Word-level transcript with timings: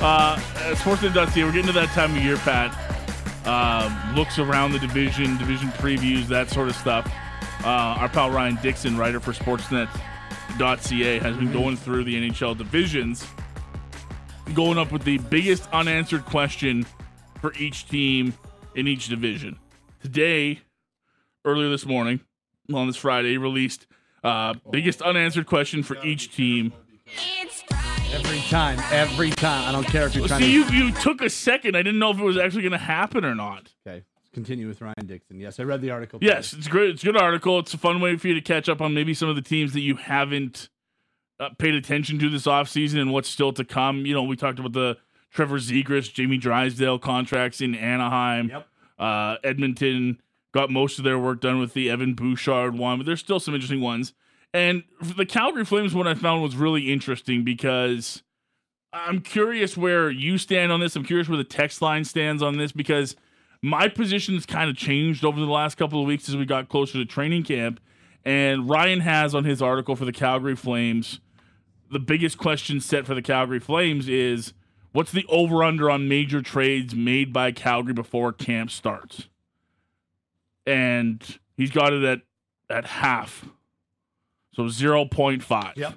Uh, 0.00 0.36
Sportsnet.ca, 0.76 1.44
we're 1.44 1.52
getting 1.52 1.66
to 1.66 1.72
that 1.72 1.90
time 1.90 2.16
of 2.16 2.22
year, 2.22 2.38
Pat. 2.38 2.74
Uh, 3.44 4.14
looks 4.16 4.38
around 4.38 4.72
the 4.72 4.78
division, 4.78 5.36
division 5.36 5.68
previews, 5.72 6.26
that 6.26 6.48
sort 6.48 6.68
of 6.68 6.76
stuff. 6.76 7.06
Uh, 7.62 7.98
our 7.98 8.08
pal 8.08 8.30
Ryan 8.30 8.58
Dixon, 8.62 8.96
writer 8.96 9.20
for 9.20 9.32
Sportsnet.ca, 9.32 11.18
has 11.18 11.36
been 11.36 11.52
going 11.52 11.76
through 11.76 12.04
the 12.04 12.16
NHL 12.16 12.56
divisions, 12.56 13.26
going 14.54 14.78
up 14.78 14.90
with 14.90 15.04
the 15.04 15.18
biggest 15.18 15.68
unanswered 15.70 16.24
question 16.24 16.86
for 17.42 17.52
each 17.54 17.86
team 17.86 18.32
in 18.74 18.88
each 18.88 19.08
division. 19.08 19.58
Today, 20.00 20.60
earlier 21.44 21.68
this 21.68 21.84
morning, 21.84 22.20
on 22.72 22.86
this 22.86 22.96
Friday, 22.96 23.36
released 23.36 23.86
uh, 24.24 24.54
biggest 24.70 25.02
unanswered 25.02 25.44
question 25.44 25.82
for 25.82 26.02
each 26.02 26.34
team. 26.34 26.72
Every 28.12 28.40
time, 28.40 28.80
every 28.90 29.30
time. 29.30 29.68
I 29.68 29.72
don't 29.72 29.86
care 29.86 30.06
if 30.06 30.14
you're 30.16 30.26
trying 30.26 30.40
See, 30.42 30.64
to. 30.64 30.74
you, 30.74 30.86
you 30.86 30.92
took 30.92 31.22
a 31.22 31.30
second. 31.30 31.76
I 31.76 31.82
didn't 31.82 32.00
know 32.00 32.10
if 32.10 32.18
it 32.18 32.24
was 32.24 32.36
actually 32.36 32.62
going 32.62 32.72
to 32.72 32.78
happen 32.78 33.24
or 33.24 33.34
not. 33.36 33.72
Okay, 33.86 34.04
let's 34.16 34.28
continue 34.32 34.66
with 34.66 34.80
Ryan 34.80 35.06
Dixon. 35.06 35.38
Yes, 35.38 35.60
I 35.60 35.62
read 35.62 35.80
the 35.80 35.90
article. 35.90 36.18
Yes, 36.20 36.52
it's 36.52 36.66
great. 36.66 36.90
It's 36.90 37.02
a 37.02 37.06
good 37.06 37.16
article. 37.16 37.60
It's 37.60 37.72
a 37.72 37.78
fun 37.78 38.00
way 38.00 38.16
for 38.16 38.26
you 38.26 38.34
to 38.34 38.40
catch 38.40 38.68
up 38.68 38.80
on 38.80 38.94
maybe 38.94 39.14
some 39.14 39.28
of 39.28 39.36
the 39.36 39.42
teams 39.42 39.72
that 39.74 39.80
you 39.80 39.94
haven't 39.94 40.68
uh, 41.38 41.50
paid 41.58 41.74
attention 41.74 42.18
to 42.18 42.28
this 42.28 42.46
offseason 42.46 43.00
and 43.00 43.12
what's 43.12 43.28
still 43.28 43.52
to 43.52 43.64
come. 43.64 44.04
You 44.04 44.14
know, 44.14 44.24
we 44.24 44.34
talked 44.36 44.58
about 44.58 44.72
the 44.72 44.98
Trevor 45.32 45.58
Zegras, 45.58 46.12
Jamie 46.12 46.36
Drysdale 46.36 46.98
contracts 46.98 47.60
in 47.60 47.76
Anaheim. 47.76 48.48
Yep. 48.48 48.66
Uh, 48.98 49.36
Edmonton 49.44 50.20
got 50.52 50.68
most 50.68 50.98
of 50.98 51.04
their 51.04 51.18
work 51.18 51.40
done 51.40 51.60
with 51.60 51.74
the 51.74 51.88
Evan 51.88 52.14
Bouchard 52.14 52.76
one, 52.76 52.98
but 52.98 53.06
there's 53.06 53.20
still 53.20 53.38
some 53.38 53.54
interesting 53.54 53.80
ones. 53.80 54.14
And 54.52 54.82
the 55.00 55.26
Calgary 55.26 55.64
Flames 55.64 55.94
one 55.94 56.08
I 56.08 56.14
found 56.14 56.42
was 56.42 56.56
really 56.56 56.92
interesting 56.92 57.44
because 57.44 58.22
I'm 58.92 59.20
curious 59.20 59.76
where 59.76 60.10
you 60.10 60.38
stand 60.38 60.72
on 60.72 60.80
this. 60.80 60.96
I'm 60.96 61.04
curious 61.04 61.28
where 61.28 61.38
the 61.38 61.44
text 61.44 61.80
line 61.80 62.04
stands 62.04 62.42
on 62.42 62.56
this 62.56 62.72
because 62.72 63.14
my 63.62 63.88
position 63.88 64.34
has 64.34 64.46
kind 64.46 64.68
of 64.68 64.76
changed 64.76 65.24
over 65.24 65.38
the 65.38 65.46
last 65.46 65.76
couple 65.76 66.00
of 66.00 66.06
weeks 66.06 66.28
as 66.28 66.36
we 66.36 66.44
got 66.44 66.68
closer 66.68 66.98
to 66.98 67.04
training 67.04 67.44
camp. 67.44 67.80
And 68.24 68.68
Ryan 68.68 69.00
has 69.00 69.34
on 69.34 69.44
his 69.44 69.62
article 69.62 69.96
for 69.96 70.04
the 70.04 70.12
Calgary 70.12 70.56
Flames, 70.56 71.20
the 71.90 71.98
biggest 71.98 72.38
question 72.38 72.80
set 72.80 73.06
for 73.06 73.14
the 73.14 73.22
Calgary 73.22 73.60
Flames 73.60 74.08
is 74.08 74.52
what's 74.92 75.12
the 75.12 75.24
over 75.28 75.62
under 75.62 75.90
on 75.90 76.08
major 76.08 76.42
trades 76.42 76.94
made 76.94 77.32
by 77.32 77.52
Calgary 77.52 77.94
before 77.94 78.32
camp 78.32 78.70
starts? 78.70 79.28
And 80.66 81.38
he's 81.56 81.70
got 81.70 81.92
it 81.92 82.02
at 82.04 82.20
at 82.68 82.86
half. 82.86 83.46
So 84.54 84.64
0.5 84.64 85.76
Yep. 85.76 85.94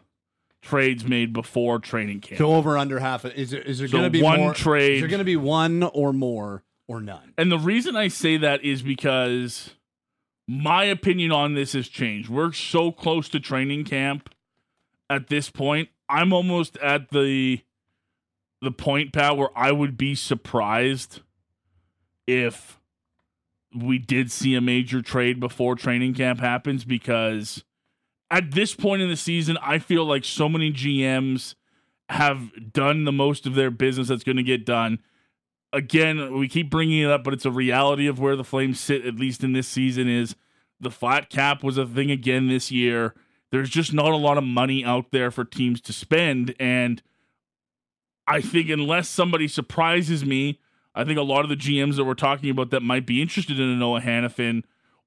trades 0.62 1.06
made 1.06 1.34
before 1.34 1.80
training 1.80 2.22
camp. 2.22 2.38
So 2.38 2.54
over 2.54 2.78
under 2.78 3.00
half. 3.00 3.26
Is 3.26 3.52
there 3.52 3.62
is 3.62 3.80
there 3.80 3.88
So 3.88 3.94
going 3.98 4.04
to 4.06 4.10
be 4.10 4.22
one 4.22 4.40
more, 4.40 4.54
trade- 4.54 4.96
Is 4.96 5.02
there 5.02 5.10
going 5.10 5.20
to 5.20 5.26
be 5.26 5.36
one 5.36 5.84
or 5.84 6.14
more 6.14 6.64
or 6.88 7.00
none? 7.02 7.34
And 7.38 7.52
the 7.52 7.58
reason 7.60 7.96
I 7.96 8.08
say 8.10 8.38
that 8.38 8.64
is 8.64 8.82
because 8.82 9.72
my 10.48 10.84
opinion 10.84 11.32
on 11.32 11.54
this 11.56 11.74
has 11.74 11.88
changed. 11.88 12.30
We're 12.30 12.52
so 12.52 12.92
close 12.92 13.28
to 13.30 13.40
training 13.40 13.86
camp 13.86 14.30
at 15.10 15.28
this 15.28 15.50
point. 15.50 15.90
I'm 16.10 16.32
almost 16.34 16.78
at 16.78 17.10
the 17.10 17.62
the 18.62 18.72
point, 18.72 19.12
Pat, 19.12 19.36
where 19.36 19.50
I 19.58 19.72
would 19.74 19.98
be 19.98 20.16
surprised 20.16 21.20
if 22.28 22.80
we 23.76 23.98
did 23.98 24.32
see 24.32 24.56
a 24.56 24.62
major 24.62 25.02
trade 25.02 25.40
before 25.40 25.76
training 25.76 26.14
camp 26.14 26.40
happens 26.40 26.86
because 26.86 27.64
at 28.34 28.52
this 28.52 28.74
point 28.74 29.02
in 29.02 29.10
the 29.10 29.16
season, 29.16 29.58
I 29.62 29.80
feel 29.80 30.06
like 30.06 30.26
so 30.26 30.50
many 30.50 30.72
GMs 30.72 31.56
have 32.10 32.74
done 32.74 33.06
the 33.06 33.12
most 33.12 33.46
of 33.46 33.56
their 33.56 33.72
business 33.72 34.08
that's 34.08 34.24
going 34.24 34.38
to 34.38 34.44
get 34.44 34.66
done 34.66 35.00
again, 35.74 36.38
we 36.38 36.48
keep 36.48 36.70
bringing 36.70 37.02
it 37.02 37.10
up, 37.10 37.24
but 37.24 37.34
it's 37.34 37.46
a 37.46 37.52
reality 37.52 38.08
of 38.08 38.20
where 38.20 38.36
the 38.36 38.44
Flames 38.44 38.80
sit, 38.80 39.06
at 39.06 39.16
least 39.16 39.44
in 39.44 39.52
this 39.54 39.68
season, 39.68 40.08
is 40.08 40.36
the 40.80 40.92
flat 40.92 41.30
cap 41.30 41.64
was 41.64 41.78
a 41.78 41.86
thing 41.86 42.12
again 42.12 42.48
this 42.48 42.72
year. 42.72 43.16
There's 43.52 43.70
just 43.70 43.94
not 43.94 44.12
a 44.12 44.18
lot 44.18 44.38
of 44.38 44.44
money 44.44 44.86
out 44.86 45.12
there 45.12 45.32
for 45.32 45.44
teams 45.44 45.82
to 45.82 45.94
spend. 45.94 46.56
And 46.60 47.02
I 48.28 48.40
think 48.40 48.70
unless 48.70 49.10
somebody 49.10 49.48
surprises 49.48 50.24
me, 50.24 50.60
I 50.96 51.04
think 51.04 51.18
a 51.18 51.24
lot 51.24 51.42
of 51.42 51.50
the 51.50 51.56
GMs 51.56 51.96
that 51.96 52.06
we're 52.06 52.14
talking 52.14 52.50
about 52.50 52.70
that 52.70 52.82
might 52.82 53.06
be 53.06 53.22
interested 53.22 53.60
in 53.60 53.68
a 53.68 53.76
Noah 53.76 54.02
Hanifin 54.02 54.64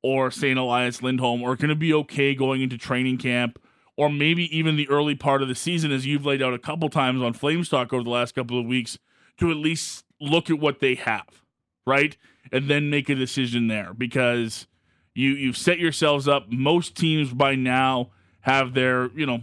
or 0.06 0.30
St. 0.30 0.56
Elias 0.56 1.02
Lindholm 1.02 1.42
are 1.42 1.56
going 1.56 1.68
to 1.68 1.74
be 1.74 1.92
okay 1.92 2.34
going 2.34 2.62
into 2.62 2.78
training 2.78 3.18
camp 3.18 3.58
or 3.96 4.08
maybe 4.10 4.56
even 4.56 4.76
the 4.76 4.88
early 4.88 5.14
part 5.14 5.42
of 5.42 5.48
the 5.48 5.54
season, 5.54 5.90
as 5.90 6.06
you've 6.06 6.26
laid 6.26 6.42
out 6.42 6.54
a 6.54 6.58
couple 6.58 6.88
times 6.88 7.22
on 7.22 7.32
Flames 7.32 7.68
Talk 7.68 7.92
over 7.92 8.04
the 8.04 8.10
last 8.10 8.34
couple 8.34 8.60
of 8.60 8.66
weeks, 8.66 8.98
to 9.38 9.50
at 9.50 9.56
least 9.56 10.04
look 10.20 10.50
at 10.50 10.60
what 10.60 10.80
they 10.80 10.94
have, 10.94 11.42
right? 11.86 12.16
And 12.52 12.68
then 12.68 12.90
make 12.90 13.08
a 13.08 13.14
decision 13.14 13.68
there 13.68 13.94
because 13.94 14.66
you 15.14 15.30
you've 15.30 15.56
set 15.56 15.78
yourselves 15.78 16.28
up. 16.28 16.50
Most 16.50 16.94
teams 16.94 17.32
by 17.32 17.54
now 17.54 18.10
have 18.42 18.74
their, 18.74 19.10
you 19.12 19.26
know, 19.26 19.42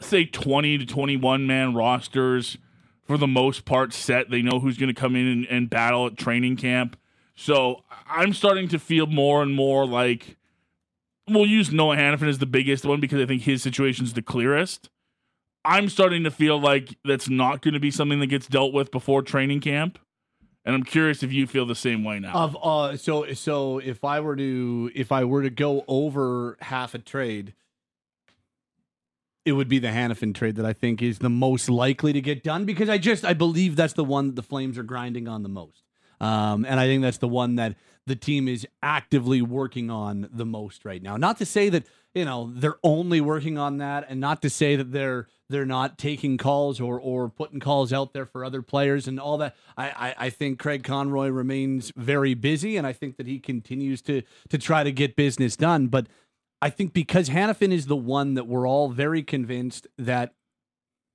say 0.00 0.24
20 0.24 0.78
to 0.78 0.86
21 0.86 1.46
man 1.46 1.74
rosters 1.74 2.58
for 3.04 3.16
the 3.16 3.26
most 3.26 3.64
part 3.64 3.92
set. 3.92 4.30
They 4.30 4.42
know 4.42 4.58
who's 4.60 4.76
going 4.76 4.92
to 4.92 5.00
come 5.00 5.16
in 5.16 5.26
and, 5.26 5.46
and 5.46 5.70
battle 5.70 6.06
at 6.08 6.18
training 6.18 6.56
camp. 6.56 6.96
So 7.42 7.82
I'm 8.08 8.32
starting 8.32 8.68
to 8.68 8.78
feel 8.78 9.06
more 9.08 9.42
and 9.42 9.52
more 9.52 9.84
like 9.84 10.36
we'll 11.28 11.44
use 11.44 11.72
Noah 11.72 11.96
Hanifin 11.96 12.28
as 12.28 12.38
the 12.38 12.46
biggest 12.46 12.84
one 12.84 13.00
because 13.00 13.20
I 13.20 13.26
think 13.26 13.42
his 13.42 13.64
situation's 13.64 14.12
the 14.12 14.22
clearest. 14.22 14.90
I'm 15.64 15.88
starting 15.88 16.22
to 16.22 16.30
feel 16.30 16.60
like 16.60 16.96
that's 17.04 17.28
not 17.28 17.60
going 17.60 17.74
to 17.74 17.80
be 17.80 17.90
something 17.90 18.20
that 18.20 18.28
gets 18.28 18.46
dealt 18.46 18.72
with 18.72 18.92
before 18.92 19.22
training 19.22 19.60
camp. 19.60 19.98
And 20.64 20.76
I'm 20.76 20.84
curious 20.84 21.24
if 21.24 21.32
you 21.32 21.48
feel 21.48 21.66
the 21.66 21.74
same 21.74 22.04
way 22.04 22.20
now. 22.20 22.32
Of 22.32 22.56
uh, 22.62 22.96
so 22.96 23.32
so 23.32 23.78
if 23.78 24.04
I 24.04 24.20
were 24.20 24.36
to 24.36 24.92
if 24.94 25.10
I 25.10 25.24
were 25.24 25.42
to 25.42 25.50
go 25.50 25.84
over 25.88 26.56
half 26.60 26.94
a 26.94 27.00
trade, 27.00 27.54
it 29.44 29.52
would 29.52 29.68
be 29.68 29.80
the 29.80 29.88
Hanifin 29.88 30.32
trade 30.32 30.54
that 30.56 30.64
I 30.64 30.74
think 30.74 31.02
is 31.02 31.18
the 31.18 31.28
most 31.28 31.68
likely 31.68 32.12
to 32.12 32.20
get 32.20 32.44
done 32.44 32.66
because 32.66 32.88
I 32.88 32.98
just 32.98 33.24
I 33.24 33.32
believe 33.32 33.74
that's 33.74 33.94
the 33.94 34.04
one 34.04 34.28
that 34.28 34.36
the 34.36 34.44
Flames 34.44 34.78
are 34.78 34.84
grinding 34.84 35.26
on 35.26 35.42
the 35.42 35.48
most, 35.48 35.82
um, 36.22 36.64
and 36.64 36.78
I 36.78 36.86
think 36.86 37.02
that's 37.02 37.18
the 37.18 37.28
one 37.28 37.56
that 37.56 37.74
the 38.06 38.14
team 38.16 38.46
is 38.46 38.66
actively 38.82 39.42
working 39.42 39.90
on 39.90 40.28
the 40.32 40.46
most 40.46 40.84
right 40.84 41.02
now. 41.02 41.16
Not 41.16 41.38
to 41.38 41.44
say 41.44 41.68
that 41.68 41.84
you 42.14 42.24
know 42.24 42.52
they're 42.54 42.78
only 42.84 43.20
working 43.20 43.58
on 43.58 43.78
that, 43.78 44.06
and 44.08 44.20
not 44.20 44.40
to 44.42 44.50
say 44.50 44.76
that 44.76 44.92
they're 44.92 45.26
they're 45.50 45.66
not 45.66 45.98
taking 45.98 46.38
calls 46.38 46.80
or 46.80 46.98
or 47.00 47.28
putting 47.28 47.58
calls 47.58 47.92
out 47.92 48.12
there 48.12 48.24
for 48.24 48.44
other 48.44 48.62
players 48.62 49.08
and 49.08 49.18
all 49.18 49.36
that. 49.38 49.56
I 49.76 49.88
I, 49.90 50.14
I 50.26 50.30
think 50.30 50.60
Craig 50.60 50.84
Conroy 50.84 51.28
remains 51.28 51.92
very 51.96 52.34
busy, 52.34 52.76
and 52.76 52.86
I 52.86 52.92
think 52.92 53.16
that 53.16 53.26
he 53.26 53.40
continues 53.40 54.00
to 54.02 54.22
to 54.48 54.58
try 54.58 54.84
to 54.84 54.92
get 54.92 55.16
business 55.16 55.56
done, 55.56 55.88
but. 55.88 56.06
I 56.64 56.70
think 56.70 56.92
because 56.92 57.28
Hanifin 57.28 57.72
is 57.72 57.86
the 57.86 57.96
one 57.96 58.34
that 58.34 58.46
we're 58.46 58.68
all 58.68 58.88
very 58.88 59.24
convinced 59.24 59.88
that 59.98 60.32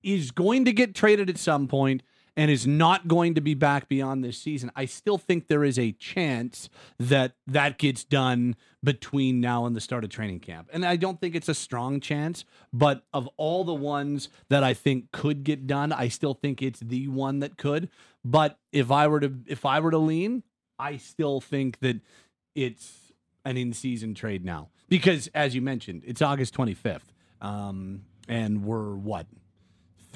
is 0.03 0.31
going 0.31 0.65
to 0.65 0.73
get 0.73 0.93
traded 0.93 1.29
at 1.29 1.37
some 1.37 1.69
point 1.69 2.03
and 2.37 2.51
is 2.51 2.67
not 2.67 3.07
going 3.07 3.33
to 3.33 3.41
be 3.41 3.55
back 3.55 3.89
beyond 3.89 4.23
this 4.23 4.37
season. 4.37 4.71
I 4.75 4.85
still 4.85 5.17
think 5.17 5.47
there 5.47 5.63
is 5.63 5.79
a 5.79 5.91
chance 5.93 6.69
that 6.99 7.33
that 7.47 7.79
gets 7.79 8.03
done 8.03 8.55
between 8.83 9.41
now 9.41 9.65
and 9.65 9.75
the 9.75 9.81
start 9.81 10.03
of 10.03 10.11
training 10.11 10.39
camp. 10.39 10.69
And 10.71 10.85
I 10.85 10.97
don't 10.97 11.19
think 11.19 11.35
it's 11.35 11.49
a 11.49 11.55
strong 11.55 11.99
chance, 11.99 12.45
but 12.71 13.03
of 13.11 13.27
all 13.37 13.63
the 13.63 13.73
ones 13.73 14.29
that 14.49 14.63
I 14.63 14.75
think 14.75 15.11
could 15.11 15.43
get 15.43 15.65
done, 15.65 15.91
I 15.91 16.09
still 16.09 16.35
think 16.35 16.61
it's 16.61 16.79
the 16.79 17.07
one 17.07 17.39
that 17.39 17.57
could. 17.57 17.89
But 18.23 18.59
if 18.71 18.91
I 18.91 19.07
were 19.07 19.19
to 19.19 19.33
if 19.47 19.65
I 19.65 19.79
were 19.79 19.91
to 19.91 19.97
lean, 19.97 20.43
I 20.77 20.97
still 20.97 21.41
think 21.41 21.79
that 21.79 21.99
it's 22.53 23.13
an 23.45 23.57
in-season 23.57 24.13
trade 24.13 24.45
now 24.45 24.69
because, 24.89 25.27
as 25.33 25.55
you 25.55 25.61
mentioned, 25.61 26.03
it's 26.05 26.21
August 26.21 26.55
25th, 26.55 27.01
um, 27.41 28.03
and 28.27 28.63
we're 28.63 28.93
what 28.93 29.25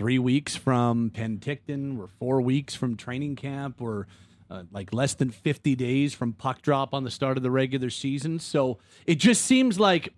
three 0.02 0.18
weeks 0.18 0.56
from 0.56 1.12
Penticton. 1.12 1.96
We're 1.96 2.08
four 2.08 2.42
weeks 2.42 2.74
from 2.74 2.98
training 2.98 3.36
camp. 3.36 3.80
We're 3.80 4.08
uh, 4.50 4.64
like 4.72 4.92
less 4.96 5.14
than 5.14 5.30
50 5.30 5.76
days 5.76 6.16
from 6.16 6.34
puck 6.34 6.64
drop 6.64 6.96
on 6.96 7.04
the 7.04 7.12
start 7.12 7.38
of 7.38 7.44
the 7.44 7.52
regular 7.52 7.92
season. 7.92 8.40
So 8.40 8.80
it 9.06 9.20
just 9.20 9.44
seems 9.44 9.80
like 9.80 10.12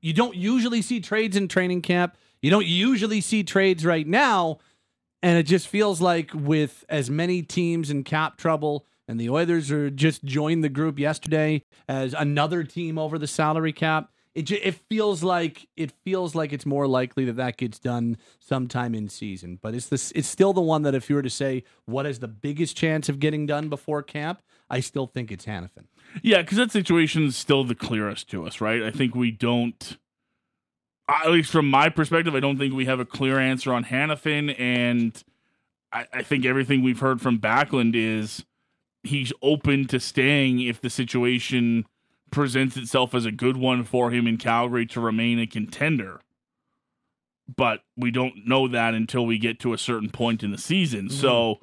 you 0.00 0.12
don't 0.12 0.36
usually 0.36 0.82
see 0.82 1.00
trades 1.00 1.36
in 1.36 1.48
training 1.48 1.82
camp. 1.82 2.16
You 2.42 2.52
don't 2.52 2.64
usually 2.64 3.20
see 3.20 3.42
trades 3.42 3.84
right 3.84 4.06
now. 4.06 4.58
And 5.20 5.36
it 5.36 5.46
just 5.46 5.66
feels 5.66 6.00
like 6.00 6.30
with 6.32 6.84
as 6.88 7.10
many 7.10 7.42
teams 7.42 7.90
in 7.90 8.04
cap 8.04 8.36
trouble, 8.36 8.86
and 9.08 9.18
the 9.18 9.30
Oilers 9.30 9.72
are 9.72 9.90
just 9.90 10.22
joined 10.22 10.62
the 10.62 10.68
group 10.68 11.00
yesterday 11.00 11.64
as 11.88 12.14
another 12.14 12.62
team 12.62 12.98
over 12.98 13.18
the 13.18 13.26
salary 13.26 13.72
cap. 13.72 14.12
It 14.34 14.50
it 14.50 14.74
feels 14.88 15.22
like 15.22 15.68
it 15.76 15.92
feels 16.04 16.34
like 16.34 16.52
it's 16.52 16.64
more 16.64 16.86
likely 16.86 17.24
that 17.26 17.36
that 17.36 17.58
gets 17.58 17.78
done 17.78 18.16
sometime 18.38 18.94
in 18.94 19.08
season. 19.08 19.58
But 19.60 19.74
it's 19.74 19.88
this 19.88 20.10
it's 20.12 20.28
still 20.28 20.52
the 20.52 20.62
one 20.62 20.82
that 20.82 20.94
if 20.94 21.10
you 21.10 21.16
were 21.16 21.22
to 21.22 21.30
say 21.30 21.64
what 21.84 22.06
is 22.06 22.20
the 22.20 22.28
biggest 22.28 22.76
chance 22.76 23.08
of 23.08 23.20
getting 23.20 23.44
done 23.44 23.68
before 23.68 24.02
camp, 24.02 24.40
I 24.70 24.80
still 24.80 25.06
think 25.06 25.30
it's 25.30 25.44
Hanifin. 25.44 25.84
Yeah, 26.22 26.40
because 26.40 26.56
that 26.56 26.72
situation 26.72 27.24
is 27.24 27.36
still 27.36 27.62
the 27.62 27.74
clearest 27.74 28.30
to 28.30 28.46
us, 28.46 28.60
right? 28.60 28.82
I 28.82 28.90
think 28.90 29.14
we 29.14 29.30
don't, 29.30 29.98
at 31.08 31.30
least 31.30 31.52
from 31.52 31.68
my 31.68 31.90
perspective, 31.90 32.34
I 32.34 32.40
don't 32.40 32.58
think 32.58 32.72
we 32.74 32.86
have 32.86 33.00
a 33.00 33.04
clear 33.04 33.38
answer 33.38 33.72
on 33.72 33.84
Hanifin. 33.84 34.58
And 34.58 35.22
I, 35.92 36.06
I 36.12 36.22
think 36.22 36.46
everything 36.46 36.82
we've 36.82 37.00
heard 37.00 37.20
from 37.20 37.38
Backlund 37.38 37.94
is 37.94 38.44
he's 39.02 39.32
open 39.42 39.86
to 39.88 40.00
staying 40.00 40.60
if 40.60 40.80
the 40.80 40.90
situation 40.90 41.84
presents 42.32 42.76
itself 42.76 43.14
as 43.14 43.24
a 43.24 43.30
good 43.30 43.56
one 43.56 43.84
for 43.84 44.10
him 44.10 44.26
in 44.26 44.36
Calgary 44.38 44.86
to 44.86 45.00
remain 45.00 45.38
a 45.38 45.46
contender. 45.46 46.20
But 47.54 47.80
we 47.96 48.10
don't 48.10 48.46
know 48.46 48.66
that 48.66 48.94
until 48.94 49.24
we 49.24 49.38
get 49.38 49.60
to 49.60 49.72
a 49.72 49.78
certain 49.78 50.10
point 50.10 50.42
in 50.42 50.50
the 50.50 50.58
season. 50.58 51.06
Mm-hmm. 51.06 51.20
So 51.20 51.60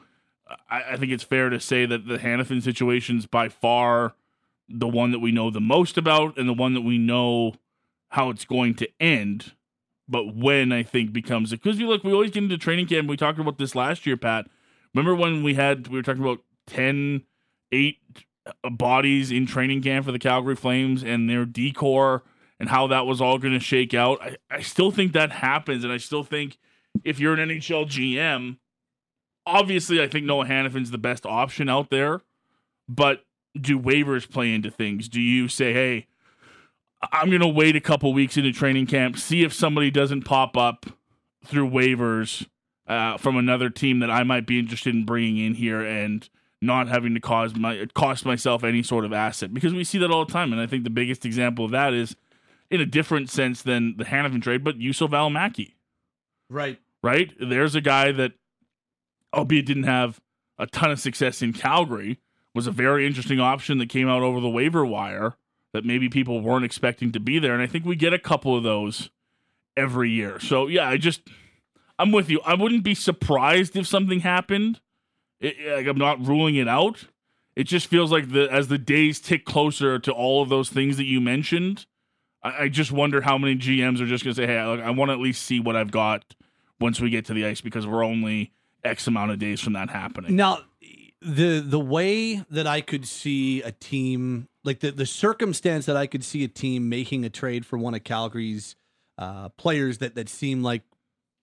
I, 0.70 0.84
I, 0.92 0.98
think 0.98 1.12
it's 1.12 1.24
fair 1.24 1.50
to 1.50 1.60
say 1.60 1.86
that 1.86 2.08
the 2.08 2.18
Hanifin 2.18 2.62
situation 2.62 3.18
is 3.18 3.26
by 3.26 3.50
far 3.50 4.14
the 4.68 4.88
one 4.88 5.12
that 5.12 5.20
we 5.20 5.32
know 5.32 5.50
the 5.50 5.60
most 5.60 5.98
about 5.98 6.38
and 6.38 6.48
the 6.48 6.54
one 6.54 6.74
that 6.76 6.82
we 6.82 6.98
know 6.98 7.54
how 8.10 8.30
it's 8.30 8.46
going 8.46 8.76
to 8.76 8.90
end. 9.00 9.54
But 10.08 10.36
when 10.36 10.72
I 10.72 10.84
think 10.84 11.12
becomes 11.12 11.54
it 11.54 11.62
because 11.62 11.80
you 11.80 11.88
look, 11.88 12.04
we 12.04 12.14
always 12.14 12.32
get 12.32 12.44
into 12.44 12.58
training 12.58 12.88
camp. 12.88 13.08
We 13.08 13.18
talked 13.18 13.40
about 13.40 13.58
this 13.58 13.76
last 13.76 14.06
year, 14.06 14.18
Pat. 14.18 14.48
Remember 14.94 15.16
when 15.16 15.44
we 15.44 15.54
had 15.54 15.88
we 15.88 15.98
were 15.98 16.04
talking 16.04 16.24
about 16.24 16.40
10, 16.68 17.24
8 17.72 17.98
uh, 18.16 18.20
bodies 18.70 19.32
in 19.32 19.46
training 19.46 19.82
camp 19.82 20.06
for 20.06 20.12
the 20.12 20.20
Calgary 20.20 20.56
Flames 20.56 21.04
and 21.04 21.30
their 21.30 21.46
decor 21.46 22.24
and 22.60 22.70
how 22.70 22.88
that 22.88 23.06
was 23.06 23.22
all 23.22 23.38
going 23.38 23.54
to 23.54 23.60
shake 23.60 23.94
out. 23.94 24.22
I, 24.22 24.38
I 24.52 24.62
still 24.62 24.92
think 24.92 25.14
that 25.14 25.32
happens, 25.32 25.84
and 25.84 25.94
I 25.94 25.98
still 25.98 26.24
think 26.24 26.58
if 27.04 27.20
you're 27.20 27.34
an 27.34 27.50
NHL 27.50 27.88
GM, 27.88 28.58
obviously 29.46 30.02
I 30.02 30.08
think 30.08 30.26
Noah 30.26 30.46
Hanifin's 30.46 30.92
the 30.92 30.98
best 30.98 31.26
option 31.26 31.70
out 31.70 31.90
there, 31.90 32.22
but 32.88 33.26
do 33.60 33.80
waivers 33.80 34.30
play 34.30 34.54
into 34.54 34.70
things? 34.70 35.08
Do 35.10 35.22
you 35.22 35.48
say, 35.48 35.74
hey, 35.74 36.08
I'm 37.12 37.30
going 37.30 37.42
to 37.42 37.48
wait 37.48 37.76
a 37.76 37.82
couple 37.82 38.12
weeks 38.14 38.38
into 38.38 38.52
training 38.52 38.88
camp, 38.88 39.18
see 39.18 39.44
if 39.44 39.54
somebody 39.54 39.90
doesn't 39.90 40.24
pop 40.24 40.58
up 40.58 40.86
through 41.46 41.70
waivers 41.70 42.48
uh, 42.88 43.18
from 43.18 43.38
another 43.38 43.70
team 43.70 44.00
that 44.00 44.12
I 44.12 44.24
might 44.24 44.46
be 44.46 44.60
interested 44.60 44.94
in 44.94 45.06
bringing 45.06 45.38
in 45.38 45.54
here 45.54 45.82
and 45.82 46.28
not 46.62 46.88
having 46.88 47.14
to 47.14 47.20
cause 47.20 47.56
my 47.56 47.88
cost 47.94 48.26
myself 48.26 48.64
any 48.64 48.84
sort 48.84 49.06
of 49.06 49.14
asset 49.14 49.54
because 49.54 49.74
we 49.74 49.84
see 49.84 49.98
that 49.98 50.12
all 50.12 50.26
the 50.26 50.32
time, 50.32 50.52
and 50.52 50.62
I 50.62 50.68
think 50.68 50.84
the 50.84 50.90
biggest 50.90 51.26
example 51.26 51.66
of 51.66 51.72
that 51.72 51.94
is 51.94 52.16
in 52.70 52.82
a 52.82 52.86
different 52.86 53.30
sense 53.30 53.62
than 53.62 53.96
the 53.98 54.06
Hanifin 54.06 54.42
trade, 54.42 54.64
but 54.64 54.78
Juuso 54.78 55.10
Valimaki. 55.10 55.74
Right. 56.50 56.80
Right? 57.02 57.34
There's 57.40 57.76
a 57.76 57.82
guy 57.82 58.12
that, 58.12 58.34
albeit 59.34 59.66
didn't 59.66 59.84
have 59.84 60.20
a 60.58 60.68
ton 60.68 60.92
of 60.92 61.00
success 61.00 61.42
in 61.42 61.54
Calgary, 61.54 62.20
was 62.54 62.68
a 62.68 62.72
very 62.72 63.08
interesting 63.08 63.40
option 63.40 63.78
that 63.78 63.90
came 63.90 64.10
out 64.10 64.22
over 64.22 64.40
the 64.40 64.50
waiver 64.50 64.86
wire 64.86 65.36
that 65.72 65.86
maybe 65.86 66.10
people 66.10 66.42
weren't 66.42 66.66
expecting 66.66 67.12
to 67.12 67.20
be 67.20 67.40
there. 67.40 67.54
And 67.54 67.62
I 67.62 67.68
think 67.68 67.86
we 67.86 67.96
get 67.96 68.14
a 68.14 68.20
couple 68.20 68.56
of 68.56 68.64
those 68.64 69.10
every 69.78 70.10
year. 70.10 70.40
So, 70.40 70.68
yeah, 70.68 70.90
I 70.90 70.98
just, 70.98 71.22
I'm 71.98 72.12
with 72.12 72.30
you. 72.30 72.42
I 72.46 72.56
wouldn't 72.56 72.84
be 72.84 72.96
surprised 72.96 73.76
if 73.76 73.88
something 73.88 74.22
happened. 74.22 74.82
It, 75.40 75.56
like, 75.76 75.88
I'm 75.88 75.98
not 75.98 76.26
ruling 76.26 76.56
it 76.56 76.68
out. 76.68 77.06
It 77.56 77.64
just 77.64 77.88
feels 77.88 78.12
like 78.12 78.32
the 78.32 78.52
as 78.52 78.68
the 78.68 78.78
days 78.78 79.20
tick 79.20 79.46
closer 79.46 80.00
to 80.00 80.12
all 80.12 80.42
of 80.42 80.50
those 80.50 80.70
things 80.70 80.98
that 80.98 81.06
you 81.06 81.20
mentioned, 81.20 81.86
I, 82.44 82.64
I 82.64 82.70
just 82.70 82.92
wonder 82.92 83.22
how 83.22 83.38
many 83.38 83.56
GMs 83.56 84.00
are 84.02 84.06
just 84.06 84.24
going 84.24 84.36
to 84.36 84.42
say, 84.42 84.48
"Hey, 84.48 84.58
I, 84.58 84.76
I 84.76 84.90
want 84.92 85.10
to 85.10 85.14
at 85.14 85.20
least 85.20 85.44
see 85.44 85.60
what 85.60 85.76
I've 85.76 85.92
got 85.92 86.36
once 86.80 87.02
we 87.02 87.10
get 87.10 87.26
to 87.26 87.34
the 87.34 87.46
ice," 87.46 87.62
because 87.62 87.86
we're 87.86 88.04
only 88.04 88.54
X 88.84 89.08
amount 89.08 89.32
of 89.32 89.40
days 89.40 89.60
from 89.60 89.74
that 89.74 89.90
happening. 89.90 90.36
Now, 90.36 90.60
the 91.22 91.60
the 91.60 91.80
way 91.80 92.46
that 92.50 92.68
I 92.68 92.82
could 92.82 93.06
see 93.06 93.62
a 93.62 93.72
team 93.72 94.48
like 94.64 94.80
the 94.80 94.92
the 94.92 95.06
circumstance 95.06 95.86
that 95.86 95.98
I 95.98 96.08
could 96.08 96.24
see 96.24 96.44
a 96.44 96.48
team 96.48 96.88
making 96.90 97.26
a 97.26 97.30
trade 97.30 97.66
for 97.66 97.78
one 97.78 97.94
of 97.94 98.04
Calgary's 98.04 98.76
uh, 99.18 99.50
players 99.50 99.98
that 99.98 100.16
that 100.16 100.30
seem 100.30 100.64
like 100.64 100.84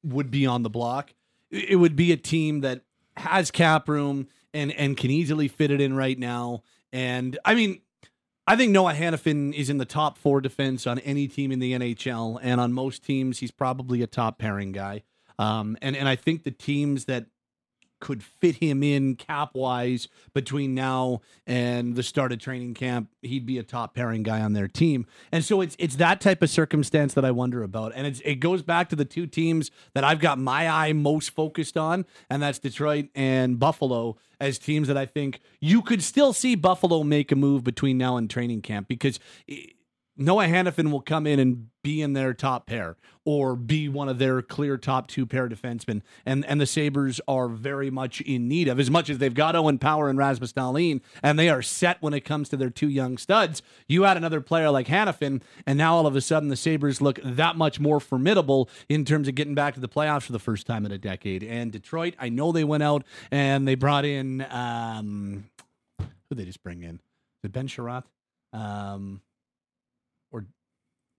would 0.02 0.30
be 0.30 0.46
on 0.46 0.62
the 0.62 0.70
block, 0.70 1.12
it 1.50 1.76
would 1.76 1.96
be 1.96 2.12
a 2.12 2.16
team 2.16 2.60
that 2.60 2.82
has 3.16 3.50
cap 3.50 3.88
room 3.88 4.28
and 4.52 4.72
and 4.72 4.96
can 4.96 5.10
easily 5.10 5.48
fit 5.48 5.70
it 5.70 5.80
in 5.80 5.94
right 5.94 6.18
now. 6.18 6.62
And 6.92 7.38
I 7.44 7.54
mean, 7.54 7.80
I 8.46 8.56
think 8.56 8.72
Noah 8.72 8.94
Hanifin 8.94 9.52
is 9.54 9.70
in 9.70 9.78
the 9.78 9.84
top 9.84 10.18
four 10.18 10.40
defense 10.40 10.86
on 10.86 10.98
any 11.00 11.28
team 11.28 11.50
in 11.50 11.58
the 11.58 11.72
NHL, 11.72 12.38
and 12.42 12.60
on 12.60 12.72
most 12.72 13.04
teams, 13.04 13.38
he's 13.38 13.50
probably 13.50 14.02
a 14.02 14.06
top 14.06 14.38
pairing 14.38 14.72
guy. 14.72 15.02
Um, 15.38 15.76
and 15.82 15.96
and 15.96 16.08
I 16.08 16.16
think 16.16 16.44
the 16.44 16.50
teams 16.50 17.06
that 17.06 17.26
could 18.00 18.22
fit 18.22 18.56
him 18.56 18.82
in 18.82 19.16
cap 19.16 19.50
wise 19.54 20.08
between 20.34 20.74
now 20.74 21.20
and 21.46 21.94
the 21.94 22.02
start 22.02 22.32
of 22.32 22.38
training 22.38 22.74
camp, 22.74 23.08
he'd 23.22 23.46
be 23.46 23.58
a 23.58 23.62
top 23.62 23.94
pairing 23.94 24.22
guy 24.22 24.40
on 24.40 24.52
their 24.52 24.68
team. 24.68 25.06
And 25.32 25.44
so 25.44 25.60
it's 25.60 25.76
it's 25.78 25.96
that 25.96 26.20
type 26.20 26.42
of 26.42 26.50
circumstance 26.50 27.14
that 27.14 27.24
I 27.24 27.30
wonder 27.30 27.62
about. 27.62 27.92
And 27.94 28.06
it's, 28.06 28.20
it 28.20 28.36
goes 28.36 28.62
back 28.62 28.88
to 28.90 28.96
the 28.96 29.04
two 29.04 29.26
teams 29.26 29.70
that 29.94 30.04
I've 30.04 30.20
got 30.20 30.38
my 30.38 30.68
eye 30.68 30.92
most 30.92 31.30
focused 31.30 31.76
on, 31.76 32.04
and 32.28 32.42
that's 32.42 32.58
Detroit 32.58 33.08
and 33.14 33.58
Buffalo 33.58 34.16
as 34.38 34.58
teams 34.58 34.88
that 34.88 34.98
I 34.98 35.06
think 35.06 35.40
you 35.60 35.80
could 35.80 36.02
still 36.02 36.32
see 36.32 36.54
Buffalo 36.54 37.02
make 37.02 37.32
a 37.32 37.36
move 37.36 37.64
between 37.64 37.98
now 37.98 38.16
and 38.16 38.28
training 38.28 38.62
camp 38.62 38.88
because. 38.88 39.18
It, 39.46 39.75
Noah 40.16 40.46
Hanifin 40.46 40.90
will 40.90 41.02
come 41.02 41.26
in 41.26 41.38
and 41.38 41.68
be 41.82 42.00
in 42.00 42.14
their 42.14 42.32
top 42.34 42.66
pair 42.66 42.96
or 43.24 43.54
be 43.54 43.88
one 43.88 44.08
of 44.08 44.18
their 44.18 44.40
clear 44.40 44.76
top 44.76 45.08
two 45.08 45.26
pair 45.26 45.48
defensemen. 45.48 46.00
And 46.24 46.44
and 46.46 46.60
the 46.60 46.66
Sabres 46.66 47.20
are 47.28 47.48
very 47.48 47.90
much 47.90 48.20
in 48.22 48.48
need 48.48 48.68
of, 48.68 48.80
as 48.80 48.90
much 48.90 49.10
as 49.10 49.18
they've 49.18 49.34
got 49.34 49.54
Owen 49.54 49.78
Power 49.78 50.08
and 50.08 50.18
Rasmus 50.18 50.52
Dahlin, 50.52 51.00
and 51.22 51.38
they 51.38 51.48
are 51.48 51.62
set 51.62 52.00
when 52.00 52.14
it 52.14 52.22
comes 52.22 52.48
to 52.48 52.56
their 52.56 52.70
two 52.70 52.88
young 52.88 53.18
studs. 53.18 53.62
You 53.86 54.04
add 54.04 54.16
another 54.16 54.40
player 54.40 54.70
like 54.70 54.86
Hanifin, 54.86 55.42
and 55.66 55.76
now 55.76 55.94
all 55.94 56.06
of 56.06 56.16
a 56.16 56.20
sudden 56.20 56.48
the 56.48 56.56
Sabres 56.56 57.00
look 57.00 57.20
that 57.22 57.56
much 57.56 57.78
more 57.78 58.00
formidable 58.00 58.70
in 58.88 59.04
terms 59.04 59.28
of 59.28 59.34
getting 59.34 59.54
back 59.54 59.74
to 59.74 59.80
the 59.80 59.88
playoffs 59.88 60.22
for 60.22 60.32
the 60.32 60.38
first 60.38 60.66
time 60.66 60.86
in 60.86 60.92
a 60.92 60.98
decade. 60.98 61.42
And 61.42 61.70
Detroit, 61.70 62.14
I 62.18 62.30
know 62.30 62.52
they 62.52 62.64
went 62.64 62.82
out 62.82 63.04
and 63.30 63.68
they 63.68 63.74
brought 63.74 64.04
in 64.04 64.46
um 64.50 65.44
who 65.98 66.34
they 66.34 66.44
just 66.44 66.62
bring 66.62 66.82
in? 66.82 67.00
The 67.42 67.48
Ben 67.48 67.68
Chiarot? 67.68 68.04
Um 68.52 69.20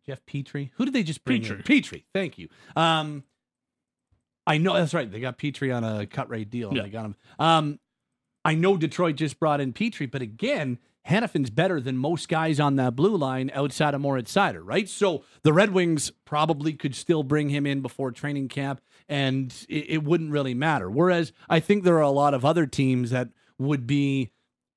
Jeff 0.07 0.25
Petry. 0.25 0.71
Who 0.75 0.85
did 0.85 0.93
they 0.93 1.03
just 1.03 1.23
bring 1.23 1.41
Petry. 1.41 1.57
in? 1.57 1.63
Petry. 1.63 2.03
Thank 2.13 2.37
you. 2.37 2.49
Um, 2.75 3.23
I 4.45 4.57
know 4.57 4.73
that's 4.73 4.93
right. 4.93 5.11
They 5.11 5.19
got 5.19 5.37
Petry 5.37 5.75
on 5.75 5.83
a 5.83 6.05
cut 6.05 6.29
rate 6.29 6.49
deal. 6.49 6.73
Yeah. 6.73 6.83
They 6.83 6.89
got 6.89 7.05
him. 7.05 7.15
Um, 7.37 7.79
I 8.45 8.55
know 8.55 8.77
Detroit 8.77 9.17
just 9.17 9.39
brought 9.39 9.59
in 9.59 9.73
Petry, 9.73 10.09
but 10.09 10.21
again, 10.21 10.79
Hanifin's 11.07 11.49
better 11.49 11.81
than 11.81 11.97
most 11.97 12.29
guys 12.29 12.59
on 12.59 12.77
that 12.77 12.95
blue 12.95 13.17
line 13.17 13.51
outside 13.53 13.93
of 13.93 13.99
Moritz 13.99 14.33
Seider, 14.33 14.61
right? 14.63 14.87
So 14.87 15.23
the 15.43 15.51
Red 15.51 15.71
Wings 15.71 16.11
probably 16.25 16.73
could 16.73 16.95
still 16.95 17.23
bring 17.23 17.49
him 17.49 17.65
in 17.65 17.81
before 17.81 18.11
training 18.11 18.47
camp, 18.47 18.79
and 19.09 19.53
it, 19.67 19.89
it 19.89 20.03
wouldn't 20.03 20.31
really 20.31 20.53
matter. 20.53 20.89
Whereas 20.89 21.33
I 21.49 21.59
think 21.59 21.83
there 21.83 21.97
are 21.97 22.01
a 22.01 22.09
lot 22.09 22.33
of 22.33 22.45
other 22.45 22.65
teams 22.65 23.09
that 23.11 23.29
would 23.59 23.85
be 23.85 24.31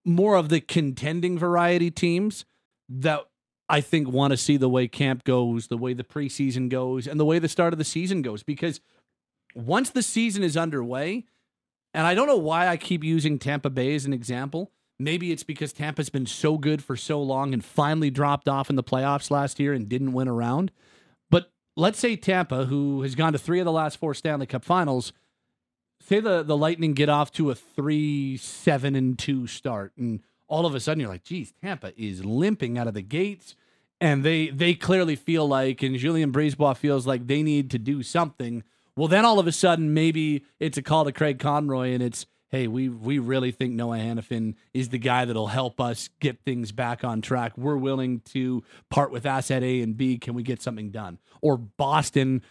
more 0.04 0.34
of 0.34 0.49
the 0.49 0.60
contending 0.60 1.38
variety 1.38 1.90
teams 1.90 2.44
that 2.88 3.25
I 3.70 3.80
think 3.80 4.08
want 4.08 4.32
to 4.32 4.36
see 4.36 4.56
the 4.56 4.68
way 4.68 4.88
camp 4.88 5.22
goes, 5.22 5.68
the 5.68 5.76
way 5.76 5.94
the 5.94 6.02
preseason 6.02 6.68
goes, 6.68 7.06
and 7.06 7.20
the 7.20 7.24
way 7.24 7.38
the 7.38 7.48
start 7.48 7.72
of 7.72 7.78
the 7.78 7.84
season 7.84 8.20
goes. 8.20 8.42
Because 8.42 8.80
once 9.54 9.90
the 9.90 10.02
season 10.02 10.42
is 10.42 10.56
underway, 10.56 11.24
and 11.94 12.04
I 12.04 12.14
don't 12.14 12.26
know 12.26 12.36
why 12.36 12.66
I 12.66 12.76
keep 12.76 13.04
using 13.04 13.38
Tampa 13.38 13.70
Bay 13.70 13.94
as 13.94 14.04
an 14.04 14.12
example. 14.12 14.72
Maybe 14.98 15.30
it's 15.30 15.44
because 15.44 15.72
Tampa's 15.72 16.10
been 16.10 16.26
so 16.26 16.58
good 16.58 16.82
for 16.82 16.96
so 16.96 17.22
long 17.22 17.54
and 17.54 17.64
finally 17.64 18.10
dropped 18.10 18.48
off 18.48 18.70
in 18.70 18.76
the 18.76 18.82
playoffs 18.82 19.30
last 19.30 19.60
year 19.60 19.72
and 19.72 19.88
didn't 19.88 20.12
win 20.12 20.28
a 20.28 20.32
round. 20.32 20.72
But 21.30 21.52
let's 21.76 22.00
say 22.00 22.16
Tampa, 22.16 22.66
who 22.66 23.02
has 23.02 23.14
gone 23.14 23.32
to 23.32 23.38
three 23.38 23.60
of 23.60 23.64
the 23.64 23.72
last 23.72 23.98
four 23.98 24.14
Stanley 24.14 24.46
Cup 24.46 24.64
finals, 24.64 25.12
say 26.00 26.18
the, 26.18 26.42
the 26.42 26.56
Lightning 26.56 26.92
get 26.92 27.08
off 27.08 27.30
to 27.32 27.50
a 27.50 27.54
three, 27.54 28.36
seven, 28.36 28.96
and 28.96 29.16
two 29.18 29.46
start. 29.46 29.92
And 29.96 30.20
all 30.50 30.66
of 30.66 30.75
a 30.75 30.80
sudden 30.80 31.00
you're 31.00 31.09
like, 31.09 31.25
geez, 31.25 31.54
Tampa 31.62 31.92
is 31.97 32.25
limping 32.25 32.76
out 32.76 32.88
of 32.88 32.95
the 32.95 33.02
gates 33.02 33.54
and 34.00 34.25
they 34.25 34.49
they 34.49 34.75
clearly 34.75 35.16
feel 35.16 35.47
like, 35.47 35.83
and 35.83 35.97
Julien 35.97 36.33
BriseBois 36.33 36.76
feels 36.76 37.07
like 37.07 37.26
they 37.26 37.42
need 37.42 37.71
to 37.71 37.78
do 37.78 38.02
something. 38.02 38.62
Well, 38.97 39.09
then 39.09 39.25
all 39.25 39.38
of 39.38 39.47
a 39.47 39.52
sudden, 39.52 39.95
maybe 39.95 40.45
it's 40.59 40.78
a 40.78 40.83
call 40.83 41.04
to 41.04 41.12
Craig 41.12 41.38
Conroy, 41.38 41.92
and 41.92 42.02
it's, 42.02 42.26
hey, 42.49 42.66
we 42.66 42.88
we 42.88 43.19
really 43.19 43.52
think 43.52 43.75
Noah 43.75 43.99
Hanifin 43.99 44.54
is 44.73 44.88
the 44.88 44.99
guy 44.99 45.25
that'll 45.25 45.49
help 45.49 45.80
us 45.80 46.09
get 46.19 46.40
things 46.45 46.73
back 46.73 47.04
on 47.04 47.21
track. 47.21 47.57
We're 47.57 47.76
willing 47.76 48.21
to 48.33 48.64
part 48.88 49.11
with 49.11 49.26
asset 49.26 49.62
A 49.62 49.83
and 49.83 49.97
B. 49.97 50.19
Can 50.19 50.35
we 50.35 50.42
get 50.42 50.62
something 50.62 50.90
done? 50.90 51.19
Or 51.42 51.57
Boston 51.57 52.42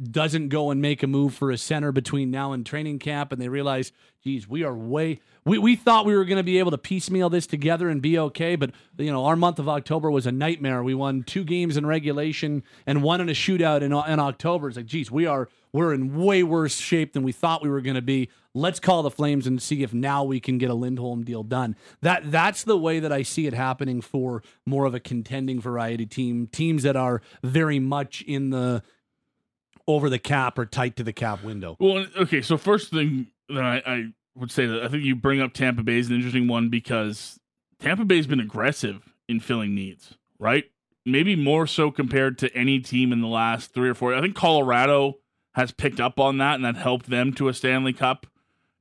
doesn't 0.00 0.48
go 0.48 0.70
and 0.70 0.80
make 0.80 1.02
a 1.02 1.06
move 1.06 1.34
for 1.34 1.50
a 1.50 1.58
center 1.58 1.92
between 1.92 2.30
now 2.30 2.52
and 2.52 2.64
training 2.64 2.98
camp, 2.98 3.32
and 3.32 3.40
they 3.40 3.48
realize, 3.48 3.92
geez, 4.22 4.48
we 4.48 4.64
are 4.64 4.74
way 4.74 5.20
we, 5.44 5.58
we 5.58 5.74
thought 5.74 6.06
we 6.06 6.14
were 6.14 6.24
going 6.24 6.36
to 6.36 6.44
be 6.44 6.58
able 6.58 6.70
to 6.70 6.78
piecemeal 6.78 7.28
this 7.28 7.46
together 7.46 7.88
and 7.88 8.00
be 8.00 8.18
okay, 8.18 8.54
but 8.54 8.70
you 8.96 9.10
know 9.10 9.24
our 9.24 9.36
month 9.36 9.58
of 9.58 9.68
October 9.68 10.10
was 10.10 10.26
a 10.26 10.32
nightmare. 10.32 10.82
We 10.82 10.94
won 10.94 11.24
two 11.24 11.44
games 11.44 11.76
in 11.76 11.84
regulation 11.84 12.62
and 12.86 13.02
one 13.02 13.20
in 13.20 13.28
a 13.28 13.32
shootout 13.32 13.82
in, 13.82 13.92
in 13.92 14.20
October. 14.20 14.68
It's 14.68 14.76
like, 14.76 14.86
geez, 14.86 15.10
we 15.10 15.26
are 15.26 15.48
we're 15.72 15.94
in 15.94 16.16
way 16.22 16.42
worse 16.42 16.76
shape 16.76 17.12
than 17.12 17.22
we 17.22 17.32
thought 17.32 17.62
we 17.62 17.70
were 17.70 17.80
going 17.80 17.96
to 17.96 18.02
be. 18.02 18.28
Let's 18.54 18.78
call 18.78 19.02
the 19.02 19.10
Flames 19.10 19.46
and 19.46 19.60
see 19.60 19.82
if 19.82 19.94
now 19.94 20.22
we 20.22 20.38
can 20.38 20.58
get 20.58 20.70
a 20.70 20.74
Lindholm 20.74 21.24
deal 21.24 21.42
done. 21.42 21.74
That 22.02 22.30
that's 22.30 22.62
the 22.62 22.78
way 22.78 23.00
that 23.00 23.12
I 23.12 23.22
see 23.22 23.46
it 23.46 23.54
happening 23.54 24.00
for 24.00 24.42
more 24.64 24.84
of 24.84 24.94
a 24.94 25.00
contending 25.00 25.60
variety 25.60 26.06
team, 26.06 26.46
teams 26.46 26.84
that 26.84 26.96
are 26.96 27.20
very 27.42 27.80
much 27.80 28.22
in 28.22 28.50
the 28.50 28.82
over 29.86 30.08
the 30.08 30.18
cap 30.18 30.58
or 30.58 30.66
tight 30.66 30.96
to 30.96 31.04
the 31.04 31.12
cap 31.12 31.42
window. 31.42 31.76
Well, 31.80 32.06
okay, 32.20 32.42
so 32.42 32.56
first 32.56 32.90
thing 32.90 33.28
that 33.48 33.62
I, 33.62 33.82
I 33.86 34.04
would 34.34 34.50
say 34.50 34.66
that 34.66 34.82
I 34.82 34.88
think 34.88 35.04
you 35.04 35.14
bring 35.14 35.40
up 35.40 35.52
Tampa 35.52 35.82
Bay 35.82 35.98
is 35.98 36.08
an 36.08 36.16
interesting 36.16 36.48
one 36.48 36.68
because 36.68 37.38
Tampa 37.78 38.04
Bay's 38.04 38.26
been 38.26 38.40
aggressive 38.40 39.12
in 39.28 39.40
filling 39.40 39.74
needs, 39.74 40.14
right? 40.38 40.64
Maybe 41.04 41.34
more 41.34 41.66
so 41.66 41.90
compared 41.90 42.38
to 42.38 42.56
any 42.56 42.78
team 42.78 43.12
in 43.12 43.20
the 43.20 43.26
last 43.26 43.74
three 43.74 43.88
or 43.88 43.94
four. 43.94 44.14
I 44.14 44.20
think 44.20 44.36
Colorado 44.36 45.18
has 45.54 45.72
picked 45.72 46.00
up 46.00 46.18
on 46.18 46.38
that 46.38 46.54
and 46.54 46.64
that 46.64 46.76
helped 46.76 47.10
them 47.10 47.32
to 47.34 47.48
a 47.48 47.54
Stanley 47.54 47.92
Cup 47.92 48.26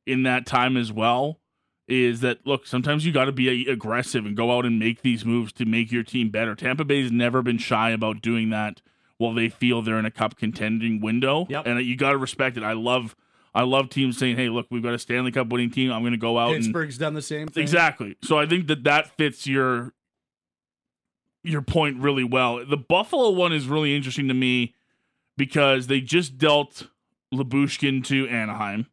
in 0.05 0.23
that 0.23 0.45
time 0.45 0.77
as 0.77 0.91
well. 0.91 1.39
Is 1.87 2.21
that 2.21 2.45
look, 2.45 2.65
sometimes 2.67 3.05
you 3.05 3.11
got 3.11 3.25
to 3.25 3.33
be 3.33 3.67
aggressive 3.67 4.25
and 4.25 4.37
go 4.37 4.57
out 4.57 4.65
and 4.65 4.79
make 4.79 5.01
these 5.01 5.25
moves 5.25 5.51
to 5.53 5.65
make 5.65 5.91
your 5.91 6.03
team 6.03 6.29
better. 6.29 6.55
Tampa 6.55 6.85
Bay's 6.85 7.11
never 7.11 7.41
been 7.41 7.57
shy 7.57 7.89
about 7.89 8.21
doing 8.21 8.49
that 8.51 8.81
while 9.21 9.35
they 9.35 9.49
feel 9.49 9.83
they're 9.83 9.99
in 9.99 10.05
a 10.05 10.11
cup 10.11 10.35
contending 10.35 10.99
window. 10.99 11.45
Yep. 11.47 11.67
And 11.67 11.85
you 11.85 11.95
got 11.95 12.09
to 12.09 12.17
respect 12.17 12.57
it. 12.57 12.63
I 12.63 12.73
love 12.73 13.15
I 13.53 13.61
love 13.63 13.89
teams 13.89 14.17
saying, 14.17 14.35
"Hey, 14.35 14.49
look, 14.49 14.65
we've 14.71 14.81
got 14.81 14.95
a 14.95 14.99
Stanley 14.99 15.31
Cup 15.31 15.49
winning 15.49 15.69
team. 15.69 15.91
I'm 15.91 16.01
going 16.01 16.13
to 16.13 16.17
go 16.17 16.39
out 16.39 16.55
and 16.55 16.63
Pittsburgh's 16.63 16.97
done 16.97 17.13
the 17.13 17.21
same 17.21 17.47
thing. 17.47 17.61
Exactly. 17.61 18.15
So 18.23 18.39
I 18.39 18.47
think 18.47 18.65
that 18.67 18.83
that 18.85 19.15
fits 19.17 19.45
your 19.45 19.93
your 21.43 21.61
point 21.61 21.99
really 21.99 22.23
well. 22.23 22.65
The 22.65 22.77
Buffalo 22.77 23.29
one 23.29 23.53
is 23.53 23.67
really 23.67 23.95
interesting 23.95 24.27
to 24.27 24.33
me 24.33 24.73
because 25.37 25.85
they 25.85 26.01
just 26.01 26.39
dealt 26.39 26.87
Lyubushkin 27.31 28.03
to 28.05 28.27
Anaheim, 28.27 28.87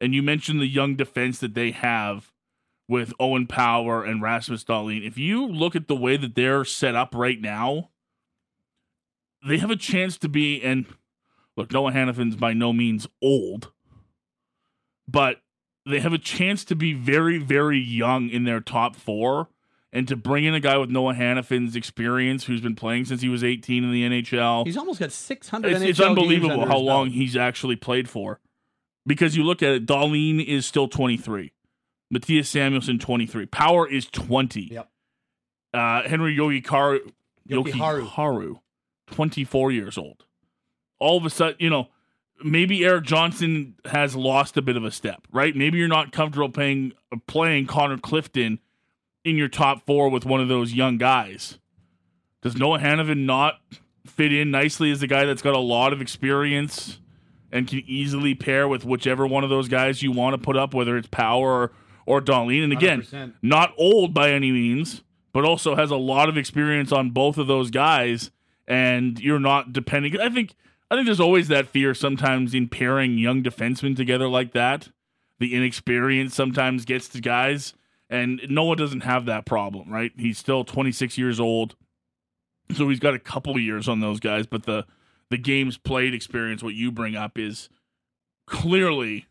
and 0.00 0.12
you 0.12 0.24
mentioned 0.24 0.60
the 0.60 0.66
young 0.66 0.96
defense 0.96 1.38
that 1.38 1.54
they 1.54 1.70
have 1.70 2.32
with 2.88 3.12
Owen 3.20 3.46
Power 3.46 4.02
and 4.02 4.20
Rasmus 4.20 4.64
Dahlin. 4.64 5.06
If 5.06 5.18
you 5.18 5.46
look 5.46 5.76
at 5.76 5.86
the 5.86 5.96
way 5.96 6.16
that 6.16 6.34
they're 6.34 6.64
set 6.64 6.96
up 6.96 7.14
right 7.14 7.40
now, 7.40 7.90
they 9.46 9.58
have 9.58 9.70
a 9.70 9.76
chance 9.76 10.18
to 10.18 10.28
be 10.28 10.62
and 10.62 10.86
look, 11.56 11.72
Noah 11.72 11.92
Hanifin's 11.92 12.36
by 12.36 12.52
no 12.52 12.72
means 12.72 13.06
old, 13.22 13.72
but 15.08 15.40
they 15.86 16.00
have 16.00 16.12
a 16.12 16.18
chance 16.18 16.64
to 16.66 16.74
be 16.74 16.92
very, 16.92 17.38
very 17.38 17.78
young 17.78 18.28
in 18.28 18.44
their 18.44 18.60
top 18.60 18.96
four. 18.96 19.48
And 19.92 20.06
to 20.08 20.16
bring 20.16 20.44
in 20.44 20.52
a 20.52 20.60
guy 20.60 20.76
with 20.76 20.90
Noah 20.90 21.14
Hanifin's 21.14 21.74
experience, 21.74 22.44
who's 22.44 22.60
been 22.60 22.74
playing 22.74 23.06
since 23.06 23.22
he 23.22 23.30
was 23.30 23.42
18 23.42 23.82
in 23.82 23.92
the 23.92 24.02
NHL, 24.02 24.66
He's 24.66 24.76
almost 24.76 25.00
got 25.00 25.10
600 25.10 25.72
it's, 25.72 25.80
NHL 25.80 25.88
it's 25.88 26.00
unbelievable 26.00 26.66
how 26.66 26.76
long 26.76 27.10
he's 27.10 27.34
actually 27.34 27.76
played 27.76 28.10
for. 28.10 28.40
Because 29.06 29.36
you 29.36 29.44
look 29.44 29.62
at 29.62 29.70
it, 29.70 29.86
Dahlin 29.86 30.44
is 30.44 30.66
still 30.66 30.88
23, 30.88 31.52
Mattias 32.12 32.46
Samuelsson 32.46 33.00
23, 33.00 33.46
Power 33.46 33.88
is 33.88 34.06
20. 34.06 34.72
Yep. 34.72 34.90
Uh, 35.72 36.02
Henri 36.02 36.36
Jokiharju, 36.36 37.12
Yoki 37.48 37.72
Haru. 37.72 38.04
Haru, 38.04 38.58
24 39.06 39.72
years 39.72 39.98
old. 39.98 40.24
All 40.98 41.16
of 41.16 41.24
a 41.24 41.30
sudden, 41.30 41.56
you 41.58 41.70
know, 41.70 41.88
maybe 42.42 42.84
Erik 42.84 43.04
Johnson 43.04 43.74
has 43.84 44.16
lost 44.16 44.56
a 44.56 44.62
bit 44.62 44.76
of 44.76 44.84
a 44.84 44.90
step, 44.90 45.26
right? 45.32 45.54
Maybe 45.54 45.78
you're 45.78 45.88
not 45.88 46.12
comfortable 46.12 46.48
playing 46.48 46.92
playing 47.26 47.66
Connor 47.66 47.98
Clifton 47.98 48.58
in 49.24 49.36
your 49.36 49.48
top 49.48 49.84
four 49.86 50.08
with 50.08 50.24
one 50.24 50.40
of 50.40 50.48
those 50.48 50.72
young 50.72 50.98
guys. 50.98 51.58
Does 52.42 52.56
Noah 52.56 52.78
Hanifin 52.78 53.24
not 53.24 53.54
fit 54.06 54.32
in 54.32 54.50
nicely 54.50 54.90
as 54.90 55.02
a 55.02 55.06
guy 55.06 55.24
that's 55.24 55.42
got 55.42 55.54
a 55.54 55.58
lot 55.58 55.92
of 55.92 56.00
experience 56.00 57.00
and 57.50 57.66
can 57.66 57.82
easily 57.86 58.34
pair 58.34 58.68
with 58.68 58.84
whichever 58.84 59.26
one 59.26 59.44
of 59.44 59.50
those 59.50 59.68
guys 59.68 60.02
you 60.02 60.12
want 60.12 60.34
to 60.34 60.38
put 60.38 60.56
up, 60.56 60.74
whether 60.74 60.96
it's 60.96 61.08
Power 61.08 61.62
or, 61.62 61.72
or 62.06 62.20
Dahlin? 62.20 62.62
And 62.62 62.72
again, 62.72 63.02
100%. 63.02 63.34
not 63.42 63.72
old 63.78 64.14
by 64.14 64.30
any 64.30 64.52
means, 64.52 65.02
but 65.32 65.44
also 65.44 65.74
has 65.74 65.90
a 65.90 65.96
lot 65.96 66.28
of 66.28 66.36
experience 66.36 66.92
on 66.92 67.10
both 67.10 67.36
of 67.38 67.46
those 67.46 67.70
guys. 67.70 68.30
And 68.68 69.18
you're 69.20 69.40
not 69.40 69.72
depending. 69.72 70.18
I 70.18 70.28
think 70.28 70.54
I 70.90 70.94
think 70.94 71.06
there's 71.06 71.20
always 71.20 71.48
that 71.48 71.68
fear 71.68 71.94
sometimes 71.94 72.54
in 72.54 72.68
pairing 72.68 73.18
young 73.18 73.42
defensemen 73.42 73.96
together 73.96 74.28
like 74.28 74.52
that. 74.52 74.88
The 75.38 75.54
inexperience 75.54 76.34
sometimes 76.34 76.84
gets 76.84 77.08
to 77.08 77.20
guys, 77.20 77.74
and 78.08 78.40
Noah 78.48 78.76
doesn't 78.76 79.02
have 79.02 79.26
that 79.26 79.44
problem, 79.44 79.92
right? 79.92 80.12
He's 80.16 80.38
still 80.38 80.64
26 80.64 81.18
years 81.18 81.38
old, 81.38 81.74
so 82.74 82.88
he's 82.88 83.00
got 83.00 83.14
a 83.14 83.18
couple 83.18 83.58
years 83.58 83.88
on 83.88 84.00
those 84.00 84.20
guys. 84.20 84.46
But 84.46 84.62
the 84.62 84.86
the 85.28 85.36
games 85.36 85.76
played 85.76 86.14
experience, 86.14 86.62
what 86.62 86.74
you 86.74 86.92
bring 86.92 87.16
up, 87.16 87.38
is 87.38 87.68
clearly 88.46 89.26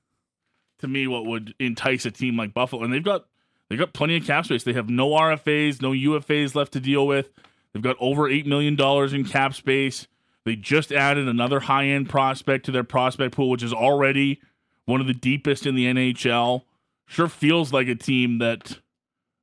to 0.79 0.87
me 0.87 1.07
what 1.07 1.25
would 1.25 1.55
entice 1.59 2.05
a 2.05 2.11
team 2.11 2.37
like 2.37 2.53
Buffalo, 2.53 2.83
and 2.83 2.93
they've 2.93 3.03
got 3.03 3.25
they've 3.69 3.79
got 3.79 3.93
plenty 3.93 4.17
of 4.17 4.25
cap 4.25 4.45
space. 4.45 4.63
They 4.63 4.73
have 4.73 4.89
no 4.89 5.09
RFAs, 5.09 5.81
no 5.81 5.91
UFAs 5.91 6.53
left 6.53 6.73
to 6.73 6.79
deal 6.79 7.07
with. 7.07 7.31
They've 7.75 7.83
got 7.83 7.97
over 7.99 8.29
eight 8.29 8.47
million 8.47 8.77
dollars 8.77 9.11
in 9.11 9.25
cap 9.25 9.53
space. 9.53 10.07
They 10.45 10.55
just 10.55 10.93
added 10.93 11.27
another 11.27 11.59
high 11.59 11.87
end 11.87 12.07
prospect 12.07 12.65
to 12.65 12.71
their 12.71 12.85
prospect 12.85 13.35
pool, 13.35 13.49
which 13.49 13.63
is 13.63 13.73
already 13.73 14.39
one 14.85 15.01
of 15.01 15.07
the 15.07 15.13
deepest 15.13 15.65
in 15.65 15.75
the 15.75 15.85
NHL. 15.85 16.61
Sure 17.05 17.27
feels 17.27 17.73
like 17.73 17.89
a 17.89 17.95
team 17.95 18.37
that 18.37 18.79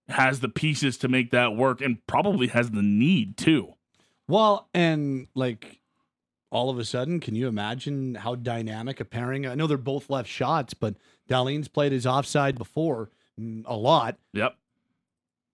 has 0.09 0.41
the 0.41 0.49
pieces 0.49 0.97
to 0.99 1.09
make 1.09 1.31
that 1.31 1.55
work 1.55 1.83
and 1.83 1.99
probably 2.07 2.47
has 2.47 2.71
the 2.71 2.81
need 2.81 3.37
too. 3.37 3.75
Well, 4.29 4.67
and 4.73 5.27
like 5.35 5.83
all 6.51 6.71
of 6.71 6.79
a 6.79 6.87
sudden, 6.87 7.21
can 7.21 7.35
you 7.35 7.49
imagine 7.49 8.15
how 8.15 8.35
dynamic 8.35 8.99
a 8.99 9.05
pairing? 9.05 9.47
I 9.47 9.55
know 9.57 9.67
they're 9.67 9.77
both 9.77 10.09
left 10.09 10.31
shots, 10.31 10.73
but 10.73 10.95
Dahlin's 11.29 11.69
played 11.69 11.93
his 11.93 12.07
offside 12.07 12.57
before 12.57 13.11
mm, 13.39 13.63
a 13.67 13.77
lot. 13.77 14.17
Yep. 14.33 14.57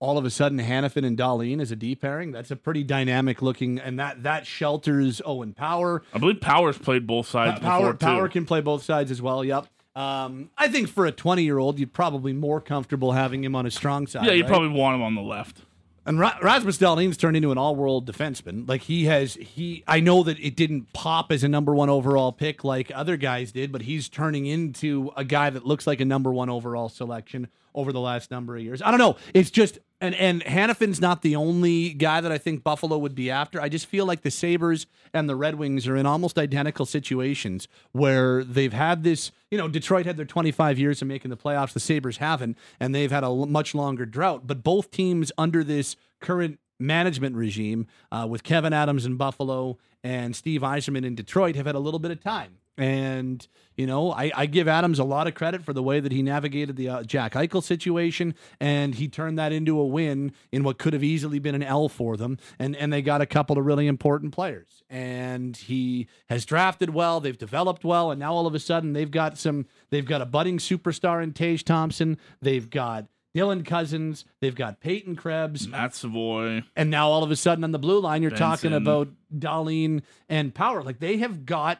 All 0.00 0.16
of 0.16 0.24
a 0.24 0.30
sudden, 0.30 0.58
Hanifin 0.58 1.04
and 1.04 1.18
Dahlin 1.18 1.60
as 1.60 1.72
a 1.72 1.76
D 1.76 1.96
pairing. 1.96 2.30
That's 2.30 2.52
a 2.52 2.56
pretty 2.56 2.84
dynamic 2.84 3.42
looking, 3.42 3.80
and 3.80 3.98
that 3.98 4.22
that 4.22 4.46
shelters 4.46 5.20
Owen 5.24 5.54
Power. 5.54 6.04
I 6.14 6.18
believe 6.18 6.40
Powers 6.40 6.78
played 6.78 7.06
both 7.06 7.26
sides 7.28 7.60
Power 7.60 7.92
before 7.92 7.94
Power 7.94 8.28
can 8.28 8.44
play 8.46 8.60
both 8.60 8.84
sides 8.84 9.10
as 9.10 9.20
well. 9.20 9.44
Yep. 9.44 9.66
Um, 9.96 10.50
I 10.56 10.68
think 10.68 10.88
for 10.88 11.06
a 11.06 11.10
20 11.12 11.42
year 11.42 11.58
old, 11.58 11.80
you'd 11.80 11.92
probably 11.92 12.32
more 12.32 12.60
comfortable 12.60 13.10
having 13.12 13.42
him 13.42 13.56
on 13.56 13.64
his 13.64 13.74
strong 13.74 14.06
side. 14.06 14.24
yeah, 14.26 14.32
you 14.32 14.42
right? 14.42 14.48
probably 14.48 14.68
want 14.68 14.94
him 14.94 15.02
on 15.02 15.16
the 15.16 15.22
left. 15.22 15.62
And 16.06 16.18
Ra- 16.20 16.38
Rasmus 16.40 16.78
Dahlin's 16.78 17.16
turned 17.16 17.36
into 17.36 17.50
an 17.52 17.58
all-world 17.58 18.10
defenseman. 18.10 18.66
Like 18.68 18.82
he 18.82 19.06
has, 19.06 19.34
he. 19.34 19.82
I 19.86 19.98
know 20.00 20.22
that 20.22 20.38
it 20.38 20.54
didn't 20.56 20.92
pop 20.92 21.32
as 21.32 21.42
a 21.44 21.48
number 21.48 21.74
one 21.74 21.90
overall 21.90 22.32
pick 22.32 22.62
like 22.62 22.90
other 22.94 23.16
guys 23.16 23.50
did, 23.52 23.72
but 23.72 23.82
he's 23.82 24.08
turning 24.08 24.46
into 24.46 25.10
a 25.16 25.24
guy 25.24 25.50
that 25.50 25.66
looks 25.66 25.86
like 25.86 26.00
a 26.00 26.04
number 26.06 26.32
one 26.32 26.48
overall 26.48 26.88
selection 26.88 27.48
over 27.74 27.92
the 27.92 28.00
last 28.00 28.30
number 28.30 28.56
of 28.56 28.62
years. 28.62 28.80
I 28.80 28.90
don't 28.90 28.98
know. 28.98 29.16
It's 29.34 29.50
just 29.50 29.80
and 30.00 30.14
and 30.14 30.44
Hanifin's 30.44 31.00
not 31.00 31.22
the 31.22 31.36
only 31.36 31.90
guy 31.90 32.20
that 32.20 32.30
I 32.30 32.38
think 32.38 32.62
Buffalo 32.62 32.98
would 32.98 33.14
be 33.14 33.30
after. 33.30 33.60
I 33.60 33.68
just 33.68 33.86
feel 33.86 34.06
like 34.06 34.22
the 34.22 34.30
Sabres 34.30 34.86
and 35.12 35.28
the 35.28 35.36
Red 35.36 35.56
Wings 35.56 35.86
are 35.86 35.96
in 35.96 36.06
almost 36.06 36.38
identical 36.38 36.86
situations 36.86 37.68
where 37.92 38.44
they've 38.44 38.72
had 38.72 39.02
this. 39.02 39.32
You 39.50 39.58
know, 39.58 39.68
Detroit 39.68 40.06
had 40.06 40.16
their 40.16 40.26
25 40.26 40.78
years 40.78 41.02
of 41.02 41.08
making 41.08 41.30
the 41.30 41.36
playoffs. 41.36 41.72
The 41.72 41.80
Sabres 41.80 42.18
haven't, 42.18 42.56
and 42.78 42.94
they've 42.94 43.10
had 43.10 43.24
a 43.24 43.34
much 43.34 43.74
longer 43.74 44.06
drought. 44.06 44.46
But 44.46 44.62
both 44.62 44.90
teams 44.90 45.32
under 45.36 45.64
this 45.64 45.96
current 46.20 46.58
management 46.78 47.34
regime, 47.34 47.86
uh, 48.12 48.26
with 48.28 48.44
Kevyn 48.44 48.72
Adams 48.72 49.04
in 49.04 49.16
Buffalo 49.16 49.78
and 50.04 50.36
Steve 50.36 50.60
Yzerman 50.60 51.04
in 51.04 51.14
Detroit, 51.14 51.56
have 51.56 51.66
had 51.66 51.74
a 51.74 51.80
little 51.80 51.98
bit 51.98 52.10
of 52.10 52.22
time. 52.22 52.58
And 52.78 53.46
you 53.76 53.86
know, 53.86 54.12
I, 54.12 54.30
I 54.34 54.46
give 54.46 54.66
Adams 54.66 54.98
a 54.98 55.04
lot 55.04 55.26
of 55.26 55.34
credit 55.34 55.62
for 55.64 55.72
the 55.72 55.82
way 55.82 56.00
that 56.00 56.10
he 56.10 56.22
navigated 56.22 56.76
the 56.76 56.88
uh, 56.88 57.02
Jack 57.02 57.34
Eichel 57.34 57.62
situation, 57.62 58.34
and 58.60 58.94
he 58.94 59.08
turned 59.08 59.38
that 59.38 59.52
into 59.52 59.78
a 59.78 59.86
win 59.86 60.32
in 60.50 60.62
what 60.62 60.78
could 60.78 60.92
have 60.92 61.04
easily 61.04 61.38
been 61.38 61.54
an 61.54 61.62
L 61.62 61.88
for 61.88 62.16
them. 62.16 62.38
And 62.58 62.74
and 62.76 62.92
they 62.92 63.02
got 63.02 63.20
a 63.20 63.26
couple 63.26 63.58
of 63.58 63.66
really 63.66 63.86
important 63.86 64.32
players. 64.32 64.82
And 64.88 65.56
he 65.56 66.08
has 66.28 66.44
drafted 66.44 66.90
well, 66.90 67.20
they've 67.20 67.36
developed 67.36 67.84
well, 67.84 68.10
and 68.10 68.20
now 68.20 68.32
all 68.32 68.46
of 68.46 68.54
a 68.54 68.60
sudden 68.60 68.92
they've 68.92 69.10
got 69.10 69.36
some. 69.36 69.66
They've 69.90 70.06
got 70.06 70.22
a 70.22 70.26
budding 70.26 70.58
superstar 70.58 71.22
in 71.22 71.32
Tage 71.32 71.64
Thompson. 71.64 72.18
They've 72.40 72.70
got 72.70 73.06
Dylan 73.36 73.64
Cozens. 73.64 74.24
They've 74.40 74.54
got 74.54 74.80
Peyton 74.80 75.16
Krebs. 75.16 75.68
Matt 75.68 75.94
Savoie. 75.94 76.62
And 76.74 76.90
now 76.90 77.08
all 77.08 77.22
of 77.22 77.30
a 77.30 77.36
sudden 77.36 77.64
on 77.64 77.72
the 77.72 77.78
blue 77.78 78.00
line, 78.00 78.22
you're 78.22 78.30
talking 78.30 78.72
about 78.72 79.08
Dahlin 79.36 80.02
and 80.28 80.54
Power. 80.54 80.82
Like 80.82 80.98
they 80.98 81.18
have 81.18 81.46
got 81.46 81.78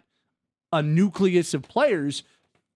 a 0.73 0.83
nucleus 0.83 1.55
of 1.55 1.63
players. 1.63 2.23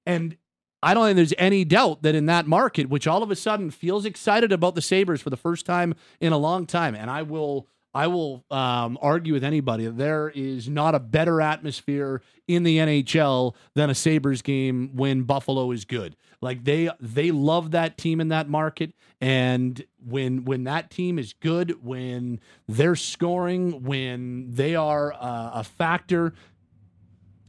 And 0.07 0.37
I 0.83 0.95
don't 0.95 1.07
think 1.07 1.17
there's 1.17 1.35
any 1.39 1.65
doubt 1.65 2.03
that 2.03 2.15
in 2.15 2.27
that 2.27 2.47
market, 2.47 2.89
which 2.89 3.07
all 3.07 3.23
of 3.23 3.31
a 3.31 3.37
sudden 3.37 3.71
feels 3.71 4.05
excited 4.05 4.53
about 4.53 4.75
the 4.75 4.83
Sabres 4.83 5.23
for 5.23 5.31
the 5.31 5.37
first 5.37 5.65
time 5.65 5.95
in 6.21 6.33
a 6.33 6.39
long 6.39 6.67
time, 6.67 6.95
and 6.95 7.11
I 7.11 7.23
will 7.23 7.69
I 7.95 8.07
will 8.07 8.45
um, 8.51 8.99
argue 9.03 9.35
with 9.35 9.45
anybody 9.45 9.87
there 9.87 10.31
is 10.35 10.69
not 10.69 10.95
a 10.95 10.99
better 10.99 11.41
atmosphere 11.41 12.23
in 12.49 12.63
the 12.63 12.79
NHL 12.79 13.55
than 13.75 13.91
a 13.91 13.95
Sabres 13.95 14.41
game 14.41 14.91
when 14.95 15.23
Buffalo 15.25 15.71
is 15.73 15.85
good. 15.85 16.17
Like 16.41 16.65
they 16.65 16.91
they 17.01 17.31
love 17.31 17.71
that 17.73 17.97
team 17.99 18.21
in 18.21 18.29
that 18.29 18.49
market, 18.49 18.95
and 19.21 19.85
when 20.05 20.45
when 20.45 20.65
that 20.65 20.91
team 20.91 21.19
is 21.19 21.35
good, 21.35 21.85
when 21.85 22.41
they're 22.67 22.97
scoring, 22.97 23.85
when 23.85 24.53
they 24.53 24.75
are 24.75 25.13
uh, 25.13 25.51
a 25.55 25.65
factor, 25.65 26.33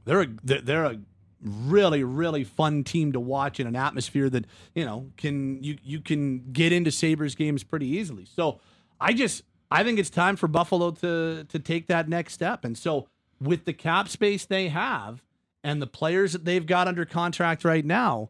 they're 0.06 0.22
a 0.22 0.28
they're, 0.44 0.86
a 0.86 1.00
really 1.42 2.04
really 2.04 2.44
fun 2.44 2.84
team 2.84 3.12
to 3.12 3.20
watch 3.20 3.60
in 3.60 3.68
an 3.68 3.76
atmosphere 3.76 4.30
that 4.30 4.46
you 4.74 4.86
know 4.86 5.12
can 5.18 5.62
you 5.62 5.78
you 5.84 6.00
can 6.00 6.52
get 6.54 6.72
into 6.72 6.92
Sabres 6.92 7.36
games 7.36 7.64
pretty 7.64 7.88
easily. 7.88 8.26
So 8.26 8.60
I 9.00 9.14
just 9.14 9.44
I 9.70 9.84
think 9.84 10.00
it's 10.00 10.10
time 10.10 10.36
for 10.36 10.48
Buffalo 10.48 10.92
to 10.92 11.44
to 11.44 11.60
take 11.60 11.88
that 11.88 12.08
next 12.08 12.34
step. 12.34 12.64
And 12.64 12.78
so 12.78 13.08
with 13.42 13.66
the 13.66 13.74
cap 13.74 14.08
space 14.08 14.46
they 14.46 14.70
have 14.70 15.22
and 15.64 15.82
the 15.82 15.88
players 15.88 16.34
that 16.34 16.46
they've 16.46 16.66
got 16.66 16.88
under 16.88 17.06
contract 17.06 17.66
right 17.66 17.86
now, 17.86 18.30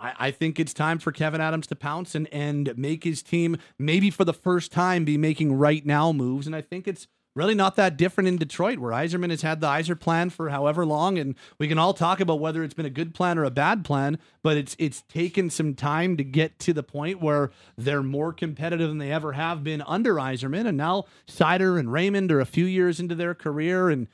I, 0.00 0.14
I 0.18 0.30
think 0.30 0.58
it's 0.58 0.74
time 0.74 0.98
for 0.98 1.12
Kevyn 1.12 1.40
Adams 1.40 1.66
to 1.68 1.76
pounce 1.76 2.14
and, 2.14 2.28
and 2.32 2.76
make 2.76 3.04
his 3.04 3.22
team 3.22 3.56
maybe 3.78 4.10
for 4.10 4.24
the 4.24 4.32
first 4.32 4.72
time 4.72 5.04
be 5.04 5.16
making 5.16 5.52
right 5.52 5.84
now 5.84 6.12
moves. 6.12 6.46
And 6.46 6.56
I 6.56 6.62
think 6.62 6.88
it's 6.88 7.06
really 7.34 7.54
not 7.54 7.76
that 7.76 7.96
different 7.96 8.28
in 8.28 8.36
Detroit, 8.36 8.78
where 8.78 8.92
Yzerman 8.92 9.30
has 9.30 9.42
had 9.42 9.60
the 9.60 9.68
Yzer 9.68 9.98
plan 9.98 10.30
for 10.30 10.48
however 10.48 10.84
long, 10.84 11.18
and 11.18 11.34
we 11.58 11.68
can 11.68 11.78
all 11.78 11.94
talk 11.94 12.20
about 12.20 12.40
whether 12.40 12.62
it's 12.62 12.74
been 12.74 12.86
a 12.86 12.90
good 12.90 13.14
plan 13.14 13.38
or 13.38 13.44
a 13.44 13.50
bad 13.50 13.84
plan. 13.84 14.18
But 14.42 14.56
it's 14.56 14.76
it's 14.78 15.02
taken 15.02 15.50
some 15.50 15.74
time 15.74 16.16
to 16.16 16.24
get 16.24 16.58
to 16.60 16.72
the 16.72 16.82
point 16.82 17.20
where 17.20 17.50
they're 17.76 18.02
more 18.02 18.32
competitive 18.32 18.88
than 18.88 18.98
they 18.98 19.12
ever 19.12 19.32
have 19.32 19.62
been 19.62 19.82
under 19.82 20.14
Yzerman, 20.14 20.66
and 20.66 20.76
now 20.76 21.04
Seider 21.26 21.78
and 21.78 21.92
Raymond 21.92 22.32
are 22.32 22.40
a 22.40 22.46
few 22.46 22.66
years 22.66 23.00
into 23.00 23.14
their 23.14 23.34
career, 23.34 23.90
and 23.90 24.08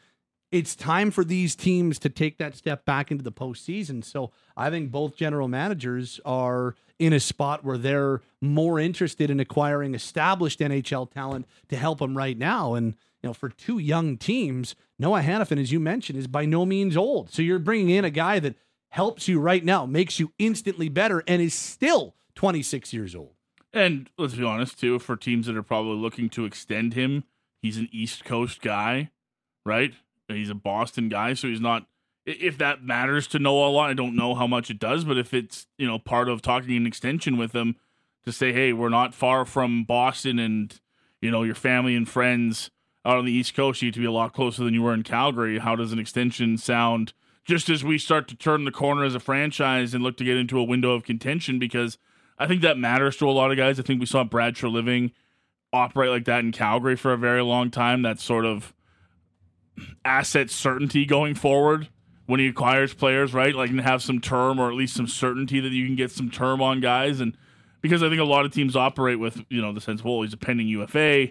it's 0.52 0.76
time 0.76 1.10
for 1.10 1.24
these 1.24 1.56
teams 1.56 1.98
to 1.98 2.08
take 2.08 2.38
that 2.38 2.56
step 2.56 2.84
back 2.84 3.10
into 3.10 3.24
the 3.24 3.32
postseason. 3.32 4.04
So 4.04 4.30
I 4.56 4.70
think 4.70 4.90
both 4.90 5.16
general 5.16 5.48
managers 5.48 6.20
are 6.24 6.76
in 6.98 7.12
a 7.12 7.20
spot 7.20 7.64
where 7.64 7.78
they're 7.78 8.22
more 8.40 8.78
interested 8.78 9.30
in 9.30 9.40
acquiring 9.40 9.94
established 9.94 10.60
NHL 10.60 11.10
talent 11.10 11.46
to 11.68 11.76
help 11.76 11.98
them 11.98 12.16
right 12.16 12.36
now. 12.36 12.74
And 12.74 12.94
you 13.22 13.28
know, 13.28 13.34
for 13.34 13.48
two 13.48 13.78
young 13.78 14.16
teams, 14.16 14.74
Noah 14.98 15.22
Hanifin, 15.22 15.60
as 15.60 15.72
you 15.72 15.80
mentioned, 15.80 16.18
is 16.18 16.26
by 16.26 16.44
no 16.44 16.64
means 16.64 16.96
old. 16.96 17.30
So 17.30 17.42
you're 17.42 17.58
bringing 17.58 17.90
in 17.90 18.04
a 18.04 18.10
guy 18.10 18.38
that 18.40 18.56
helps 18.90 19.28
you 19.28 19.40
right 19.40 19.64
now, 19.64 19.84
makes 19.84 20.18
you 20.18 20.32
instantly 20.38 20.88
better, 20.88 21.22
and 21.26 21.42
is 21.42 21.54
still 21.54 22.14
26 22.34 22.92
years 22.92 23.14
old. 23.14 23.32
And 23.72 24.08
let's 24.16 24.34
be 24.34 24.44
honest, 24.44 24.80
too, 24.80 24.98
for 24.98 25.16
teams 25.16 25.46
that 25.46 25.56
are 25.56 25.62
probably 25.62 25.96
looking 25.96 26.30
to 26.30 26.44
extend 26.44 26.94
him, 26.94 27.24
he's 27.60 27.76
an 27.76 27.88
East 27.92 28.24
Coast 28.24 28.62
guy, 28.62 29.10
right? 29.66 29.92
He's 30.28 30.50
a 30.50 30.54
Boston 30.54 31.08
guy, 31.08 31.34
so 31.34 31.48
he's 31.48 31.60
not. 31.60 31.86
If 32.26 32.58
that 32.58 32.82
matters 32.82 33.28
to 33.28 33.38
Noah 33.38 33.68
a 33.68 33.70
lot, 33.70 33.90
I 33.90 33.94
don't 33.94 34.16
know 34.16 34.34
how 34.34 34.48
much 34.48 34.68
it 34.68 34.80
does, 34.80 35.04
but 35.04 35.16
if 35.16 35.32
it's 35.32 35.66
you 35.78 35.86
know 35.86 35.98
part 35.98 36.28
of 36.28 36.42
talking 36.42 36.76
an 36.76 36.86
extension 36.86 37.36
with 37.36 37.52
him 37.54 37.76
to 38.24 38.32
say, 38.32 38.52
hey, 38.52 38.72
we're 38.72 38.88
not 38.88 39.14
far 39.14 39.44
from 39.44 39.84
Boston, 39.84 40.38
and 40.38 40.80
you 41.20 41.30
know 41.30 41.44
your 41.44 41.54
family 41.54 41.94
and 41.94 42.08
friends 42.08 42.70
out 43.04 43.16
on 43.16 43.24
the 43.24 43.32
East 43.32 43.54
Coast, 43.54 43.80
you 43.80 43.88
get 43.88 43.94
to 43.94 44.00
be 44.00 44.06
a 44.06 44.12
lot 44.12 44.32
closer 44.32 44.64
than 44.64 44.74
you 44.74 44.82
were 44.82 44.92
in 44.92 45.04
Calgary. 45.04 45.60
How 45.60 45.76
does 45.76 45.92
an 45.92 46.00
extension 46.00 46.58
sound? 46.58 47.12
Just 47.44 47.68
as 47.68 47.84
we 47.84 47.96
start 47.96 48.26
to 48.26 48.34
turn 48.34 48.64
the 48.64 48.72
corner 48.72 49.04
as 49.04 49.14
a 49.14 49.20
franchise 49.20 49.94
and 49.94 50.02
look 50.02 50.16
to 50.16 50.24
get 50.24 50.36
into 50.36 50.58
a 50.58 50.64
window 50.64 50.90
of 50.90 51.04
contention, 51.04 51.60
because 51.60 51.96
I 52.36 52.48
think 52.48 52.60
that 52.62 52.76
matters 52.76 53.16
to 53.18 53.28
a 53.28 53.30
lot 53.30 53.52
of 53.52 53.56
guys. 53.56 53.78
I 53.78 53.84
think 53.84 54.00
we 54.00 54.06
saw 54.06 54.24
Brad 54.24 54.56
Treliving 54.56 55.12
operate 55.72 56.10
like 56.10 56.24
that 56.24 56.40
in 56.40 56.50
Calgary 56.50 56.96
for 56.96 57.12
a 57.12 57.16
very 57.16 57.42
long 57.44 57.70
time. 57.70 58.02
That 58.02 58.18
sort 58.18 58.44
of 58.44 58.74
asset 60.04 60.50
certainty 60.50 61.04
going 61.04 61.36
forward 61.36 61.88
when 62.26 62.40
he 62.40 62.48
acquires 62.48 62.92
players, 62.92 63.32
right? 63.32 63.54
Like 63.54 63.70
and 63.70 63.80
have 63.80 64.02
some 64.02 64.20
term 64.20 64.58
or 64.58 64.68
at 64.68 64.74
least 64.74 64.94
some 64.94 65.06
certainty 65.06 65.60
that 65.60 65.72
you 65.72 65.86
can 65.86 65.96
get 65.96 66.10
some 66.10 66.30
term 66.30 66.60
on 66.60 66.80
guys. 66.80 67.20
And 67.20 67.36
because 67.80 68.02
I 68.02 68.08
think 68.08 68.20
a 68.20 68.24
lot 68.24 68.44
of 68.44 68.52
teams 68.52 68.76
operate 68.76 69.18
with, 69.18 69.42
you 69.48 69.62
know, 69.62 69.72
the 69.72 69.80
sense, 69.80 70.04
well, 70.04 70.22
he's 70.22 70.32
a 70.32 70.36
pending 70.36 70.68
UFA. 70.68 71.28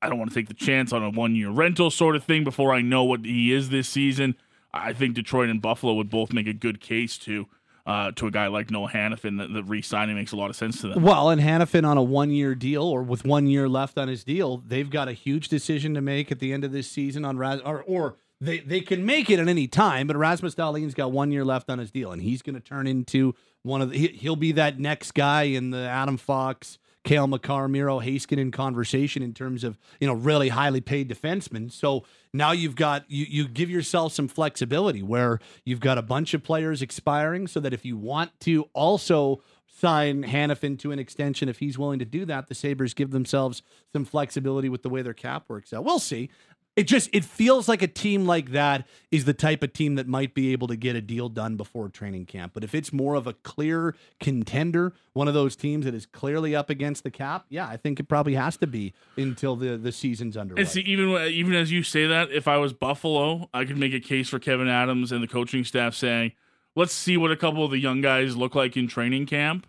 I 0.00 0.08
don't 0.08 0.18
want 0.18 0.30
to 0.30 0.34
take 0.34 0.48
the 0.48 0.54
chance 0.54 0.92
on 0.92 1.02
a 1.02 1.10
one 1.10 1.34
year 1.34 1.50
rental 1.50 1.90
sort 1.90 2.16
of 2.16 2.24
thing 2.24 2.44
before 2.44 2.72
I 2.72 2.80
know 2.80 3.04
what 3.04 3.24
he 3.24 3.52
is 3.52 3.68
this 3.68 3.88
season. 3.88 4.36
I 4.72 4.92
think 4.92 5.14
Detroit 5.14 5.48
and 5.48 5.60
Buffalo 5.60 5.94
would 5.94 6.10
both 6.10 6.32
make 6.32 6.46
a 6.46 6.52
good 6.52 6.80
case 6.80 7.18
to 7.18 7.46
uh, 7.86 8.12
to 8.12 8.26
a 8.26 8.30
guy 8.30 8.48
like 8.48 8.70
Noah 8.70 8.90
Hanifin 8.90 9.38
that 9.38 9.50
the 9.50 9.62
re-signing 9.62 10.14
makes 10.14 10.32
a 10.32 10.36
lot 10.36 10.50
of 10.50 10.56
sense 10.56 10.82
to 10.82 10.88
them. 10.88 11.02
Well, 11.02 11.30
and 11.30 11.40
Hanifin 11.40 11.88
on 11.88 11.96
a 11.96 12.02
one-year 12.02 12.54
deal 12.54 12.82
or 12.82 13.02
with 13.02 13.24
one 13.24 13.46
year 13.46 13.66
left 13.66 13.96
on 13.96 14.08
his 14.08 14.24
deal, 14.24 14.58
they've 14.58 14.90
got 14.90 15.08
a 15.08 15.14
huge 15.14 15.48
decision 15.48 15.94
to 15.94 16.02
make 16.02 16.30
at 16.30 16.38
the 16.38 16.52
end 16.52 16.64
of 16.64 16.72
this 16.72 16.90
season 16.90 17.24
on 17.24 17.42
or, 17.42 17.82
or 17.82 18.16
they 18.40 18.60
they 18.60 18.80
can 18.80 19.04
make 19.04 19.30
it 19.30 19.38
at 19.38 19.48
any 19.48 19.66
time, 19.66 20.06
but 20.06 20.16
Erasmus 20.16 20.54
Dahlin's 20.54 20.94
got 20.94 21.10
one 21.10 21.32
year 21.32 21.44
left 21.44 21.68
on 21.68 21.78
his 21.78 21.90
deal, 21.90 22.12
and 22.12 22.22
he's 22.22 22.42
going 22.42 22.54
to 22.54 22.60
turn 22.60 22.86
into 22.86 23.34
one 23.62 23.82
of 23.82 23.90
the. 23.90 23.98
He, 23.98 24.28
will 24.28 24.36
be 24.36 24.52
that 24.52 24.78
next 24.78 25.12
guy 25.12 25.42
in 25.42 25.70
the 25.70 25.88
Adam 25.88 26.16
Fox, 26.16 26.78
Cale 27.02 27.26
Makar, 27.26 27.66
Miro 27.66 27.98
Heiskanen 27.98 28.52
conversation 28.52 29.22
in 29.22 29.34
terms 29.34 29.64
of 29.64 29.76
you 30.00 30.06
know 30.06 30.14
really 30.14 30.50
highly 30.50 30.80
paid 30.80 31.10
defensemen. 31.10 31.72
So 31.72 32.04
now 32.32 32.52
you've 32.52 32.76
got 32.76 33.04
you 33.10 33.26
you 33.28 33.48
give 33.48 33.70
yourself 33.70 34.12
some 34.12 34.28
flexibility 34.28 35.02
where 35.02 35.40
you've 35.64 35.80
got 35.80 35.98
a 35.98 36.02
bunch 36.02 36.32
of 36.32 36.44
players 36.44 36.80
expiring, 36.80 37.48
so 37.48 37.58
that 37.58 37.72
if 37.72 37.84
you 37.84 37.96
want 37.96 38.38
to 38.40 38.68
also 38.72 39.42
sign 39.78 40.24
Hanifin 40.24 40.78
to 40.80 40.90
an 40.90 40.98
extension 40.98 41.48
if 41.48 41.60
he's 41.60 41.78
willing 41.78 42.00
to 42.00 42.04
do 42.04 42.24
that. 42.24 42.48
The 42.48 42.54
Sabres 42.54 42.94
give 42.94 43.12
themselves 43.12 43.62
some 43.92 44.04
flexibility 44.04 44.68
with 44.68 44.82
the 44.82 44.88
way 44.88 45.02
their 45.02 45.14
cap 45.14 45.44
works 45.46 45.72
out. 45.72 45.84
We'll 45.84 46.00
see 46.00 46.30
it 46.78 46.86
just 46.86 47.10
it 47.12 47.24
feels 47.24 47.66
like 47.68 47.82
a 47.82 47.88
team 47.88 48.24
like 48.24 48.52
that 48.52 48.86
is 49.10 49.24
the 49.24 49.34
type 49.34 49.64
of 49.64 49.72
team 49.72 49.96
that 49.96 50.06
might 50.06 50.32
be 50.32 50.52
able 50.52 50.68
to 50.68 50.76
get 50.76 50.94
a 50.94 51.00
deal 51.00 51.28
done 51.28 51.56
before 51.56 51.88
training 51.88 52.24
camp. 52.24 52.52
But 52.54 52.62
if 52.62 52.72
it's 52.72 52.92
more 52.92 53.16
of 53.16 53.26
a 53.26 53.32
clear 53.32 53.96
contender, 54.20 54.92
one 55.12 55.26
of 55.26 55.34
those 55.34 55.56
teams 55.56 55.86
that 55.86 55.94
is 55.94 56.06
clearly 56.06 56.54
up 56.54 56.70
against 56.70 57.02
the 57.02 57.10
cap, 57.10 57.46
yeah, 57.48 57.66
I 57.66 57.76
think 57.76 57.98
it 57.98 58.04
probably 58.04 58.34
has 58.34 58.56
to 58.58 58.68
be 58.68 58.94
until 59.16 59.56
the 59.56 59.76
the 59.76 59.90
season's 59.90 60.36
underway. 60.36 60.60
And 60.60 60.70
see, 60.70 60.82
even 60.82 61.10
even 61.32 61.52
as 61.52 61.72
you 61.72 61.82
say 61.82 62.06
that, 62.06 62.30
if 62.30 62.46
I 62.46 62.58
was 62.58 62.72
Buffalo, 62.72 63.50
I 63.52 63.64
could 63.64 63.76
make 63.76 63.92
a 63.92 64.00
case 64.00 64.28
for 64.28 64.38
Kevyn 64.38 64.70
Adams 64.70 65.10
and 65.10 65.20
the 65.20 65.28
coaching 65.28 65.64
staff 65.64 65.96
saying, 65.96 66.30
"Let's 66.76 66.92
see 66.92 67.16
what 67.16 67.32
a 67.32 67.36
couple 67.36 67.64
of 67.64 67.72
the 67.72 67.78
young 67.78 68.00
guys 68.00 68.36
look 68.36 68.54
like 68.54 68.76
in 68.76 68.86
training 68.86 69.26
camp, 69.26 69.66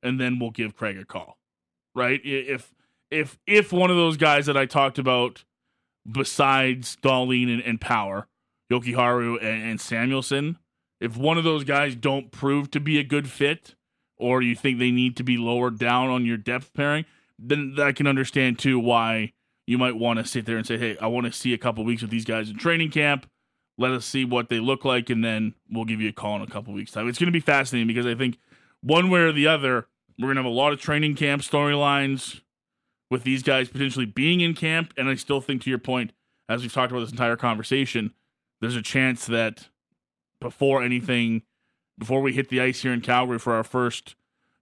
and 0.00 0.20
then 0.20 0.38
we'll 0.38 0.52
give 0.52 0.76
Craig 0.76 0.96
a 0.96 1.04
call." 1.04 1.38
Right? 1.92 2.20
If 2.22 2.72
if 3.10 3.36
if 3.48 3.72
one 3.72 3.90
of 3.90 3.96
those 3.96 4.16
guys 4.16 4.46
that 4.46 4.56
I 4.56 4.66
talked 4.66 5.00
about 5.00 5.42
besides 6.10 6.96
Dahlin 7.02 7.52
and, 7.52 7.62
and 7.62 7.80
Power, 7.80 8.28
Jokiharju 8.70 9.42
and, 9.42 9.62
and 9.70 9.80
Samuelsson, 9.80 10.56
if 11.00 11.16
one 11.16 11.38
of 11.38 11.44
those 11.44 11.64
guys 11.64 11.94
don't 11.94 12.30
prove 12.30 12.70
to 12.70 12.80
be 12.80 12.98
a 12.98 13.04
good 13.04 13.28
fit, 13.28 13.74
or 14.16 14.40
you 14.40 14.54
think 14.54 14.78
they 14.78 14.90
need 14.90 15.16
to 15.16 15.24
be 15.24 15.36
lowered 15.36 15.78
down 15.78 16.08
on 16.08 16.24
your 16.24 16.36
depth 16.36 16.72
pairing, 16.74 17.04
then 17.38 17.76
I 17.78 17.92
can 17.92 18.06
understand 18.06 18.58
too 18.58 18.78
why 18.78 19.32
you 19.66 19.78
might 19.78 19.96
want 19.96 20.18
to 20.18 20.24
sit 20.24 20.46
there 20.46 20.56
and 20.56 20.66
say, 20.66 20.78
"Hey, 20.78 20.96
I 20.98 21.08
want 21.08 21.26
to 21.26 21.32
see 21.32 21.52
a 21.52 21.58
couple 21.58 21.84
weeks 21.84 22.02
with 22.02 22.10
these 22.10 22.24
guys 22.24 22.50
in 22.50 22.56
training 22.56 22.90
camp. 22.90 23.28
Let 23.78 23.90
us 23.90 24.04
see 24.04 24.24
what 24.24 24.48
they 24.48 24.60
look 24.60 24.84
like, 24.84 25.10
and 25.10 25.24
then 25.24 25.54
we'll 25.70 25.84
give 25.84 26.00
you 26.00 26.08
a 26.08 26.12
call 26.12 26.36
in 26.36 26.42
a 26.42 26.46
couple 26.46 26.72
weeks' 26.72 26.92
time." 26.92 27.08
It's 27.08 27.18
going 27.18 27.26
to 27.26 27.32
be 27.32 27.40
fascinating 27.40 27.88
because 27.88 28.06
I 28.06 28.14
think 28.14 28.38
one 28.80 29.10
way 29.10 29.20
or 29.20 29.32
the 29.32 29.46
other, 29.46 29.88
we're 30.18 30.26
going 30.26 30.36
to 30.36 30.42
have 30.42 30.50
a 30.50 30.54
lot 30.54 30.72
of 30.72 30.80
training 30.80 31.16
camp 31.16 31.42
storylines 31.42 32.42
with 33.12 33.24
these 33.24 33.42
guys 33.42 33.68
potentially 33.68 34.06
being 34.06 34.40
in 34.40 34.54
camp. 34.54 34.94
And 34.96 35.06
I 35.06 35.16
still 35.16 35.42
think, 35.42 35.60
to 35.62 35.70
your 35.70 35.78
point, 35.78 36.12
as 36.48 36.62
we've 36.62 36.72
talked 36.72 36.90
about 36.90 37.00
this 37.00 37.10
entire 37.10 37.36
conversation, 37.36 38.14
there's 38.62 38.74
a 38.74 38.80
chance 38.80 39.26
that 39.26 39.68
before 40.40 40.82
anything, 40.82 41.42
before 41.98 42.22
we 42.22 42.32
hit 42.32 42.48
the 42.48 42.62
ice 42.62 42.80
here 42.80 42.92
in 42.94 43.02
Calgary 43.02 43.38
for 43.38 43.52
our 43.52 43.64
first 43.64 44.16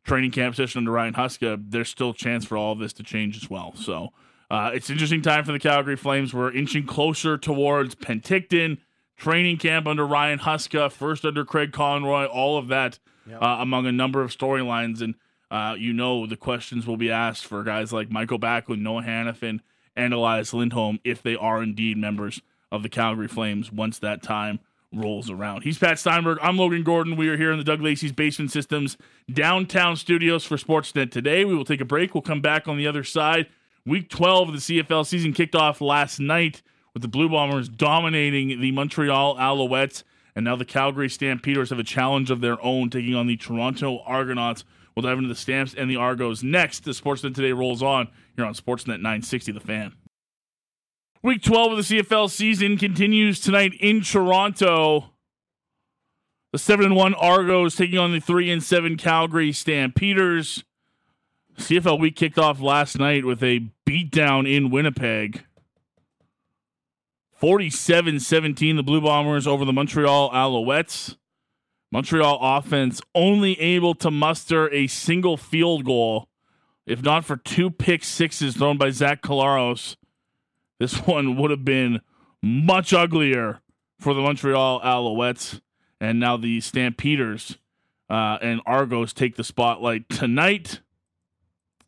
training 0.04 0.32
camp 0.32 0.56
session 0.56 0.80
under 0.80 0.90
Ryan 0.90 1.14
Huska, 1.14 1.64
there's 1.64 1.88
still 1.88 2.10
a 2.10 2.14
chance 2.14 2.44
for 2.44 2.56
all 2.56 2.72
of 2.72 2.80
this 2.80 2.92
to 2.94 3.04
change 3.04 3.36
as 3.36 3.48
well. 3.48 3.72
So 3.76 4.08
uh, 4.50 4.72
it's 4.74 4.88
an 4.88 4.94
interesting 4.94 5.22
time 5.22 5.44
for 5.44 5.52
the 5.52 5.60
Calgary 5.60 5.96
Flames. 5.96 6.34
We're 6.34 6.52
inching 6.52 6.86
closer 6.86 7.38
towards 7.38 7.94
Penticton, 7.94 8.78
training 9.16 9.58
camp 9.58 9.86
under 9.86 10.04
Ryan 10.04 10.40
Huska, 10.40 10.90
first 10.90 11.24
under 11.24 11.44
Craig 11.44 11.70
Conroy, 11.72 12.24
all 12.24 12.58
of 12.58 12.66
that 12.66 12.98
yep. 13.28 13.40
uh, 13.40 13.58
among 13.60 13.86
a 13.86 13.92
number 13.92 14.22
of 14.22 14.36
storylines. 14.36 15.00
And 15.00 15.14
uh, 15.50 15.74
you 15.78 15.92
know 15.92 16.26
the 16.26 16.36
questions 16.36 16.86
will 16.86 16.96
be 16.96 17.10
asked 17.10 17.44
for 17.44 17.62
guys 17.62 17.92
like 17.92 18.10
Michael 18.10 18.38
Backlund, 18.38 18.80
Noah 18.80 19.02
Hanifin, 19.02 19.60
and 19.96 20.14
Elias 20.14 20.54
Lindholm 20.54 21.00
if 21.04 21.22
they 21.22 21.36
are 21.36 21.62
indeed 21.62 21.96
members 21.96 22.40
of 22.70 22.82
the 22.82 22.88
Calgary 22.88 23.28
Flames 23.28 23.72
once 23.72 23.98
that 23.98 24.22
time 24.22 24.60
rolls 24.92 25.30
around. 25.30 25.62
He's 25.62 25.78
Pat 25.78 25.98
Steinberg. 25.98 26.38
I'm 26.42 26.56
Logan 26.56 26.82
Gordon. 26.82 27.16
We 27.16 27.28
are 27.28 27.36
here 27.36 27.52
in 27.52 27.58
the 27.58 27.64
Doug 27.64 27.80
Lacey's 27.80 28.12
Basement 28.12 28.50
Systems 28.50 28.96
downtown 29.32 29.96
studios 29.96 30.44
for 30.44 30.56
Sportsnet 30.56 31.10
today. 31.10 31.44
We 31.44 31.54
will 31.54 31.64
take 31.64 31.80
a 31.80 31.84
break. 31.84 32.14
We'll 32.14 32.22
come 32.22 32.40
back 32.40 32.66
on 32.66 32.76
the 32.76 32.86
other 32.86 33.04
side. 33.04 33.46
Week 33.86 34.08
12 34.08 34.48
of 34.48 34.54
the 34.54 34.60
CFL 34.60 35.06
season 35.06 35.32
kicked 35.32 35.54
off 35.54 35.80
last 35.80 36.20
night 36.20 36.62
with 36.92 37.02
the 37.02 37.08
Blue 37.08 37.28
Bombers 37.28 37.68
dominating 37.68 38.60
the 38.60 38.72
Montreal 38.72 39.36
Alouettes. 39.36 40.02
And 40.34 40.44
now 40.44 40.56
the 40.56 40.64
Calgary 40.64 41.08
Stampeders 41.08 41.70
have 41.70 41.78
a 41.78 41.84
challenge 41.84 42.30
of 42.30 42.40
their 42.40 42.62
own, 42.64 42.90
taking 42.90 43.14
on 43.14 43.26
the 43.26 43.36
Toronto 43.36 44.00
Argonauts 44.06 44.64
We'll 45.00 45.10
dive 45.10 45.16
into 45.16 45.30
the 45.30 45.34
Stamps 45.34 45.72
and 45.72 45.90
the 45.90 45.96
Argos 45.96 46.42
next. 46.42 46.84
The 46.84 46.90
Sportsnet 46.90 47.34
Today 47.34 47.52
rolls 47.52 47.82
on 47.82 48.08
here 48.36 48.44
on 48.44 48.52
Sportsnet 48.52 49.00
960 49.00 49.52
The 49.52 49.60
Fan. 49.60 49.94
Week 51.22 51.42
12 51.42 51.72
of 51.72 51.78
the 51.78 52.02
CFL 52.02 52.28
season 52.28 52.76
continues 52.76 53.40
tonight 53.40 53.72
in 53.80 54.02
Toronto. 54.02 55.14
The 56.52 56.58
7 56.58 56.84
and 56.84 56.96
1 56.96 57.14
Argos 57.14 57.76
taking 57.76 57.98
on 57.98 58.12
the 58.12 58.20
3 58.20 58.50
and 58.50 58.62
7 58.62 58.98
Calgary 58.98 59.52
Stampeders. 59.52 60.64
CFL 61.56 61.98
week 61.98 62.16
kicked 62.16 62.38
off 62.38 62.60
last 62.60 62.98
night 62.98 63.24
with 63.24 63.42
a 63.42 63.70
beatdown 63.88 64.46
in 64.46 64.68
Winnipeg. 64.68 65.46
47 67.36 68.20
17, 68.20 68.76
the 68.76 68.82
Blue 68.82 69.00
Bombers 69.00 69.46
over 69.46 69.64
the 69.64 69.72
Montreal 69.72 70.30
Alouettes. 70.30 71.16
Montreal 71.92 72.38
offense 72.40 73.00
only 73.14 73.60
able 73.60 73.94
to 73.96 74.10
muster 74.10 74.72
a 74.72 74.86
single 74.86 75.36
field 75.36 75.84
goal, 75.84 76.28
if 76.86 77.02
not 77.02 77.24
for 77.24 77.36
two 77.36 77.70
pick 77.70 78.04
sixes 78.04 78.56
thrown 78.56 78.78
by 78.78 78.90
Zach 78.90 79.22
Collaros. 79.22 79.96
This 80.78 80.94
one 81.06 81.36
would 81.36 81.50
have 81.50 81.64
been 81.64 82.00
much 82.42 82.92
uglier 82.92 83.60
for 83.98 84.14
the 84.14 84.20
Montreal 84.20 84.80
Alouettes. 84.80 85.60
And 86.00 86.18
now 86.18 86.38
the 86.38 86.60
Stampeders 86.62 87.58
uh, 88.08 88.38
and 88.40 88.62
Argos 88.64 89.12
take 89.12 89.36
the 89.36 89.44
spotlight 89.44 90.08
tonight. 90.08 90.80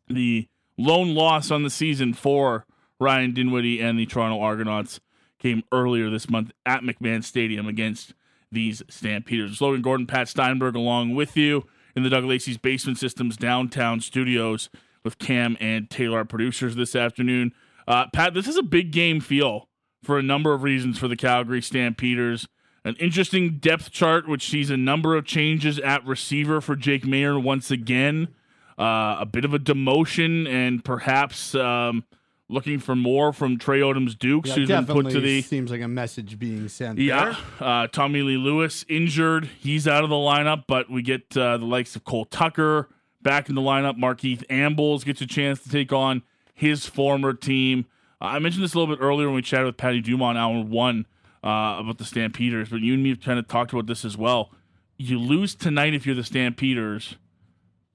The 0.07 0.47
lone 0.77 1.15
loss 1.15 1.49
on 1.49 1.63
the 1.63 1.69
season 1.69 2.13
for 2.13 2.65
Ryan 2.99 3.33
Dinwiddie 3.33 3.81
and 3.81 3.97
the 3.97 4.05
Toronto 4.05 4.39
Argonauts 4.39 4.99
came 5.39 5.63
earlier 5.71 6.09
this 6.09 6.29
month 6.29 6.51
at 6.65 6.81
McMahon 6.81 7.23
Stadium 7.23 7.67
against 7.67 8.13
these 8.53 8.81
Stampeders. 8.89 9.61
Logan 9.61 9.81
Gordon, 9.81 10.07
Pat 10.07 10.27
Steinberg, 10.27 10.75
along 10.75 11.15
with 11.15 11.35
you 11.35 11.65
in 11.95 12.03
the 12.03 12.09
Doug 12.09 12.25
Lacey's 12.25 12.57
Basement 12.57 12.97
Systems 12.97 13.37
downtown 13.37 13.99
studios 13.99 14.69
with 15.03 15.19
Cam 15.19 15.57
and 15.59 15.89
Taylor, 15.89 16.23
producers, 16.25 16.75
this 16.75 16.95
afternoon. 16.95 17.53
Uh, 17.87 18.05
Pat, 18.13 18.33
this 18.33 18.47
is 18.47 18.57
a 18.57 18.63
big 18.63 18.91
game 18.91 19.19
feel 19.19 19.67
for 20.01 20.17
a 20.17 20.23
number 20.23 20.53
of 20.53 20.63
reasons 20.63 20.97
for 20.97 21.07
the 21.07 21.15
Calgary 21.15 21.61
Stampeders. 21.61 22.47
An 22.85 22.95
interesting 22.99 23.57
depth 23.59 23.91
chart, 23.91 24.27
which 24.27 24.49
sees 24.49 24.69
a 24.69 24.77
number 24.77 25.15
of 25.15 25.25
changes 25.25 25.79
at 25.79 26.05
receiver 26.05 26.59
for 26.59 26.75
Jake 26.75 27.03
Maier 27.03 27.41
once 27.41 27.71
again. 27.71 28.29
Uh, 28.77 29.17
a 29.19 29.25
bit 29.25 29.45
of 29.45 29.53
a 29.53 29.59
demotion 29.59 30.49
and 30.49 30.83
perhaps 30.83 31.53
um, 31.55 32.03
looking 32.49 32.79
for 32.79 32.95
more 32.95 33.33
from 33.33 33.57
Trey 33.57 33.79
Odoms 33.79 34.17
Dukes, 34.17 34.49
Yeah, 34.49 34.55
who's 34.55 34.67
been 34.67 34.85
put 34.85 35.09
to 35.11 35.19
the 35.19 35.41
seems 35.41 35.71
like 35.71 35.81
a 35.81 35.87
message 35.87 36.37
being 36.37 36.67
sent. 36.67 36.99
yeah, 36.99 37.35
there. 37.59 37.67
uh, 37.67 37.87
Tommy 37.87 38.21
Lee 38.21 38.37
Lewis 38.37 38.85
injured. 38.89 39.45
He's 39.59 39.87
out 39.87 40.03
of 40.03 40.09
the 40.09 40.15
lineup, 40.15 40.63
but 40.67 40.89
we 40.89 41.01
get 41.01 41.35
uh, 41.37 41.57
the 41.57 41.65
likes 41.65 41.95
of 41.95 42.03
Cole 42.03 42.25
Tucker 42.25 42.89
back 43.21 43.49
in 43.49 43.55
the 43.55 43.61
lineup. 43.61 43.97
Markeith 43.97 44.43
Ambles 44.49 45.03
gets 45.03 45.21
a 45.21 45.25
chance 45.27 45.61
to 45.63 45.69
take 45.69 45.91
on 45.93 46.21
his 46.53 46.85
former 46.85 47.33
team. 47.33 47.85
Uh, 48.21 48.25
I 48.25 48.39
mentioned 48.39 48.63
this 48.63 48.73
a 48.73 48.79
little 48.79 48.93
bit 48.95 49.01
earlier 49.03 49.27
when 49.27 49.35
we 49.35 49.41
chatted 49.41 49.65
with 49.67 49.77
Patty 49.77 50.01
Dumont, 50.01 50.37
hour 50.37 50.61
one, 50.61 51.05
uh, 51.43 51.77
about 51.79 51.97
the 51.97 52.05
Stampeders, 52.05 52.69
but 52.69 52.81
you 52.81 52.93
and 52.93 53.03
me 53.03 53.09
have 53.09 53.21
kind 53.21 53.39
of 53.39 53.47
talked 53.47 53.73
about 53.73 53.87
this 53.87 54.05
as 54.05 54.15
well. 54.17 54.51
You 54.97 55.17
lose 55.19 55.55
tonight 55.55 55.93
if 55.93 56.05
you're 56.05 56.15
the 56.15 56.23
Stampeders. 56.23 57.15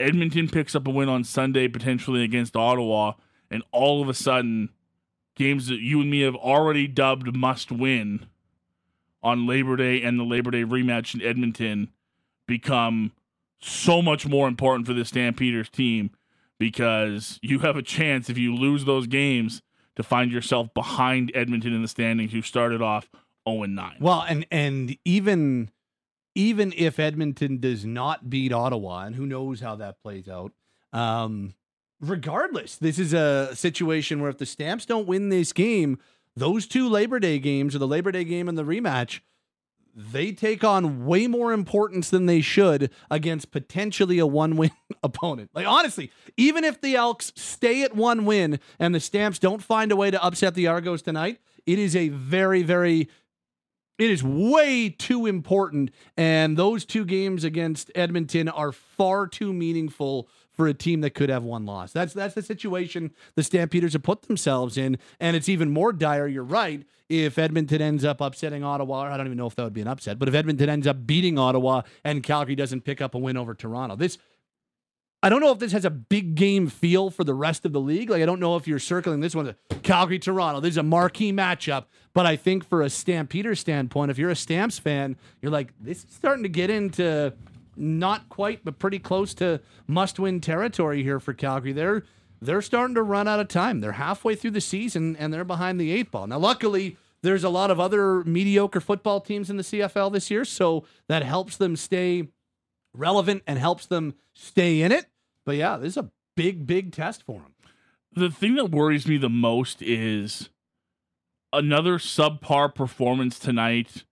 Edmonton 0.00 0.48
picks 0.48 0.74
up 0.74 0.86
a 0.86 0.90
win 0.90 1.08
on 1.08 1.24
Sunday, 1.24 1.66
potentially 1.68 2.22
against 2.22 2.56
Ottawa, 2.56 3.12
and 3.50 3.62
all 3.72 4.02
of 4.02 4.08
a 4.08 4.14
sudden, 4.14 4.70
games 5.34 5.68
that 5.68 5.80
you 5.80 6.00
and 6.00 6.10
me 6.10 6.20
have 6.20 6.36
already 6.36 6.86
dubbed 6.86 7.34
must 7.34 7.70
win 7.70 8.26
on 9.22 9.46
Labor 9.46 9.76
Day 9.76 10.02
and 10.02 10.18
the 10.18 10.24
Labor 10.24 10.50
Day 10.50 10.64
rematch 10.64 11.14
in 11.14 11.22
Edmonton 11.22 11.90
become 12.46 13.12
so 13.60 14.00
much 14.00 14.26
more 14.26 14.48
important 14.48 14.86
for 14.86 14.94
the 14.94 15.04
Stampeders 15.04 15.68
team 15.68 16.10
because 16.58 17.38
you 17.42 17.60
have 17.60 17.76
a 17.76 17.82
chance 17.82 18.30
if 18.30 18.38
you 18.38 18.54
lose 18.54 18.84
those 18.84 19.06
games 19.06 19.62
to 19.96 20.02
find 20.02 20.30
yourself 20.30 20.72
behind 20.74 21.32
Edmonton 21.34 21.72
in 21.72 21.82
the 21.82 21.88
standings 21.88 22.32
who 22.32 22.42
started 22.42 22.80
off 22.80 23.08
0 23.48 23.64
and 23.64 23.74
9. 23.74 23.96
Well, 24.00 24.24
and 24.28 24.46
and 24.50 24.96
even 25.04 25.70
even 26.34 26.72
if 26.76 27.00
Edmonton 27.00 27.58
does 27.58 27.84
not 27.84 28.30
beat 28.30 28.52
Ottawa, 28.52 29.04
and 29.06 29.16
who 29.16 29.26
knows 29.26 29.60
how 29.60 29.74
that 29.76 30.00
plays 30.00 30.28
out, 30.28 30.52
um, 30.92 31.54
regardless, 32.00 32.76
this 32.76 32.98
is 32.98 33.12
a 33.12 33.54
situation 33.54 34.20
where 34.20 34.30
if 34.30 34.38
the 34.38 34.46
Stamps 34.46 34.86
don't 34.86 35.06
win 35.06 35.28
this 35.28 35.52
game, 35.52 35.98
those 36.36 36.66
two 36.66 36.88
Labor 36.88 37.18
Day 37.18 37.38
games, 37.38 37.74
or 37.74 37.78
the 37.78 37.86
Labor 37.86 38.12
Day 38.12 38.24
game 38.24 38.48
and 38.48 38.56
the 38.56 38.64
rematch, 38.64 39.20
they 39.94 40.30
take 40.30 40.62
on 40.62 41.06
way 41.06 41.26
more 41.26 41.52
importance 41.52 42.08
than 42.08 42.26
they 42.26 42.40
should 42.40 42.90
against 43.10 43.50
potentially 43.50 44.20
a 44.20 44.26
one 44.26 44.56
win 44.56 44.70
opponent. 45.02 45.50
Like, 45.54 45.66
honestly, 45.66 46.12
even 46.36 46.62
if 46.62 46.80
the 46.80 46.94
Elks 46.94 47.32
stay 47.34 47.82
at 47.82 47.96
one 47.96 48.24
win 48.24 48.60
and 48.78 48.94
the 48.94 49.00
Stamps 49.00 49.40
don't 49.40 49.62
find 49.62 49.90
a 49.90 49.96
way 49.96 50.10
to 50.10 50.22
upset 50.22 50.54
the 50.54 50.68
Argos 50.68 51.02
tonight, 51.02 51.40
it 51.66 51.78
is 51.78 51.96
a 51.96 52.08
very, 52.10 52.62
very 52.62 53.08
it 53.98 54.10
is 54.10 54.22
way 54.22 54.88
too 54.88 55.26
important, 55.26 55.90
and 56.16 56.56
those 56.56 56.84
two 56.84 57.04
games 57.04 57.44
against 57.44 57.90
Edmonton 57.94 58.48
are 58.48 58.72
far 58.72 59.26
too 59.26 59.52
meaningful 59.52 60.28
for 60.52 60.66
a 60.66 60.74
team 60.74 61.00
that 61.02 61.10
could 61.10 61.28
have 61.28 61.44
one 61.44 61.64
loss. 61.66 61.92
That's 61.92 62.12
that's 62.12 62.34
the 62.34 62.42
situation 62.42 63.12
the 63.36 63.42
Stampeders 63.42 63.92
have 63.92 64.02
put 64.02 64.22
themselves 64.22 64.76
in, 64.76 64.98
and 65.20 65.36
it's 65.36 65.48
even 65.48 65.70
more 65.70 65.92
dire. 65.92 66.26
You're 66.26 66.44
right. 66.44 66.84
If 67.08 67.38
Edmonton 67.38 67.80
ends 67.80 68.04
up 68.04 68.20
upsetting 68.20 68.62
Ottawa, 68.62 69.02
I 69.02 69.16
don't 69.16 69.26
even 69.26 69.38
know 69.38 69.46
if 69.46 69.54
that 69.54 69.64
would 69.64 69.72
be 69.72 69.80
an 69.80 69.88
upset, 69.88 70.18
but 70.18 70.28
if 70.28 70.34
Edmonton 70.34 70.68
ends 70.68 70.86
up 70.86 71.06
beating 71.06 71.38
Ottawa 71.38 71.82
and 72.04 72.22
Calgary 72.22 72.54
doesn't 72.54 72.82
pick 72.82 73.00
up 73.00 73.14
a 73.14 73.18
win 73.18 73.36
over 73.36 73.54
Toronto, 73.54 73.96
this 73.96 74.18
I 75.20 75.28
don't 75.28 75.40
know 75.40 75.50
if 75.50 75.58
this 75.58 75.72
has 75.72 75.84
a 75.84 75.90
big 75.90 76.36
game 76.36 76.68
feel 76.68 77.10
for 77.10 77.24
the 77.24 77.34
rest 77.34 77.64
of 77.64 77.72
the 77.72 77.80
league. 77.80 78.08
Like 78.08 78.22
I 78.22 78.26
don't 78.26 78.38
know 78.38 78.54
if 78.56 78.68
you're 78.68 78.78
circling 78.78 79.20
this 79.20 79.34
one, 79.34 79.54
Calgary 79.82 80.18
Toronto. 80.20 80.60
This 80.60 80.72
is 80.72 80.76
a 80.76 80.84
marquee 80.84 81.32
matchup, 81.32 81.86
but 82.14 82.24
I 82.24 82.36
think 82.36 82.64
for 82.64 82.82
a 82.82 82.90
Stampeder 82.90 83.56
standpoint, 83.56 84.12
if 84.12 84.18
you're 84.18 84.30
a 84.30 84.36
Stamps 84.36 84.78
fan, 84.78 85.16
you're 85.42 85.50
like 85.50 85.72
this 85.80 86.04
is 86.04 86.10
starting 86.10 86.44
to 86.44 86.48
get 86.48 86.70
into 86.70 87.32
not 87.76 88.28
quite, 88.28 88.64
but 88.64 88.78
pretty 88.78 89.00
close 89.00 89.34
to 89.34 89.60
must-win 89.88 90.40
territory 90.40 91.02
here 91.02 91.18
for 91.18 91.32
Calgary. 91.32 91.72
They're 91.72 92.04
they're 92.40 92.62
starting 92.62 92.94
to 92.94 93.02
run 93.02 93.26
out 93.26 93.40
of 93.40 93.48
time. 93.48 93.80
They're 93.80 93.92
halfway 93.92 94.36
through 94.36 94.52
the 94.52 94.60
season 94.60 95.16
and 95.16 95.34
they're 95.34 95.44
behind 95.44 95.80
the 95.80 95.90
eight 95.90 96.10
ball. 96.10 96.26
Now, 96.26 96.38
luckily. 96.38 96.96
There's 97.20 97.42
a 97.42 97.48
lot 97.48 97.72
of 97.72 97.80
other 97.80 98.22
mediocre 98.22 98.78
football 98.80 99.20
teams 99.20 99.50
in 99.50 99.56
the 99.56 99.64
CFL 99.64 100.12
this 100.12 100.30
year, 100.30 100.44
so 100.44 100.84
that 101.08 101.24
helps 101.24 101.56
them 101.56 101.74
stay 101.74 102.28
relevant 102.94 103.42
and 103.46 103.58
helps 103.58 103.86
them 103.86 104.14
stay 104.34 104.82
in 104.82 104.92
it. 104.92 105.06
But 105.44 105.56
yeah, 105.56 105.76
this 105.76 105.94
is 105.94 105.96
a 105.96 106.10
big, 106.36 106.66
big 106.66 106.92
test 106.92 107.22
for 107.22 107.40
them. 107.40 107.54
The 108.12 108.30
thing 108.30 108.54
that 108.56 108.70
worries 108.70 109.06
me 109.06 109.16
the 109.16 109.28
most 109.28 109.82
is 109.82 110.50
another 111.52 111.98
subpar 111.98 112.74
performance 112.74 113.38
tonight 113.38 114.04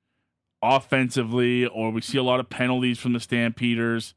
offensively, 0.63 1.67
or 1.67 1.91
we 1.91 2.01
see 2.01 2.19
a 2.19 2.23
lot 2.23 2.41
of 2.41 2.49
penalties 2.49 2.99
from 2.99 3.13
the 3.13 3.21
Stampeders. 3.21 4.15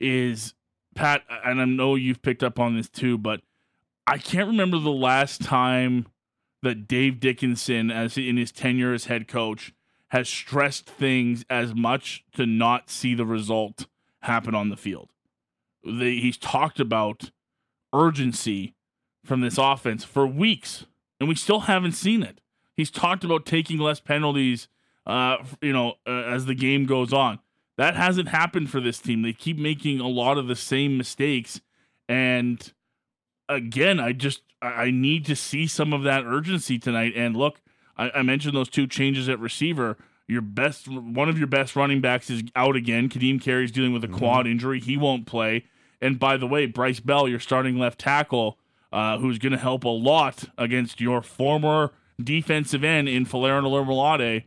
Is 0.00 0.54
Pat, 0.94 1.22
and 1.44 1.60
I 1.60 1.64
know 1.64 1.96
you've 1.96 2.22
picked 2.22 2.44
up 2.44 2.60
on 2.60 2.76
this 2.76 2.88
too, 2.88 3.18
but 3.18 3.40
I 4.06 4.18
can't 4.18 4.46
remember 4.46 4.78
the 4.78 4.90
last 4.90 5.42
time 5.42 6.06
that 6.62 6.88
Dave 6.88 7.20
Dickenson, 7.20 7.90
as 7.90 8.16
in 8.16 8.36
his 8.36 8.52
tenure 8.52 8.92
as 8.92 9.06
head 9.06 9.28
coach, 9.28 9.72
has 10.08 10.28
stressed 10.28 10.88
things 10.88 11.44
as 11.50 11.74
much 11.74 12.24
to 12.34 12.46
not 12.46 12.90
see 12.90 13.14
the 13.14 13.26
result 13.26 13.86
happen 14.22 14.54
on 14.54 14.68
the 14.68 14.76
field. 14.76 15.10
He's 15.82 16.36
talked 16.36 16.80
about 16.80 17.30
urgency 17.92 18.74
from 19.24 19.40
this 19.40 19.58
offense 19.58 20.04
for 20.04 20.26
weeks, 20.26 20.86
and 21.20 21.28
we 21.28 21.34
still 21.34 21.60
haven't 21.60 21.92
seen 21.92 22.22
it. 22.22 22.40
He's 22.76 22.90
talked 22.90 23.24
about 23.24 23.46
taking 23.46 23.78
less 23.78 24.00
penalties, 24.00 24.68
uh, 25.06 25.38
you 25.60 25.72
know, 25.72 25.94
uh, 26.06 26.22
as 26.22 26.46
the 26.46 26.54
game 26.54 26.86
goes 26.86 27.12
on. 27.12 27.38
That 27.76 27.94
hasn't 27.94 28.28
happened 28.28 28.70
for 28.70 28.80
this 28.80 28.98
team. 28.98 29.22
They 29.22 29.32
keep 29.32 29.56
making 29.56 30.00
a 30.00 30.08
lot 30.08 30.36
of 30.36 30.48
the 30.48 30.56
same 30.56 30.96
mistakes, 30.96 31.60
and 32.08 32.72
again, 33.48 34.00
I 34.00 34.12
just 34.12 34.42
I 34.60 34.90
need 34.90 35.24
to 35.26 35.36
see 35.36 35.66
some 35.66 35.92
of 35.92 36.02
that 36.02 36.24
urgency 36.24 36.78
tonight. 36.78 37.12
And 37.14 37.36
look, 37.36 37.60
I, 37.96 38.10
I 38.10 38.22
mentioned 38.22 38.56
those 38.56 38.68
two 38.68 38.86
changes 38.86 39.28
at 39.28 39.38
receiver. 39.38 39.96
Your 40.28 40.42
best, 40.42 40.86
one 40.86 41.30
of 41.30 41.38
your 41.38 41.46
best 41.46 41.74
running 41.74 42.02
backs 42.02 42.28
is 42.28 42.42
out 42.54 42.76
again. 42.76 43.08
Kadeem 43.08 43.40
Carey's 43.40 43.72
dealing 43.72 43.94
with 43.94 44.04
a 44.04 44.08
quad 44.08 44.46
injury; 44.46 44.78
he 44.78 44.96
won't 44.96 45.26
play. 45.26 45.64
And 46.00 46.18
by 46.18 46.36
the 46.36 46.46
way, 46.46 46.66
Bryce 46.66 47.00
Bell, 47.00 47.26
your 47.26 47.40
starting 47.40 47.78
left 47.78 47.98
tackle, 47.98 48.58
uh, 48.92 49.18
who's 49.18 49.38
going 49.38 49.52
to 49.52 49.58
help 49.58 49.84
a 49.84 49.88
lot 49.88 50.44
against 50.58 51.00
your 51.00 51.22
former 51.22 51.92
defensive 52.22 52.84
end 52.84 53.08
in 53.08 53.24
Folarin 53.24 53.64
Orimolade, 53.64 54.44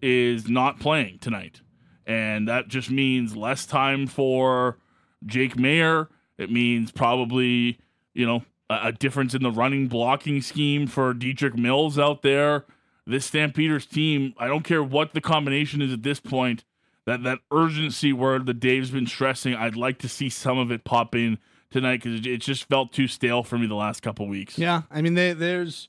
is 0.00 0.48
not 0.48 0.78
playing 0.78 1.18
tonight. 1.18 1.60
And 2.06 2.46
that 2.46 2.68
just 2.68 2.88
means 2.88 3.36
less 3.36 3.66
time 3.66 4.06
for 4.06 4.78
Jake 5.24 5.56
Maier. 5.56 6.06
It 6.38 6.52
means 6.52 6.92
probably, 6.92 7.80
you 8.14 8.26
know, 8.26 8.44
a 8.70 8.92
difference 8.92 9.34
in 9.34 9.42
the 9.42 9.50
running 9.50 9.88
blocking 9.88 10.40
scheme 10.40 10.86
for 10.86 11.14
Dedrick 11.14 11.56
Mills 11.56 11.98
out 11.98 12.22
there. 12.22 12.64
This 13.06 13.24
Stampeders 13.24 13.86
team, 13.86 14.34
I 14.38 14.48
don't 14.48 14.64
care 14.64 14.82
what 14.82 15.14
the 15.14 15.20
combination 15.20 15.80
is 15.80 15.92
at 15.92 16.02
this 16.02 16.18
point, 16.18 16.64
that 17.06 17.22
that 17.22 17.38
urgency 17.52 18.12
word 18.12 18.46
that 18.46 18.58
Dave's 18.60 18.90
been 18.90 19.06
stressing, 19.06 19.54
I'd 19.54 19.76
like 19.76 19.98
to 19.98 20.08
see 20.08 20.28
some 20.28 20.58
of 20.58 20.72
it 20.72 20.84
pop 20.84 21.14
in 21.14 21.38
tonight 21.70 22.02
because 22.02 22.20
it, 22.20 22.26
it 22.26 22.40
just 22.40 22.64
felt 22.64 22.92
too 22.92 23.06
stale 23.06 23.42
for 23.42 23.58
me 23.58 23.66
the 23.66 23.76
last 23.76 24.02
couple 24.02 24.26
weeks. 24.26 24.58
Yeah, 24.58 24.82
I 24.90 25.02
mean, 25.02 25.14
they, 25.14 25.32
there's 25.32 25.88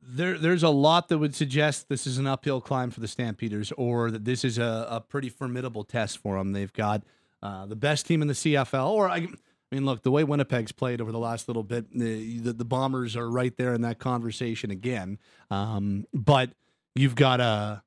there 0.00 0.36
there's 0.36 0.62
a 0.62 0.68
lot 0.68 1.08
that 1.08 1.18
would 1.18 1.34
suggest 1.34 1.88
this 1.88 2.06
is 2.06 2.18
an 2.18 2.26
uphill 2.26 2.60
climb 2.60 2.90
for 2.90 3.00
the 3.00 3.08
Stampeders, 3.08 3.72
or 3.76 4.10
that 4.10 4.24
this 4.24 4.44
is 4.44 4.58
a, 4.58 4.86
a 4.88 5.00
pretty 5.00 5.28
formidable 5.28 5.84
test 5.84 6.18
for 6.18 6.38
them. 6.38 6.52
They've 6.52 6.72
got 6.72 7.02
uh, 7.42 7.66
the 7.66 7.76
best 7.76 8.06
team 8.06 8.22
in 8.22 8.28
the 8.28 8.34
CFL, 8.34 8.90
or 8.90 9.08
I. 9.08 9.28
I 9.72 9.74
mean, 9.74 9.86
look, 9.86 10.02
the 10.02 10.10
way 10.10 10.22
Winnipeg's 10.22 10.70
played 10.70 11.00
over 11.00 11.10
the 11.10 11.18
last 11.18 11.48
little 11.48 11.62
bit, 11.62 11.90
the 11.98 12.40
the, 12.40 12.52
the 12.52 12.64
Bombers 12.64 13.16
are 13.16 13.30
right 13.30 13.56
there 13.56 13.72
in 13.72 13.80
that 13.80 13.98
conversation 13.98 14.70
again. 14.70 15.18
Um, 15.50 16.04
but 16.12 16.50
you've 16.94 17.14
got 17.14 17.40
a 17.40 17.82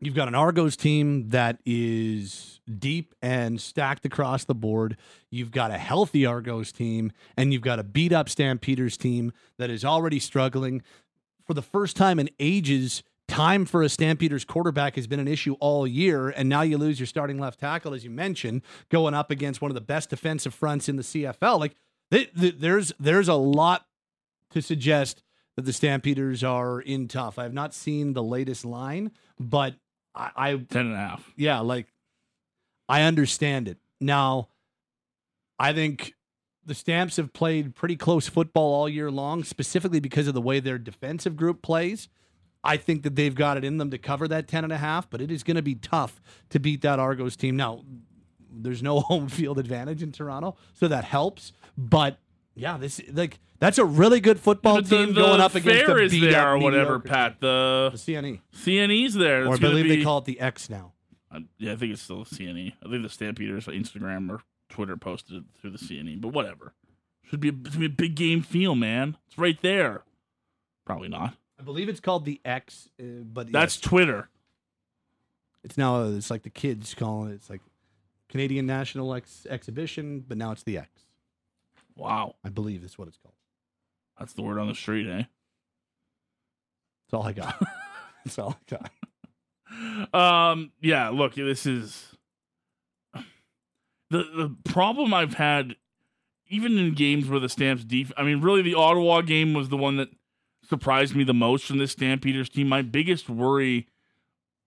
you've 0.00 0.14
got 0.14 0.28
an 0.28 0.36
Argos 0.36 0.76
team 0.76 1.30
that 1.30 1.58
is 1.66 2.60
deep 2.78 3.12
and 3.20 3.60
stacked 3.60 4.06
across 4.06 4.44
the 4.44 4.54
board. 4.54 4.96
You've 5.30 5.50
got 5.50 5.72
a 5.72 5.78
healthy 5.78 6.24
Argos 6.24 6.70
team, 6.70 7.10
and 7.36 7.52
you've 7.52 7.62
got 7.62 7.80
a 7.80 7.84
beat 7.84 8.12
up 8.12 8.28
Stampeders 8.28 8.96
team 8.96 9.32
that 9.58 9.70
is 9.70 9.84
already 9.84 10.20
struggling. 10.20 10.80
For 11.44 11.54
the 11.54 11.62
first 11.62 11.96
time 11.96 12.20
in 12.20 12.30
ages, 12.38 13.02
time 13.28 13.64
for 13.64 13.82
a 13.82 13.88
Stampeders 13.88 14.44
quarterback 14.44 14.96
has 14.96 15.06
been 15.06 15.20
an 15.20 15.28
issue 15.28 15.54
all 15.60 15.86
year, 15.86 16.28
and 16.28 16.48
now 16.48 16.62
you 16.62 16.78
lose 16.78 17.00
your 17.00 17.06
starting 17.06 17.38
left 17.38 17.60
tackle, 17.60 17.94
as 17.94 18.04
you 18.04 18.10
mentioned, 18.10 18.62
going 18.90 19.14
up 19.14 19.30
against 19.30 19.60
one 19.60 19.70
of 19.70 19.74
the 19.74 19.80
best 19.80 20.10
defensive 20.10 20.54
fronts 20.54 20.88
in 20.88 20.96
the 20.96 21.02
CFL. 21.02 21.58
Like 21.58 21.74
they, 22.10 22.26
they, 22.34 22.50
there's 22.50 22.92
there's 22.98 23.28
a 23.28 23.34
lot 23.34 23.86
to 24.50 24.62
suggest 24.62 25.22
that 25.56 25.62
the 25.62 25.72
Stampeders 25.72 26.42
are 26.42 26.80
in 26.80 27.08
tough. 27.08 27.38
I 27.38 27.44
have 27.44 27.54
not 27.54 27.74
seen 27.74 28.12
the 28.12 28.22
latest 28.22 28.64
line, 28.64 29.10
but 29.38 29.74
I, 30.14 30.30
I 30.36 30.56
Ten 30.56 30.86
and 30.86 30.94
a 30.94 30.98
half. 30.98 31.32
yeah, 31.36 31.60
like 31.60 31.86
I 32.88 33.02
understand 33.02 33.68
it. 33.68 33.78
Now, 34.00 34.48
I 35.58 35.72
think 35.72 36.14
the 36.66 36.74
Stamps 36.74 37.16
have 37.16 37.32
played 37.32 37.74
pretty 37.74 37.96
close 37.96 38.28
football 38.28 38.74
all 38.74 38.88
year 38.88 39.10
long, 39.10 39.44
specifically 39.44 40.00
because 40.00 40.26
of 40.28 40.34
the 40.34 40.40
way 40.40 40.60
their 40.60 40.78
defensive 40.78 41.36
group 41.36 41.62
plays. 41.62 42.08
I 42.64 42.76
think 42.78 43.02
that 43.02 43.14
they've 43.14 43.34
got 43.34 43.56
it 43.56 43.64
in 43.64 43.76
them 43.78 43.90
to 43.90 43.98
cover 43.98 44.26
that 44.28 44.48
10 44.48 44.64
and 44.64 44.72
a 44.72 44.78
half, 44.78 45.08
but 45.10 45.20
it 45.20 45.30
is 45.30 45.42
going 45.42 45.56
to 45.56 45.62
be 45.62 45.74
tough 45.74 46.20
to 46.50 46.58
beat 46.58 46.80
that 46.82 46.98
Argos 46.98 47.36
team. 47.36 47.56
Now, 47.56 47.84
there's 48.50 48.82
no 48.82 49.00
home 49.00 49.28
field 49.28 49.58
advantage 49.58 50.02
in 50.02 50.12
Toronto, 50.12 50.56
so 50.72 50.88
that 50.88 51.04
helps, 51.04 51.52
but 51.76 52.18
yeah, 52.54 52.76
this 52.78 53.00
like 53.12 53.38
that's 53.58 53.78
a 53.78 53.84
really 53.84 54.20
good 54.20 54.38
football 54.40 54.76
the- 54.76 54.82
team 54.82 55.08
the 55.14 55.20
going 55.20 55.40
up 55.40 55.54
against 55.54 55.86
the 55.86 55.96
is 55.96 56.12
beat 56.12 56.30
there 56.30 56.52
or 56.52 56.58
whatever, 56.58 56.98
Pat. 57.00 57.40
The 57.40 57.90
The 57.92 57.98
CNE, 57.98 58.40
CNE's 58.56 59.14
there. 59.14 59.46
or 59.46 59.54
I 59.54 59.56
believe 59.58 59.88
they 59.88 60.02
call 60.02 60.18
it 60.18 60.24
the 60.24 60.40
X 60.40 60.70
now. 60.70 60.92
Uh, 61.30 61.40
yeah, 61.58 61.72
I 61.72 61.76
think 61.76 61.92
it's 61.92 62.02
still 62.02 62.22
the 62.24 62.30
CNE. 62.34 62.74
I 62.84 62.88
think 62.88 63.02
the 63.02 63.08
Stampeders 63.08 63.66
Instagram 63.66 64.30
or 64.30 64.40
Twitter 64.68 64.96
posted 64.96 65.38
it 65.38 65.44
through 65.60 65.70
the 65.70 65.78
CNE, 65.78 66.20
but 66.20 66.28
whatever. 66.28 66.74
Should 67.24 67.40
be 67.40 67.48
a, 67.48 67.52
should 67.70 67.80
be 67.80 67.86
a 67.86 67.90
big 67.90 68.14
game 68.14 68.42
feel, 68.42 68.74
man. 68.74 69.16
It's 69.26 69.36
right 69.38 69.60
there. 69.62 70.02
Probably 70.84 71.08
not. 71.08 71.34
I 71.58 71.62
believe 71.62 71.88
it's 71.88 72.00
called 72.00 72.24
the 72.24 72.40
X, 72.44 72.88
uh, 73.00 73.04
but 73.24 73.50
That's 73.52 73.76
yes, 73.76 73.80
Twitter. 73.80 74.28
it's 75.62 75.78
now 75.78 76.02
uh, 76.02 76.08
it's 76.10 76.30
like 76.30 76.42
the 76.42 76.50
kids 76.50 76.94
calling 76.94 77.30
it. 77.30 77.34
It's 77.34 77.48
like 77.50 77.60
Canadian 78.28 78.66
National 78.66 79.14
Ex- 79.14 79.46
Exhibition, 79.48 80.24
but 80.26 80.36
now 80.36 80.50
it's 80.52 80.62
the 80.64 80.78
X. 80.78 80.88
Wow, 81.96 82.34
I 82.44 82.48
believe 82.48 82.80
that's 82.80 82.98
what 82.98 83.06
it's 83.08 83.18
called. 83.18 83.34
that's 84.18 84.32
the 84.32 84.42
word 84.42 84.58
on 84.58 84.66
the 84.68 84.74
street, 84.74 85.06
eh? 85.06 85.22
That's 87.06 87.12
all 87.14 87.22
I 87.22 87.32
got. 87.32 87.54
that's 88.24 88.38
all 88.38 88.56
I 88.70 88.76
got. 88.76 88.90
Um, 90.52 90.72
yeah. 90.80 91.10
Look, 91.10 91.34
this 91.34 91.66
is 91.66 92.16
the 94.10 94.22
the 94.22 94.56
problem 94.64 95.14
I've 95.14 95.34
had, 95.34 95.76
even 96.48 96.78
in 96.78 96.94
games 96.94 97.28
where 97.28 97.40
the 97.40 97.48
Stamps 97.48 97.84
def. 97.84 98.10
I 98.16 98.22
mean, 98.24 98.40
really, 98.40 98.62
the 98.62 98.74
Ottawa 98.74 99.20
game 99.20 99.54
was 99.54 99.68
the 99.68 99.76
one 99.76 99.96
that 99.98 100.08
surprised 100.68 101.14
me 101.14 101.24
the 101.24 101.34
most 101.34 101.66
from 101.66 101.78
this 101.78 101.92
Stampeders 101.92 102.48
team. 102.48 102.68
My 102.68 102.82
biggest 102.82 103.28
worry 103.28 103.88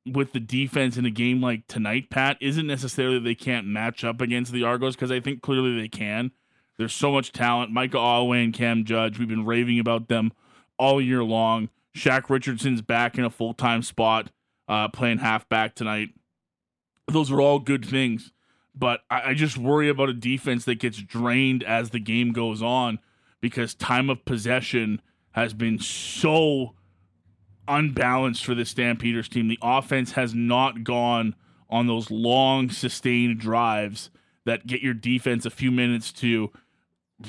with 0.05 0.33
the 0.33 0.39
defense 0.39 0.97
in 0.97 1.05
a 1.05 1.12
game 1.12 1.41
like 1.41 1.67
tonight, 1.67 2.10
Pat, 2.10 2.38
isn't 2.39 2.67
necessarily 2.67 3.19
they 3.19 3.36
can't 3.36 3.67
match 3.67 4.03
up 4.03 4.21
against 4.21 4.51
the 4.51 4.63
Argos 4.63 4.95
because 4.95 5.12
I 5.12 5.19
think 5.19 5.41
clearly 5.41 5.79
they 5.79 5.89
can. 5.89 6.31
There's 6.77 6.93
so 6.93 7.12
much 7.12 7.31
talent. 7.31 7.71
Micah 7.71 7.97
Awe 7.97 8.31
and 8.31 8.53
Cam 8.53 8.86
Judge, 8.86 9.17
we've 9.17 9.27
been 9.27 9.45
raving 9.45 9.79
about 9.79 10.07
them 10.07 10.31
all 10.77 11.01
year 11.01 11.23
long. 11.23 11.69
Shaq 11.95 12.29
Richardson's 12.29 12.81
back 12.81 13.17
in 13.17 13.25
a 13.25 13.29
full 13.29 13.53
time 13.53 13.81
spot, 13.81 14.31
uh, 14.67 14.88
playing 14.89 15.17
halfback 15.17 15.75
tonight. 15.75 16.10
Those 17.07 17.31
are 17.31 17.41
all 17.41 17.60
good 17.60 17.86
things. 17.86 18.31
But 18.75 19.01
I, 19.10 19.29
I 19.29 19.33
just 19.33 19.57
worry 19.57 19.89
about 19.89 20.10
a 20.10 20.13
defense 20.13 20.65
that 20.65 20.75
gets 20.75 20.99
drained 20.99 21.63
as 21.63 21.89
the 21.89 21.99
game 21.99 22.31
goes 22.31 22.62
on 22.62 22.99
because 23.41 23.73
time 23.73 24.10
of 24.10 24.23
possession 24.25 25.01
has 25.38 25.54
been 25.54 25.78
so 25.78 26.73
unbalanced 27.67 28.43
for 28.43 28.56
the 28.56 28.65
Stampeders 28.65 29.30
team. 29.30 29.47
The 29.47 29.60
offense 29.62 30.13
has 30.13 30.34
not 30.34 30.84
gone 30.84 31.36
on 31.69 31.86
those 31.86 32.10
long, 32.10 32.71
sustained 32.71 33.39
drives 33.39 34.10
that 34.45 34.65
get 34.65 34.82
your 34.82 34.95
defense 34.95 35.45
a 35.45 35.50
few 35.52 35.69
minutes 35.69 36.12
to 36.13 36.52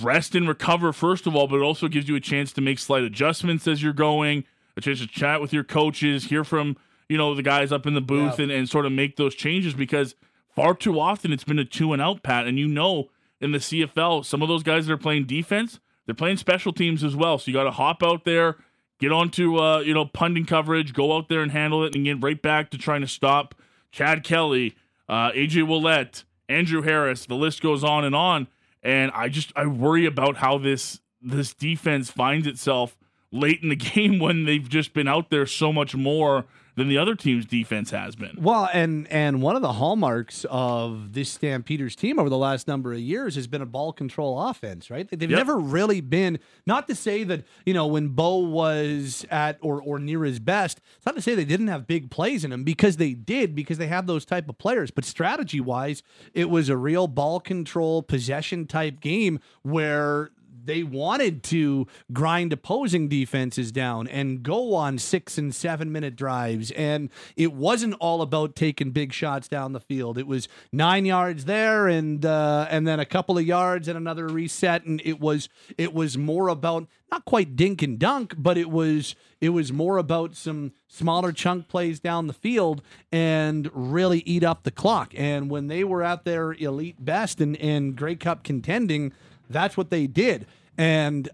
rest 0.00 0.34
and 0.34 0.48
recover, 0.48 0.92
first 0.92 1.26
of 1.26 1.36
all, 1.36 1.48
but 1.48 1.56
it 1.56 1.62
also 1.62 1.86
gives 1.86 2.08
you 2.08 2.16
a 2.16 2.20
chance 2.20 2.50
to 2.52 2.60
make 2.62 2.78
slight 2.78 3.02
adjustments 3.02 3.66
as 3.68 3.82
you're 3.82 3.92
going, 3.92 4.44
a 4.76 4.80
chance 4.80 5.00
to 5.00 5.06
chat 5.06 5.40
with 5.40 5.52
your 5.52 5.64
coaches, 5.64 6.24
hear 6.24 6.44
from, 6.44 6.76
you 7.10 7.18
know, 7.18 7.34
the 7.34 7.42
guys 7.42 7.72
up 7.72 7.86
in 7.86 7.92
the 7.94 8.00
booth 8.00 8.38
Yeah. 8.38 8.44
and, 8.44 8.52
and 8.52 8.68
sort 8.70 8.86
of 8.86 8.92
make 8.92 9.16
those 9.16 9.34
changes 9.34 9.74
because 9.74 10.14
far 10.54 10.74
too 10.74 10.98
often 10.98 11.30
it's 11.32 11.44
been 11.44 11.58
a 11.58 11.64
two 11.64 11.92
and 11.92 12.00
out, 12.00 12.22
Pat. 12.22 12.46
And 12.46 12.58
you 12.58 12.68
know, 12.68 13.10
in 13.40 13.52
the 13.52 13.58
CFL, 13.58 14.24
some 14.24 14.40
of 14.40 14.48
those 14.48 14.62
guys 14.62 14.86
that 14.86 14.92
are 14.92 14.96
playing 14.98 15.26
defense, 15.26 15.80
they're 16.08 16.14
playing 16.14 16.38
special 16.38 16.72
teams 16.72 17.04
as 17.04 17.14
well. 17.14 17.36
So 17.36 17.50
you 17.50 17.54
got 17.54 17.64
to 17.64 17.70
hop 17.70 18.02
out 18.02 18.24
there, 18.24 18.56
get 18.98 19.12
onto, 19.12 19.58
uh, 19.58 19.80
you 19.80 19.92
know, 19.92 20.06
punting 20.06 20.46
coverage, 20.46 20.94
go 20.94 21.14
out 21.14 21.28
there 21.28 21.42
and 21.42 21.52
handle 21.52 21.84
it, 21.84 21.94
and 21.94 22.02
get 22.02 22.22
right 22.22 22.40
back 22.40 22.70
to 22.70 22.78
trying 22.78 23.02
to 23.02 23.06
stop 23.06 23.54
Chad 23.92 24.24
Kelly, 24.24 24.74
uh, 25.06 25.32
AJ 25.32 25.66
Ouellette, 25.66 26.24
Andrew 26.48 26.80
Harris. 26.80 27.26
The 27.26 27.34
list 27.34 27.60
goes 27.60 27.84
on 27.84 28.06
and 28.06 28.14
on. 28.14 28.48
And 28.82 29.12
I 29.14 29.28
just 29.28 29.52
I 29.54 29.66
worry 29.66 30.06
about 30.06 30.38
how 30.38 30.56
this 30.56 30.98
this 31.20 31.52
defense 31.52 32.10
finds 32.10 32.46
itself 32.46 32.96
late 33.30 33.62
in 33.62 33.68
the 33.68 33.76
game 33.76 34.18
when 34.18 34.46
they've 34.46 34.66
just 34.66 34.94
been 34.94 35.08
out 35.08 35.28
there 35.28 35.44
so 35.44 35.74
much 35.74 35.94
more 35.94 36.46
than 36.78 36.88
the 36.88 36.96
other 36.96 37.14
team's 37.14 37.44
defense 37.44 37.90
has 37.90 38.16
been. 38.16 38.38
Well, 38.40 38.68
and 38.72 39.06
and 39.08 39.42
one 39.42 39.56
of 39.56 39.62
the 39.62 39.74
hallmarks 39.74 40.46
of 40.48 41.12
this 41.12 41.28
Stampeders 41.30 41.94
team 41.94 42.18
over 42.18 42.30
the 42.30 42.38
last 42.38 42.66
number 42.66 42.92
of 42.94 43.00
years 43.00 43.34
has 43.34 43.46
been 43.46 43.60
a 43.60 43.66
ball 43.66 43.92
control 43.92 44.40
offense, 44.40 44.90
right? 44.90 45.06
They've 45.10 45.20
Yep. 45.30 45.36
never 45.36 45.58
really 45.58 46.00
been 46.00 46.38
not 46.66 46.88
to 46.88 46.94
say 46.94 47.24
that, 47.24 47.44
you 47.66 47.74
know, 47.74 47.86
when 47.86 48.08
Bo 48.08 48.38
was 48.38 49.26
at 49.30 49.58
or 49.60 49.82
or 49.82 49.98
near 49.98 50.24
his 50.24 50.38
best, 50.38 50.80
it's 50.96 51.04
not 51.04 51.14
to 51.16 51.20
say 51.20 51.34
they 51.34 51.44
didn't 51.44 51.68
have 51.68 51.86
big 51.86 52.10
plays 52.10 52.44
in 52.44 52.52
him 52.52 52.64
because 52.64 52.96
they 52.96 53.12
did 53.12 53.54
because 53.54 53.76
they 53.78 53.88
have 53.88 54.06
those 54.06 54.24
type 54.24 54.48
of 54.48 54.56
players, 54.56 54.90
but 54.90 55.04
strategy 55.04 55.60
wise, 55.60 56.02
it 56.32 56.48
was 56.48 56.68
a 56.68 56.76
real 56.76 57.06
ball 57.08 57.40
control 57.40 58.02
possession 58.02 58.66
type 58.66 59.00
game 59.00 59.40
where 59.62 60.30
they 60.68 60.82
wanted 60.82 61.42
to 61.44 61.86
grind 62.12 62.52
opposing 62.52 63.08
defenses 63.08 63.72
down 63.72 64.06
and 64.06 64.42
go 64.42 64.74
on 64.74 64.98
six 64.98 65.38
and 65.38 65.54
seven 65.54 65.90
minute 65.90 66.14
drives. 66.14 66.70
And 66.72 67.08
it 67.36 67.54
wasn't 67.54 67.94
all 67.94 68.20
about 68.20 68.54
taking 68.54 68.90
big 68.90 69.12
shots 69.12 69.48
down 69.48 69.72
the 69.72 69.80
field. 69.80 70.18
It 70.18 70.26
was 70.26 70.46
nine 70.70 71.06
yards 71.06 71.46
there 71.46 71.88
and 71.88 72.24
uh, 72.24 72.66
and 72.70 72.86
then 72.86 73.00
a 73.00 73.06
couple 73.06 73.38
of 73.38 73.46
yards 73.46 73.88
and 73.88 73.96
another 73.96 74.28
reset. 74.28 74.84
And 74.84 75.00
it 75.04 75.18
was 75.18 75.48
it 75.78 75.94
was 75.94 76.18
more 76.18 76.48
about 76.48 76.86
not 77.10 77.24
quite 77.24 77.56
dink 77.56 77.82
and 77.82 77.98
dunk, 77.98 78.34
but 78.36 78.58
it 78.58 78.70
was 78.70 79.16
it 79.40 79.50
was 79.50 79.72
more 79.72 79.96
about 79.96 80.36
some 80.36 80.72
smaller 80.88 81.32
chunk 81.32 81.68
plays 81.68 82.00
down 82.00 82.26
the 82.26 82.32
field 82.32 82.82
and 83.10 83.70
really 83.72 84.20
eat 84.20 84.44
up 84.44 84.64
the 84.64 84.70
clock. 84.70 85.14
And 85.16 85.50
when 85.50 85.68
they 85.68 85.84
were 85.84 86.02
at 86.02 86.24
their 86.24 86.52
elite 86.52 87.02
best 87.02 87.40
and, 87.40 87.56
and 87.56 87.96
Grey 87.96 88.16
Cup 88.16 88.42
contending, 88.42 89.12
that's 89.48 89.76
what 89.76 89.90
they 89.90 90.06
did. 90.06 90.46
And 90.76 91.28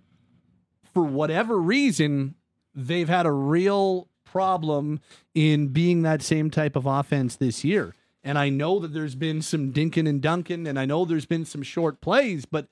for 0.92 1.02
whatever 1.02 1.58
reason, 1.58 2.34
they've 2.74 3.08
had 3.08 3.26
a 3.26 3.32
real 3.32 4.08
problem 4.24 5.00
in 5.34 5.68
being 5.68 6.02
that 6.02 6.22
same 6.22 6.50
type 6.50 6.76
of 6.76 6.86
offense 6.86 7.36
this 7.36 7.64
year. 7.64 7.94
And 8.22 8.38
I 8.38 8.48
know 8.48 8.78
that 8.80 8.94
there's 8.94 9.14
been 9.14 9.42
some 9.42 9.72
dinking 9.72 10.08
and 10.08 10.20
dunking, 10.20 10.66
and 10.66 10.78
I 10.78 10.86
know 10.86 11.04
there's 11.04 11.26
been 11.26 11.44
some 11.44 11.62
short 11.62 12.00
plays, 12.00 12.46
but 12.46 12.68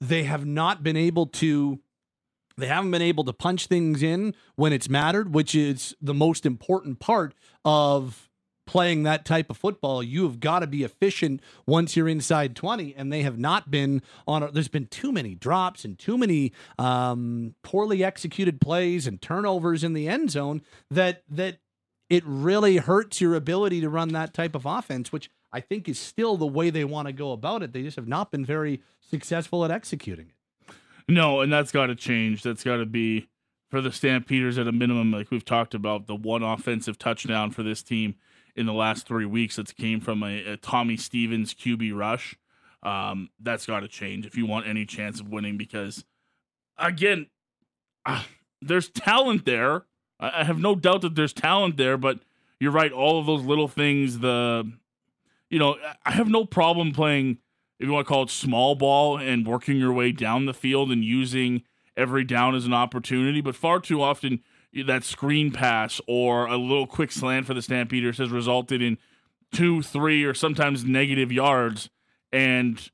they 0.00 0.24
have 0.24 0.44
not 0.44 0.82
been 0.82 0.96
able 0.96 1.26
to 1.26 1.78
they 2.56 2.66
haven't 2.66 2.90
been 2.90 3.02
able 3.02 3.24
to 3.24 3.32
punch 3.32 3.66
things 3.66 4.02
in 4.02 4.34
when 4.56 4.72
it's 4.74 4.88
mattered, 4.88 5.32
which 5.32 5.54
is 5.54 5.96
the 6.02 6.12
most 6.12 6.44
important 6.44 7.00
part 7.00 7.34
of 7.64 8.28
playing 8.66 9.02
that 9.02 9.24
type 9.24 9.50
of 9.50 9.56
football. 9.56 10.02
You 10.02 10.24
have 10.24 10.40
got 10.40 10.60
to 10.60 10.66
be 10.66 10.84
efficient 10.84 11.40
once 11.66 11.96
you're 11.96 12.08
inside 12.08 12.54
20, 12.56 12.94
and 12.96 13.12
they 13.12 13.22
have 13.22 13.38
not 13.38 13.70
been 13.70 14.02
on. 14.26 14.42
A, 14.42 14.50
there's 14.50 14.68
been 14.68 14.86
too 14.86 15.12
many 15.12 15.34
drops 15.34 15.84
and 15.84 15.98
too 15.98 16.16
many 16.16 16.52
um, 16.78 17.54
poorly 17.62 18.04
executed 18.04 18.60
plays 18.60 19.06
and 19.06 19.20
turnovers 19.20 19.84
in 19.84 19.92
the 19.92 20.08
end 20.08 20.30
zone 20.30 20.62
that 20.90 21.22
that 21.28 21.58
it 22.08 22.22
really 22.26 22.76
hurts 22.76 23.20
your 23.20 23.34
ability 23.34 23.80
to 23.80 23.88
run 23.88 24.10
that 24.10 24.34
type 24.34 24.54
of 24.54 24.66
offense, 24.66 25.12
which 25.12 25.30
I 25.52 25.60
think 25.60 25.88
is 25.88 25.98
still 25.98 26.36
the 26.36 26.46
way 26.46 26.70
they 26.70 26.84
want 26.84 27.08
to 27.08 27.12
go 27.12 27.32
about 27.32 27.62
it. 27.62 27.72
They 27.72 27.82
just 27.82 27.96
have 27.96 28.08
not 28.08 28.30
been 28.30 28.44
very 28.44 28.82
successful 29.10 29.64
at 29.64 29.70
executing 29.70 30.26
it. 30.28 30.74
No, 31.08 31.40
and 31.40 31.52
that's 31.52 31.72
got 31.72 31.86
to 31.86 31.94
change. 31.94 32.42
That's 32.42 32.64
got 32.64 32.76
to 32.76 32.86
be 32.86 33.28
for 33.70 33.80
the 33.80 33.90
Stampeders 33.90 34.58
at 34.58 34.68
a 34.68 34.72
minimum, 34.72 35.10
like 35.10 35.30
we've 35.30 35.44
talked 35.44 35.72
about, 35.74 36.06
the 36.06 36.14
one 36.14 36.42
offensive 36.42 36.98
touchdown 36.98 37.50
for 37.50 37.62
this 37.62 37.82
team 37.82 38.14
in 38.56 38.66
the 38.66 38.72
last 38.72 39.06
three 39.06 39.26
weeks 39.26 39.56
that's 39.56 39.72
came 39.72 40.00
from 40.00 40.22
a, 40.22 40.52
a 40.52 40.56
Tommy 40.56 40.96
Stevens 40.96 41.54
QB 41.54 41.96
rush. 41.96 42.36
Um, 42.82 43.30
that's 43.40 43.66
got 43.66 43.80
to 43.80 43.88
change 43.88 44.26
if 44.26 44.36
you 44.36 44.46
want 44.46 44.66
any 44.66 44.84
chance 44.84 45.20
of 45.20 45.28
winning 45.28 45.56
because, 45.56 46.04
again, 46.76 47.26
uh, 48.04 48.24
there's 48.60 48.88
talent 48.88 49.44
there. 49.44 49.84
I, 50.18 50.40
I 50.40 50.44
have 50.44 50.58
no 50.58 50.74
doubt 50.74 51.02
that 51.02 51.14
there's 51.14 51.32
talent 51.32 51.76
there, 51.76 51.96
but 51.96 52.20
you're 52.58 52.72
right. 52.72 52.92
All 52.92 53.20
of 53.20 53.26
those 53.26 53.42
little 53.42 53.68
things, 53.68 54.18
the, 54.18 54.70
you 55.48 55.58
know, 55.58 55.76
I 56.04 56.12
have 56.12 56.28
no 56.28 56.44
problem 56.44 56.92
playing 56.92 57.38
if 57.78 57.86
you 57.86 57.92
want 57.92 58.06
to 58.06 58.08
call 58.08 58.22
it 58.22 58.30
small 58.30 58.74
ball 58.74 59.18
and 59.18 59.46
working 59.46 59.76
your 59.76 59.92
way 59.92 60.12
down 60.12 60.46
the 60.46 60.54
field 60.54 60.92
and 60.92 61.04
using 61.04 61.62
every 61.96 62.24
down 62.24 62.54
as 62.54 62.64
an 62.64 62.72
opportunity. 62.72 63.40
But 63.40 63.56
far 63.56 63.80
too 63.80 64.00
often, 64.00 64.40
that 64.86 65.04
screen 65.04 65.50
pass 65.52 66.00
or 66.06 66.46
a 66.46 66.56
little 66.56 66.86
quick 66.86 67.12
slant 67.12 67.46
for 67.46 67.54
the 67.54 67.62
Stampeders 67.62 68.18
has 68.18 68.30
resulted 68.30 68.80
in 68.80 68.98
two, 69.52 69.82
three, 69.82 70.24
or 70.24 70.32
sometimes 70.34 70.84
negative 70.84 71.30
yards. 71.30 71.90
And 72.32 72.90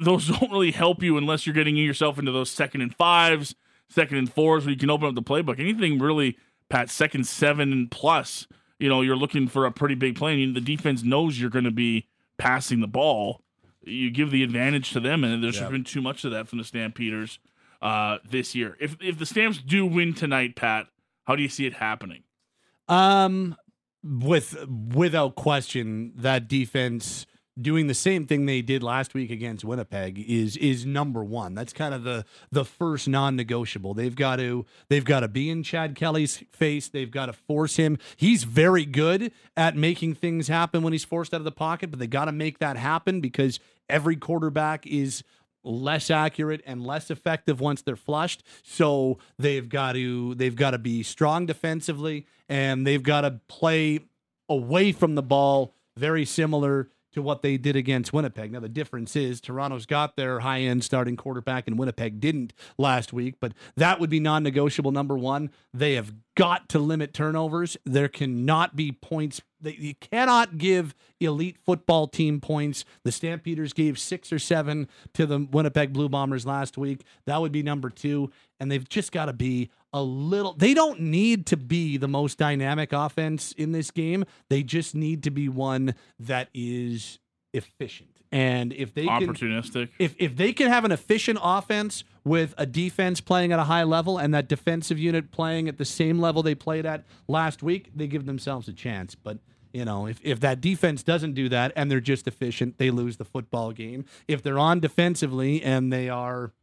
those 0.00 0.28
don't 0.40 0.50
really 0.50 0.72
help 0.72 1.02
you 1.02 1.16
unless 1.16 1.46
you're 1.46 1.54
getting 1.54 1.76
yourself 1.76 2.18
into 2.18 2.32
those 2.32 2.50
second 2.50 2.80
and 2.80 2.94
fives, 2.94 3.54
second 3.88 4.16
and 4.18 4.32
fours 4.32 4.64
where 4.64 4.72
you 4.72 4.78
can 4.78 4.90
open 4.90 5.08
up 5.08 5.14
the 5.14 5.22
playbook. 5.22 5.58
Anything 5.60 5.98
really, 5.98 6.38
Pat, 6.68 6.88
second 6.90 7.26
seven 7.26 7.72
and 7.72 7.90
plus, 7.90 8.46
you 8.78 8.88
know, 8.88 9.02
you're 9.02 9.16
looking 9.16 9.48
for 9.48 9.66
a 9.66 9.70
pretty 9.72 9.94
big 9.94 10.16
play. 10.16 10.42
And 10.42 10.56
the 10.56 10.60
defense 10.60 11.02
knows 11.02 11.38
you're 11.40 11.50
going 11.50 11.64
to 11.66 11.70
be 11.70 12.06
passing 12.38 12.80
the 12.80 12.86
ball. 12.88 13.42
You 13.82 14.10
give 14.10 14.30
the 14.30 14.42
advantage 14.42 14.90
to 14.92 15.00
them, 15.00 15.22
and 15.22 15.44
there's 15.44 15.60
Yeah. 15.60 15.68
been 15.68 15.84
too 15.84 16.02
much 16.02 16.24
of 16.24 16.32
that 16.32 16.48
from 16.48 16.58
the 16.58 16.64
Stampeders 16.64 17.38
uh, 17.82 18.18
this 18.28 18.54
year. 18.54 18.76
If 18.80 18.96
if 19.00 19.18
the 19.18 19.26
Stamps 19.26 19.58
do 19.58 19.86
win 19.86 20.14
tonight, 20.14 20.56
Pat, 20.56 20.86
how 21.24 21.36
do 21.36 21.42
you 21.42 21.48
see 21.48 21.66
it 21.66 21.74
happening? 21.74 22.22
Um, 22.88 23.56
with 24.02 24.56
without 24.68 25.34
question, 25.34 26.12
that 26.16 26.48
defense 26.48 27.26
doing 27.60 27.86
the 27.86 27.94
same 27.94 28.26
thing 28.26 28.44
they 28.44 28.60
did 28.60 28.82
last 28.82 29.14
week 29.14 29.30
against 29.30 29.64
Winnipeg 29.64 30.18
is 30.18 30.56
is 30.58 30.84
number 30.84 31.24
one. 31.24 31.54
That's 31.54 31.72
kind 31.72 31.94
of 31.94 32.04
the 32.04 32.24
the 32.50 32.64
first 32.64 33.08
non-negotiable. 33.08 33.94
They've 33.94 34.14
got 34.14 34.36
to 34.36 34.66
they've 34.88 35.04
got 35.04 35.20
to 35.20 35.28
be 35.28 35.50
in 35.50 35.62
Chad 35.62 35.94
Kelly's 35.94 36.42
face. 36.52 36.88
They've 36.88 37.10
got 37.10 37.26
to 37.26 37.32
force 37.32 37.76
him. 37.76 37.98
He's 38.16 38.44
very 38.44 38.84
good 38.84 39.32
at 39.56 39.76
making 39.76 40.14
things 40.14 40.48
happen 40.48 40.82
when 40.82 40.92
he's 40.92 41.04
forced 41.04 41.32
out 41.32 41.40
of 41.40 41.44
the 41.44 41.52
pocket, 41.52 41.90
but 41.90 41.98
they 41.98 42.06
got 42.06 42.26
to 42.26 42.32
make 42.32 42.58
that 42.58 42.76
happen 42.76 43.20
because 43.20 43.58
every 43.88 44.16
quarterback 44.16 44.86
is 44.86 45.22
less 45.66 46.10
accurate 46.10 46.62
and 46.64 46.86
less 46.86 47.10
effective 47.10 47.60
once 47.60 47.82
they're 47.82 47.96
flushed. 47.96 48.42
So 48.62 49.18
they've 49.38 49.68
got 49.68 49.92
to 49.92 50.34
they've 50.34 50.56
got 50.56 50.70
to 50.70 50.78
be 50.78 51.02
strong 51.02 51.46
defensively 51.46 52.26
and 52.48 52.86
they've 52.86 53.02
got 53.02 53.22
to 53.22 53.40
play 53.48 54.00
away 54.48 54.92
from 54.92 55.16
the 55.16 55.22
ball 55.22 55.74
very 55.96 56.24
similar 56.24 56.88
to 57.16 57.22
what 57.22 57.42
they 57.42 57.56
did 57.56 57.74
against 57.76 58.12
Winnipeg. 58.12 58.52
Now 58.52 58.60
the 58.60 58.68
difference 58.68 59.16
is 59.16 59.40
Toronto's 59.40 59.86
got 59.86 60.16
their 60.16 60.40
high-end 60.40 60.84
starting 60.84 61.16
quarterback 61.16 61.66
and 61.66 61.78
Winnipeg 61.78 62.20
didn't 62.20 62.52
last 62.78 63.12
week, 63.12 63.36
but 63.40 63.52
that 63.76 63.98
would 63.98 64.10
be 64.10 64.20
non-negotiable 64.20 64.92
number 64.92 65.16
1. 65.16 65.50
They 65.72 65.94
have 65.94 66.12
got 66.36 66.68
to 66.68 66.78
limit 66.78 67.14
turnovers. 67.14 67.78
There 67.84 68.08
cannot 68.08 68.76
be 68.76 68.92
points 68.92 69.40
you 69.64 69.94
cannot 69.94 70.58
give 70.58 70.94
elite 71.18 71.56
football 71.64 72.06
team 72.06 72.40
points. 72.40 72.84
The 73.04 73.12
Stampeders 73.12 73.72
gave 73.72 73.98
6 73.98 74.32
or 74.32 74.38
7 74.38 74.86
to 75.14 75.26
the 75.26 75.48
Winnipeg 75.50 75.92
Blue 75.92 76.08
Bombers 76.08 76.46
last 76.46 76.76
week. 76.76 77.04
That 77.26 77.40
would 77.40 77.52
be 77.52 77.62
number 77.62 77.90
2 77.90 78.30
and 78.60 78.70
they've 78.70 78.88
just 78.88 79.12
got 79.12 79.26
to 79.26 79.32
be 79.32 79.70
a 79.92 80.02
little 80.02 80.52
they 80.54 80.74
don't 80.74 81.00
need 81.00 81.46
to 81.46 81.56
be 81.56 81.96
the 81.96 82.08
most 82.08 82.38
dynamic 82.38 82.92
offense 82.92 83.52
in 83.52 83.72
this 83.72 83.90
game 83.90 84.24
they 84.48 84.62
just 84.62 84.94
need 84.94 85.22
to 85.22 85.30
be 85.30 85.48
one 85.48 85.94
that 86.18 86.48
is 86.52 87.18
efficient 87.52 88.10
and 88.32 88.72
if 88.72 88.92
they 88.92 89.06
can 89.06 89.34
Opportunistic. 89.34 89.88
if 89.98 90.14
if 90.18 90.36
they 90.36 90.52
can 90.52 90.68
have 90.68 90.84
an 90.84 90.92
efficient 90.92 91.38
offense 91.42 92.04
with 92.24 92.54
a 92.58 92.66
defense 92.66 93.20
playing 93.20 93.52
at 93.52 93.58
a 93.58 93.64
high 93.64 93.84
level 93.84 94.18
and 94.18 94.34
that 94.34 94.48
defensive 94.48 94.98
unit 94.98 95.30
playing 95.30 95.68
at 95.68 95.78
the 95.78 95.84
same 95.84 96.18
level 96.18 96.42
they 96.42 96.54
played 96.54 96.84
at 96.84 97.04
last 97.28 97.62
week 97.62 97.90
they 97.94 98.06
give 98.06 98.26
themselves 98.26 98.68
a 98.68 98.72
chance 98.72 99.14
but 99.14 99.38
you 99.76 99.84
know, 99.84 100.06
if, 100.06 100.20
if 100.22 100.40
that 100.40 100.62
defense 100.62 101.02
doesn't 101.02 101.34
do 101.34 101.50
that 101.50 101.70
and 101.76 101.90
they're 101.90 102.00
just 102.00 102.26
efficient, 102.26 102.78
they 102.78 102.90
lose 102.90 103.18
the 103.18 103.26
football 103.26 103.72
game. 103.72 104.06
If 104.26 104.42
they're 104.42 104.58
on 104.58 104.80
defensively 104.80 105.62
and 105.62 105.92
they 105.92 106.08
are 106.08 106.54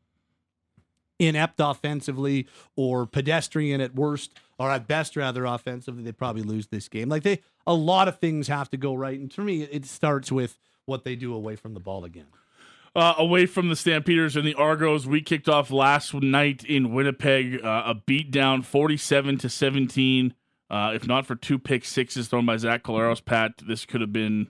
inept 1.19 1.59
offensively 1.59 2.47
or 2.75 3.05
pedestrian 3.05 3.81
at 3.81 3.95
worst 3.95 4.33
or 4.57 4.71
at 4.71 4.87
best 4.87 5.15
rather 5.15 5.45
offensively 5.45 6.03
they 6.03 6.11
probably 6.11 6.41
lose 6.41 6.67
this 6.67 6.87
game 6.89 7.09
like 7.09 7.23
they 7.23 7.39
a 7.67 7.73
lot 7.73 8.07
of 8.07 8.19
things 8.19 8.47
have 8.47 8.69
to 8.69 8.77
go 8.77 8.93
right 8.93 9.19
and 9.19 9.31
for 9.31 9.43
me 9.43 9.63
it 9.63 9.85
starts 9.85 10.31
with 10.31 10.57
what 10.85 11.03
they 11.03 11.15
do 11.15 11.33
away 11.33 11.55
from 11.55 11.73
the 11.73 11.79
ball 11.79 12.03
again 12.03 12.25
uh, 12.95 13.15
away 13.17 13.47
from 13.47 13.69
the 13.69 13.75
Stampeders 13.75 14.35
and 14.35 14.45
the 14.45 14.53
Argos. 14.53 15.07
We 15.07 15.21
kicked 15.21 15.49
off 15.49 15.71
last 15.71 16.13
night 16.13 16.63
in 16.63 16.93
Winnipeg, 16.93 17.63
uh, 17.63 17.83
a 17.87 17.95
beat 17.95 18.29
down 18.29 18.61
47 18.61 19.39
to 19.39 19.49
17. 19.49 20.35
Uh, 20.69 20.91
if 20.93 21.07
not 21.07 21.25
for 21.25 21.33
two 21.33 21.57
pick 21.57 21.85
sixes 21.85 22.27
thrown 22.27 22.45
by 22.45 22.57
Zach 22.57 22.83
Collaros, 22.83 23.25
Pat, 23.25 23.53
this 23.67 23.87
could 23.87 24.01
have 24.01 24.13
been 24.13 24.49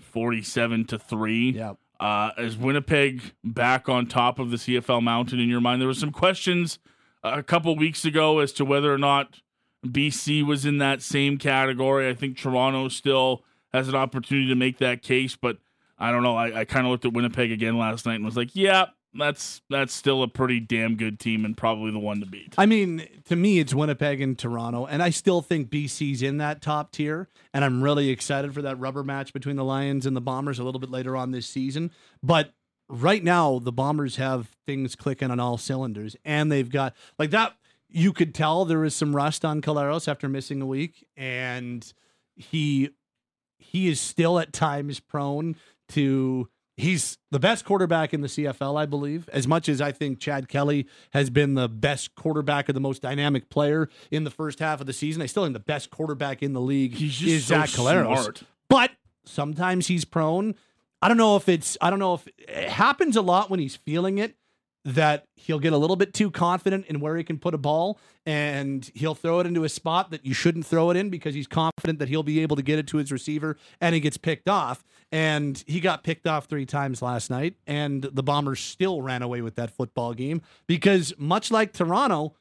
47 0.00 0.86
to 0.86 0.98
3. 0.98 1.50
yeah 1.50 1.72
Uh, 2.02 2.32
is 2.36 2.56
Winnipeg 2.56 3.32
back 3.44 3.88
on 3.88 4.08
top 4.08 4.40
of 4.40 4.50
the 4.50 4.56
CFL 4.56 5.00
mountain 5.04 5.38
in 5.38 5.48
your 5.48 5.60
mind? 5.60 5.80
There 5.80 5.86
were 5.86 5.94
some 5.94 6.10
questions 6.10 6.80
uh, 7.22 7.34
a 7.36 7.44
couple 7.44 7.76
weeks 7.76 8.04
ago 8.04 8.40
as 8.40 8.52
to 8.54 8.64
whether 8.64 8.92
or 8.92 8.98
not 8.98 9.40
BC 9.86 10.44
was 10.44 10.66
in 10.66 10.78
that 10.78 11.00
same 11.00 11.38
category. 11.38 12.08
I 12.08 12.14
think 12.14 12.36
Toronto 12.36 12.88
still 12.88 13.44
has 13.72 13.86
an 13.86 13.94
opportunity 13.94 14.48
to 14.48 14.56
make 14.56 14.78
that 14.78 15.02
case, 15.02 15.36
but 15.36 15.58
I 15.96 16.10
don't 16.10 16.24
know. 16.24 16.36
I, 16.36 16.62
I 16.62 16.64
kind 16.64 16.84
of 16.88 16.90
looked 16.90 17.04
at 17.04 17.12
Winnipeg 17.12 17.52
again 17.52 17.78
last 17.78 18.04
night 18.04 18.16
and 18.16 18.24
was 18.24 18.36
like, 18.36 18.50
yeah, 18.52 18.86
that's 19.14 19.60
that's 19.68 19.92
still 19.92 20.22
a 20.22 20.28
pretty 20.28 20.60
damn 20.60 20.96
good 20.96 21.18
team 21.18 21.44
and 21.44 21.56
probably 21.56 21.90
the 21.90 21.98
one 21.98 22.20
to 22.20 22.26
beat. 22.26 22.54
I 22.56 22.66
mean, 22.66 23.06
to 23.26 23.36
me, 23.36 23.58
it's 23.58 23.74
Winnipeg 23.74 24.20
and 24.20 24.38
Toronto, 24.38 24.86
and 24.86 25.02
I 25.02 25.10
still 25.10 25.42
think 25.42 25.68
BC's 25.68 26.22
in 26.22 26.38
that 26.38 26.62
top 26.62 26.92
tier. 26.92 27.28
And 27.52 27.64
I'm 27.64 27.82
really 27.82 28.08
excited 28.08 28.54
for 28.54 28.62
that 28.62 28.78
rubber 28.78 29.04
match 29.04 29.32
between 29.32 29.56
the 29.56 29.64
Lions 29.64 30.06
and 30.06 30.16
the 30.16 30.20
Bombers 30.20 30.58
a 30.58 30.64
little 30.64 30.80
bit 30.80 30.90
later 30.90 31.16
on 31.16 31.30
this 31.30 31.46
season. 31.46 31.90
But 32.22 32.52
right 32.88 33.22
now, 33.22 33.58
the 33.58 33.72
Bombers 33.72 34.16
have 34.16 34.48
things 34.66 34.96
clicking 34.96 35.30
on 35.30 35.40
all 35.40 35.58
cylinders, 35.58 36.16
and 36.24 36.50
they've 36.50 36.70
got 36.70 36.94
like 37.18 37.30
that. 37.30 37.54
You 37.94 38.14
could 38.14 38.34
tell 38.34 38.64
there 38.64 38.78
was 38.78 38.94
some 38.96 39.14
rust 39.14 39.44
on 39.44 39.60
Collaros 39.60 40.08
after 40.08 40.26
missing 40.26 40.62
a 40.62 40.66
week, 40.66 41.06
and 41.16 41.92
he 42.34 42.90
he 43.58 43.88
is 43.88 44.00
still 44.00 44.38
at 44.38 44.52
times 44.52 45.00
prone 45.00 45.56
to 45.90 46.48
he's 46.76 47.18
the 47.30 47.38
best 47.38 47.64
quarterback 47.64 48.14
in 48.14 48.20
the 48.20 48.28
CFL, 48.28 48.78
I 48.80 48.86
believe. 48.86 49.28
As 49.32 49.46
much 49.46 49.68
as 49.68 49.80
I 49.80 49.92
think 49.92 50.18
Chad 50.18 50.48
Kelly 50.48 50.86
has 51.12 51.30
been 51.30 51.54
the 51.54 51.68
best 51.68 52.14
quarterback 52.14 52.68
or 52.68 52.72
the 52.72 52.80
most 52.80 53.02
dynamic 53.02 53.50
player 53.50 53.88
in 54.10 54.24
the 54.24 54.30
first 54.30 54.58
half 54.58 54.80
of 54.80 54.86
the 54.86 54.92
season, 54.92 55.22
I 55.22 55.26
still 55.26 55.44
think 55.44 55.54
the 55.54 55.60
best 55.60 55.90
quarterback 55.90 56.42
in 56.42 56.52
the 56.52 56.60
league 56.60 56.94
He's 56.94 57.16
just 57.16 57.30
is 57.30 57.44
so 57.46 57.54
Zach 57.56 57.68
Collaros. 57.70 58.18
smart. 58.22 58.42
But 58.68 58.90
sometimes 59.24 59.86
he's 59.88 60.04
prone. 60.04 60.54
I 61.00 61.08
don't 61.08 61.16
know 61.16 61.36
if 61.36 61.48
it's 61.48 61.76
I 61.80 61.90
don't 61.90 61.98
know 61.98 62.14
if 62.14 62.28
it 62.38 62.68
happens 62.68 63.16
a 63.16 63.22
lot 63.22 63.50
when 63.50 63.58
he's 63.60 63.76
feeling 63.76 64.18
it 64.18 64.36
that 64.84 65.24
he'll 65.36 65.58
get 65.58 65.72
a 65.72 65.76
little 65.76 65.96
bit 65.96 66.12
too 66.12 66.30
confident 66.30 66.86
in 66.86 66.98
where 67.00 67.16
he 67.16 67.22
can 67.22 67.38
put 67.38 67.54
a 67.54 67.58
ball 67.58 68.00
and 68.26 68.90
he'll 68.94 69.14
throw 69.14 69.40
it 69.40 69.46
into 69.46 69.64
a 69.64 69.68
spot 69.68 70.10
that 70.10 70.26
you 70.26 70.34
shouldn't 70.34 70.66
throw 70.66 70.90
it 70.90 70.96
in 70.96 71.08
because 71.08 71.34
he's 71.34 71.46
confident 71.46 71.98
that 71.98 72.08
he'll 72.08 72.22
be 72.22 72.40
able 72.40 72.56
to 72.56 72.62
get 72.62 72.78
it 72.78 72.86
to 72.88 72.96
his 72.96 73.12
receiver 73.12 73.56
and 73.80 73.94
he 73.94 74.00
gets 74.00 74.16
picked 74.16 74.48
off. 74.48 74.84
And 75.12 75.62
he 75.66 75.78
got 75.80 76.04
picked 76.04 76.26
off 76.26 76.46
3 76.46 76.64
times 76.66 77.02
last 77.02 77.30
night 77.30 77.56
and 77.66 78.02
the 78.02 78.22
Bombers 78.22 78.60
still 78.60 79.02
ran 79.02 79.22
away 79.22 79.42
with 79.42 79.56
that 79.56 79.70
football 79.70 80.14
game 80.14 80.42
because 80.66 81.12
much 81.18 81.50
like 81.50 81.72
Toronto 81.72 82.34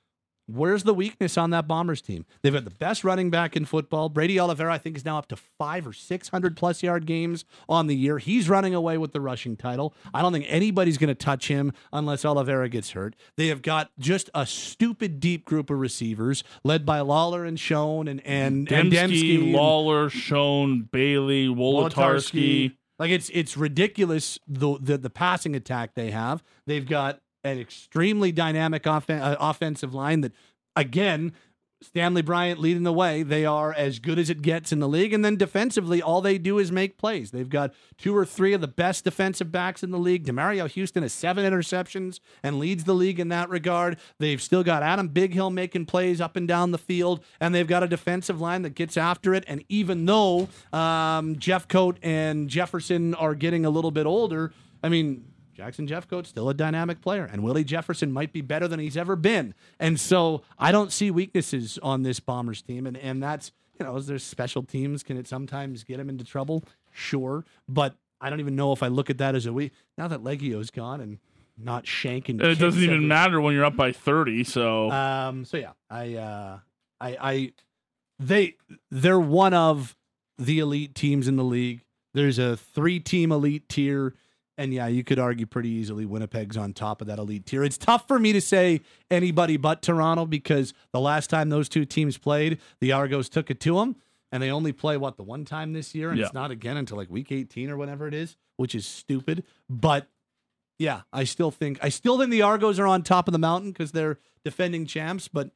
Where's 0.56 0.84
the 0.84 0.94
weakness 0.94 1.38
on 1.38 1.50
that 1.52 1.68
Bombers 1.68 2.02
team? 2.02 2.26
They've 2.42 2.54
got 2.54 2.64
the 2.64 2.70
best 2.72 3.04
running 3.04 3.30
back 3.30 3.56
in 3.56 3.66
football. 3.66 4.10
Brady 4.10 4.40
Oliveira, 4.40 4.74
I 4.74 4.78
think, 4.78 4.98
is 4.98 5.06
now 5.06 5.18
up 5.18 5.28
to 5.30 5.36
five 5.36 5.86
or 5.88 5.94
600 5.94 6.58
plus 6.58 6.84
yard 6.84 7.06
games 7.06 7.46
on 7.70 7.88
the 7.88 7.96
year. 7.96 8.18
He's 8.18 8.50
running 8.50 8.74
away 8.76 8.98
with 8.98 9.12
the 9.14 9.22
rushing 9.22 9.56
title. 9.56 9.94
I 10.14 10.22
don't 10.22 10.34
think 10.34 10.46
anybody's 10.48 10.98
going 10.98 11.08
to 11.10 11.16
touch 11.16 11.48
him 11.48 11.74
unless 11.94 12.26
Oliveira 12.26 12.70
gets 12.70 12.92
hurt. 12.92 13.16
They 13.38 13.48
have 13.48 13.62
got 13.62 13.92
just 14.00 14.30
a 14.34 14.46
stupid 14.46 15.20
deep 15.20 15.46
group 15.46 15.70
of 15.70 15.80
receivers 15.80 16.44
led 16.64 16.86
by 16.86 17.00
Lawler 17.02 17.46
and 17.46 17.60
Schoen 17.60 18.08
and, 18.08 18.22
and, 18.26 18.72
and 18.72 18.92
Demski, 18.92 19.12
Demski 19.12 19.44
and- 19.44 19.52
Lawler, 19.54 20.10
Schoen, 20.10 20.90
Bailey, 20.92 21.48
Wolitarski. 21.48 22.76
Like 23.00 23.10
it's 23.12 23.30
it's 23.34 23.58
ridiculous 23.58 24.38
the, 24.48 24.78
the 24.80 24.98
the 24.98 25.10
passing 25.10 25.56
attack 25.56 25.96
they 25.96 26.12
have. 26.12 26.44
They've 26.67 26.88
got 26.88 27.19
an 27.44 27.58
extremely 27.58 28.32
dynamic 28.32 28.86
offen- 28.86 29.19
uh, 29.19 29.36
offensive 29.40 29.94
line 29.96 30.21
that 30.21 30.34
again 30.76 31.34
Stanley 31.84 32.22
Bryant 32.22 32.60
leading 32.60 32.84
the 32.84 32.94
way. 32.94 33.24
They 33.24 33.44
are 33.44 33.74
as 33.74 33.98
good 33.98 34.19
as 34.19 34.30
it 34.30 34.44
gets 34.44 34.72
in 34.72 34.80
the 34.80 34.88
league. 34.88 35.13
And 35.13 35.26
then 35.26 35.36
defensively, 35.36 36.02
all 36.02 36.22
they 36.22 36.38
do 36.38 36.60
is 36.60 36.72
make 36.72 36.98
plays. 36.98 37.32
They've 37.32 37.50
got 37.50 37.74
two 37.98 38.15
or 38.15 38.24
three 38.24 38.54
of 38.54 38.62
the 38.62 38.67
best 38.67 39.04
defensive 39.04 39.52
backs 39.52 39.82
in 39.82 39.90
the 39.90 39.98
league. 39.98 40.26
Demerio 40.26 40.69
Houston 40.69 41.02
has 41.02 41.12
seven 41.12 41.44
interceptions 41.44 42.19
and 42.44 42.60
leads 42.60 42.84
the 42.84 42.94
league 42.94 43.19
in 43.19 43.30
that 43.30 43.50
regard. 43.50 43.98
They've 44.19 44.42
still 44.42 44.63
got 44.63 44.84
Adam 44.84 45.10
Bighill 45.10 45.52
making 45.52 45.88
plays 45.88 46.22
up 46.22 46.36
and 46.36 46.48
down 46.48 46.69
the 46.69 46.78
field. 46.78 47.24
And 47.40 47.54
they've 47.54 47.67
got 47.67 47.84
a 47.84 47.88
defensive 47.88 48.40
line 48.40 48.62
that 48.62 48.76
gets 48.76 48.96
after 48.96 49.34
it. 49.34 49.44
And 49.48 49.63
even 49.67 50.06
though 50.06 50.50
um, 50.72 51.36
Jeffcoat 51.38 51.98
and 52.04 52.48
Jefferson 52.48 53.15
are 53.15 53.34
getting 53.34 53.65
a 53.65 53.72
little 53.72 53.92
bit 53.92 54.06
older, 54.06 54.54
I 54.84 54.90
mean, 54.90 55.31
Jackson 55.54 55.87
Jeffcoat's 55.87 56.29
still 56.29 56.49
a 56.49 56.54
dynamic 56.54 57.02
player, 57.02 57.27
and 57.31 57.43
Willie 57.43 57.63
Jefferson 57.63 58.12
might 58.12 58.31
be 58.33 58.41
better 58.41 58.67
than 58.67 58.79
he's 58.79 58.97
ever 58.97 59.15
been. 59.15 59.54
And 59.79 59.99
so 59.99 60.41
I 60.58 60.71
don't 60.71 60.91
see 60.91 61.12
weaknesses 61.12 61.77
on 61.83 62.04
this 62.04 62.19
Bombers 62.19 62.62
team, 62.62 62.87
and 62.87 62.97
and 62.97 63.21
that's 63.21 63.52
you 63.79 63.85
know, 63.85 63.95
is 63.95 64.08
there 64.08 64.19
special 64.19 64.63
teams? 64.63 65.02
Can 65.04 65.17
it 65.17 65.27
sometimes 65.27 65.83
get 65.83 65.99
him 65.99 66.10
into 66.10 66.23
trouble? 66.23 66.63
Sure, 66.91 67.45
but 67.67 67.95
I 68.19 68.29
don't 68.29 68.39
even 68.39 68.56
know 68.56 68.71
if 68.73 68.83
I 68.83 68.87
look 68.87 69.10
at 69.10 69.17
that 69.19 69.33
as 69.35 69.45
a 69.45 69.54
weak. 69.54 69.71
Now 69.97 70.08
that 70.08 70.23
Liegghio's 70.23 70.69
gone 70.71 71.02
and 71.02 71.17
not 71.58 71.85
shanking, 71.85 72.41
It 72.41 72.60
doesn't 72.60 72.81
even 72.81 72.95
every- 72.95 73.06
matter 73.08 73.41
when 73.41 73.54
you're 73.56 73.65
up 73.65 73.75
by 73.75 73.91
30. 73.91 74.43
So 74.43 74.89
Um, 74.91 75.45
so 75.45 75.58
yeah, 75.58 75.71
I 75.89 76.15
uh, 76.15 76.60
I, 76.99 77.17
I 77.21 77.54
they 78.19 78.56
they're 78.89 79.19
one 79.19 79.54
of 79.54 79.95
the 80.37 80.60
elite 80.60 80.95
teams 80.95 81.27
in 81.27 81.35
the 81.35 81.43
league. 81.43 81.81
There's 82.13 82.39
a 82.39 82.58
three 82.58 82.99
team 82.99 83.31
elite 83.31 83.67
tier. 83.69 84.13
And 84.62 84.72
yeah, 84.72 84.86
you 84.86 85.04
could 85.04 85.18
argue 85.18 85.48
pretty 85.48 85.70
easily 85.70 86.06
Winnipeg's 86.06 86.56
on 86.56 86.74
top 86.74 87.02
of 87.02 87.08
that 87.08 87.18
elite 87.18 87.48
tier. 87.48 87.64
It's 87.64 87.80
tough 87.80 88.08
for 88.08 88.20
me 88.20 88.32
to 88.32 88.40
say 88.40 88.82
anybody 89.10 89.58
but 89.58 89.82
Toronto 89.82 90.28
because 90.28 90.72
the 90.94 91.00
last 91.00 91.32
time 91.32 91.50
those 91.50 91.68
two 91.68 91.84
teams 91.84 92.20
played, 92.20 92.60
the 92.80 92.92
Argos 92.92 93.28
took 93.28 93.50
it 93.50 93.60
to 93.62 93.78
them, 93.80 93.96
and 94.32 94.44
they 94.44 94.52
only 94.52 94.72
play 94.72 94.98
what 94.98 95.18
the 95.18 95.24
one 95.24 95.46
time 95.46 95.74
this 95.74 95.96
year, 95.96 96.12
and 96.12 96.20
Yeah. 96.20 96.26
it's 96.26 96.34
not 96.36 96.52
again 96.52 96.78
until 96.78 96.98
like 96.98 97.10
week 97.10 97.32
18 97.32 97.72
or 97.72 97.76
whatever 97.78 98.08
it 98.08 98.14
is, 98.14 98.38
which 98.58 98.76
is 98.76 98.86
stupid. 98.86 99.44
But 99.68 100.08
yeah, 100.78 101.02
I 101.12 101.24
still 101.24 101.50
think 101.50 101.80
I 101.82 101.90
still 101.90 102.20
think 102.20 102.30
the 102.30 102.44
Argos 102.44 102.78
are 102.78 102.86
on 102.88 103.02
top 103.02 103.28
of 103.28 103.32
the 103.32 103.40
mountain 103.40 103.72
because 103.72 103.94
they're 103.94 104.20
defending 104.46 104.86
champs, 104.86 105.28
but 105.28 105.50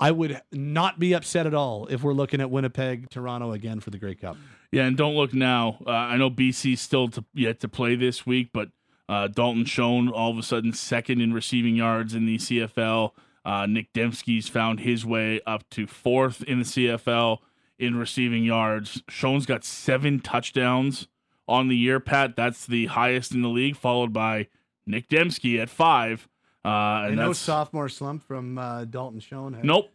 I 0.00 0.10
would 0.10 0.40
not 0.52 0.98
be 0.98 1.12
upset 1.12 1.46
at 1.46 1.54
all 1.54 1.86
if 1.88 2.02
we're 2.02 2.12
looking 2.12 2.40
at 2.40 2.50
Winnipeg, 2.50 3.10
Toronto 3.10 3.52
again 3.52 3.80
for 3.80 3.90
the 3.90 3.98
Grey 3.98 4.14
Cup. 4.14 4.36
Yeah, 4.70 4.84
and 4.84 4.96
don't 4.96 5.14
look 5.14 5.34
now. 5.34 5.78
Uh, 5.86 5.90
I 5.90 6.16
know 6.16 6.30
BC's 6.30 6.80
still 6.80 7.08
to, 7.08 7.24
yet 7.34 7.60
to 7.60 7.68
play 7.68 7.96
this 7.96 8.24
week, 8.26 8.50
but 8.52 8.68
uh, 9.08 9.28
Dalton 9.28 9.64
Schoen 9.64 10.08
all 10.08 10.30
of 10.30 10.38
a 10.38 10.42
sudden 10.42 10.72
second 10.72 11.20
in 11.20 11.32
receiving 11.32 11.74
yards 11.74 12.14
in 12.14 12.26
the 12.26 12.36
CFL. 12.36 13.12
Uh, 13.44 13.66
Nick 13.66 13.92
Demski's 13.92 14.48
found 14.48 14.80
his 14.80 15.06
way 15.06 15.40
up 15.46 15.68
to 15.70 15.86
fourth 15.86 16.42
in 16.42 16.58
the 16.58 16.64
CFL 16.64 17.38
in 17.78 17.96
receiving 17.96 18.44
yards. 18.44 19.02
Schoen's 19.08 19.46
got 19.46 19.64
seven 19.64 20.20
touchdowns 20.20 21.08
on 21.48 21.68
the 21.68 21.76
year, 21.76 21.98
Pat. 21.98 22.36
That's 22.36 22.66
the 22.66 22.86
highest 22.86 23.32
in 23.32 23.42
the 23.42 23.48
league, 23.48 23.76
followed 23.76 24.12
by 24.12 24.48
Nick 24.86 25.08
Demski 25.08 25.60
at 25.60 25.70
five. 25.70 26.28
Uh, 26.64 27.02
and 27.02 27.06
And 27.08 27.16
no 27.16 27.32
sophomore 27.32 27.88
slump 27.88 28.22
from 28.22 28.58
uh, 28.58 28.84
Dalton 28.84 29.20
Schoen. 29.20 29.58
nope, 29.62 29.90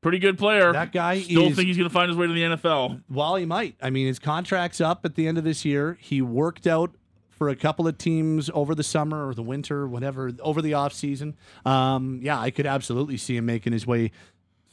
pretty 0.00 0.18
good 0.18 0.38
player. 0.38 0.72
That 0.72 0.92
guy 0.92 1.14
is 1.14 1.24
Still 1.24 1.46
is 1.46 1.56
think 1.56 1.68
he's 1.68 1.76
going 1.76 1.88
to 1.88 1.92
find 1.92 2.08
his 2.08 2.16
way 2.16 2.26
to 2.26 2.32
the 2.32 2.42
NFL. 2.42 3.02
Well, 3.08 3.36
he 3.36 3.46
might. 3.46 3.76
I 3.80 3.90
mean, 3.90 4.06
his 4.06 4.18
contract's 4.18 4.80
up 4.80 5.04
at 5.04 5.14
the 5.14 5.26
end 5.26 5.38
of 5.38 5.44
this 5.44 5.64
year. 5.64 5.96
He 6.00 6.20
worked 6.20 6.66
out 6.66 6.94
for 7.30 7.48
a 7.48 7.56
couple 7.56 7.86
of 7.86 7.96
teams 7.98 8.50
over 8.52 8.74
the 8.74 8.82
summer 8.82 9.28
or 9.28 9.32
the 9.32 9.42
winter, 9.42 9.86
whatever, 9.86 10.32
over 10.40 10.60
the 10.60 10.74
off 10.74 10.92
season. 10.92 11.36
Um, 11.64 12.18
yeah, 12.22 12.38
I 12.38 12.50
could 12.50 12.66
absolutely 12.66 13.16
see 13.16 13.36
him 13.36 13.46
making 13.46 13.72
his 13.72 13.86
way 13.86 14.10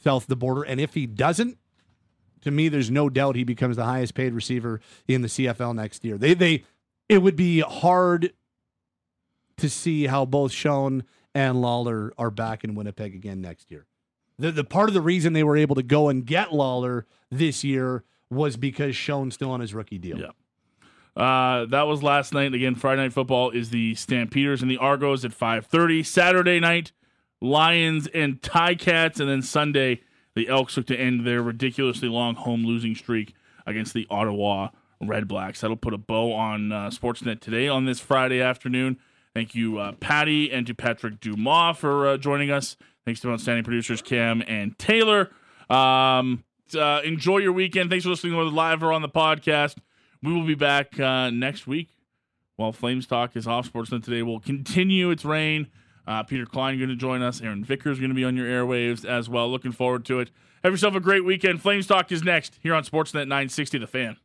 south 0.02 0.24
of 0.24 0.28
the 0.28 0.36
border. 0.36 0.64
And 0.64 0.80
if 0.80 0.94
he 0.94 1.06
doesn't, 1.06 1.58
to 2.42 2.50
me, 2.50 2.68
there's 2.68 2.90
no 2.90 3.08
doubt 3.08 3.36
he 3.36 3.44
becomes 3.44 3.76
the 3.76 3.84
highest 3.84 4.14
paid 4.14 4.32
receiver 4.32 4.80
in 5.06 5.22
the 5.22 5.28
CFL 5.28 5.74
next 5.74 6.04
year. 6.04 6.18
They 6.18 6.34
they 6.34 6.64
it 7.08 7.18
would 7.18 7.36
be 7.36 7.60
hard 7.60 8.32
to 9.56 9.70
see 9.70 10.06
how 10.06 10.24
both 10.24 10.52
Schoen 10.52 11.04
and 11.36 11.60
Lawler 11.60 12.14
are 12.16 12.30
back 12.30 12.64
in 12.64 12.74
Winnipeg 12.74 13.14
again 13.14 13.42
next 13.42 13.70
year. 13.70 13.84
The 14.38 14.50
the 14.50 14.64
part 14.64 14.88
of 14.88 14.94
the 14.94 15.02
reason 15.02 15.34
they 15.34 15.44
were 15.44 15.56
able 15.56 15.74
to 15.74 15.82
go 15.82 16.08
and 16.08 16.24
get 16.24 16.52
Lawler 16.52 17.06
this 17.30 17.62
year 17.62 18.04
was 18.30 18.56
because 18.56 18.96
Schoen's 18.96 19.34
still 19.34 19.50
on 19.50 19.60
his 19.60 19.74
rookie 19.74 19.98
deal. 19.98 20.18
Yeah. 20.18 20.30
Uh, 21.14 21.66
that 21.66 21.82
was 21.82 22.02
last 22.02 22.32
night. 22.32 22.54
Again, 22.54 22.74
Friday 22.74 23.02
night 23.02 23.12
football 23.12 23.50
is 23.50 23.68
the 23.68 23.94
Stampeders 23.94 24.62
and 24.62 24.70
the 24.70 24.78
Argos 24.78 25.26
at 25.26 25.32
5:30. 25.32 26.02
Saturday 26.02 26.58
night, 26.58 26.92
Lions 27.42 28.06
and 28.08 28.40
Ti-Cats. 28.42 29.20
and 29.20 29.28
then 29.28 29.42
Sunday, 29.42 30.00
the 30.34 30.48
Elks 30.48 30.78
look 30.78 30.86
to 30.86 30.98
end 30.98 31.26
their 31.26 31.42
ridiculously 31.42 32.08
long 32.08 32.34
home 32.34 32.64
losing 32.64 32.94
streak 32.94 33.34
against 33.66 33.92
the 33.92 34.06
Ottawa 34.08 34.68
Redblacks. 35.02 35.60
That'll 35.60 35.76
put 35.76 35.92
a 35.92 35.98
bow 35.98 36.32
on 36.32 36.72
uh, 36.72 36.88
Sportsnet 36.88 37.40
today 37.40 37.68
on 37.68 37.84
this 37.84 38.00
Friday 38.00 38.40
afternoon. 38.40 38.98
Thank 39.36 39.54
you, 39.54 39.78
uh, 39.78 39.92
Patty, 39.92 40.50
and 40.50 40.66
to 40.66 40.74
Patrick 40.74 41.20
Dumas 41.20 41.76
for 41.76 42.08
uh, 42.08 42.16
joining 42.16 42.50
us. 42.50 42.74
Thanks 43.04 43.20
to 43.20 43.30
outstanding 43.30 43.64
producers 43.64 44.00
Cam 44.00 44.42
and 44.48 44.78
Taylor. 44.78 45.30
Um, 45.68 46.42
uh, 46.74 47.02
enjoy 47.04 47.36
your 47.38 47.52
weekend. 47.52 47.90
Thanks 47.90 48.06
for 48.06 48.08
listening 48.08 48.34
whether 48.34 48.48
live 48.48 48.82
or 48.82 48.94
on 48.94 49.02
the 49.02 49.10
podcast. 49.10 49.76
We 50.22 50.32
will 50.32 50.46
be 50.46 50.54
back 50.54 50.98
uh, 50.98 51.28
next 51.28 51.66
week 51.66 51.90
while 52.56 52.72
Flames 52.72 53.06
Talk 53.06 53.36
is 53.36 53.46
off. 53.46 53.70
Sportsnet 53.70 54.02
today 54.02 54.22
will 54.22 54.40
continue 54.40 55.10
its 55.10 55.22
reign. 55.22 55.66
Uh, 56.06 56.22
Peter 56.22 56.46
Klein 56.46 56.78
going 56.78 56.88
to 56.88 56.96
join 56.96 57.20
us. 57.20 57.42
Aaron 57.42 57.62
Vickers 57.62 57.98
going 57.98 58.08
to 58.08 58.14
be 58.14 58.24
on 58.24 58.38
your 58.38 58.46
airwaves 58.46 59.04
as 59.04 59.28
well. 59.28 59.50
Looking 59.50 59.72
forward 59.72 60.06
to 60.06 60.18
it. 60.18 60.30
Have 60.64 60.72
yourself 60.72 60.94
a 60.94 61.00
great 61.00 61.26
weekend. 61.26 61.60
Flames 61.60 61.86
Talk 61.86 62.10
is 62.10 62.22
next 62.22 62.58
here 62.62 62.72
on 62.72 62.84
Sportsnet 62.84 63.28
960 63.28 63.76
The 63.76 63.86
Fan. 63.86 64.16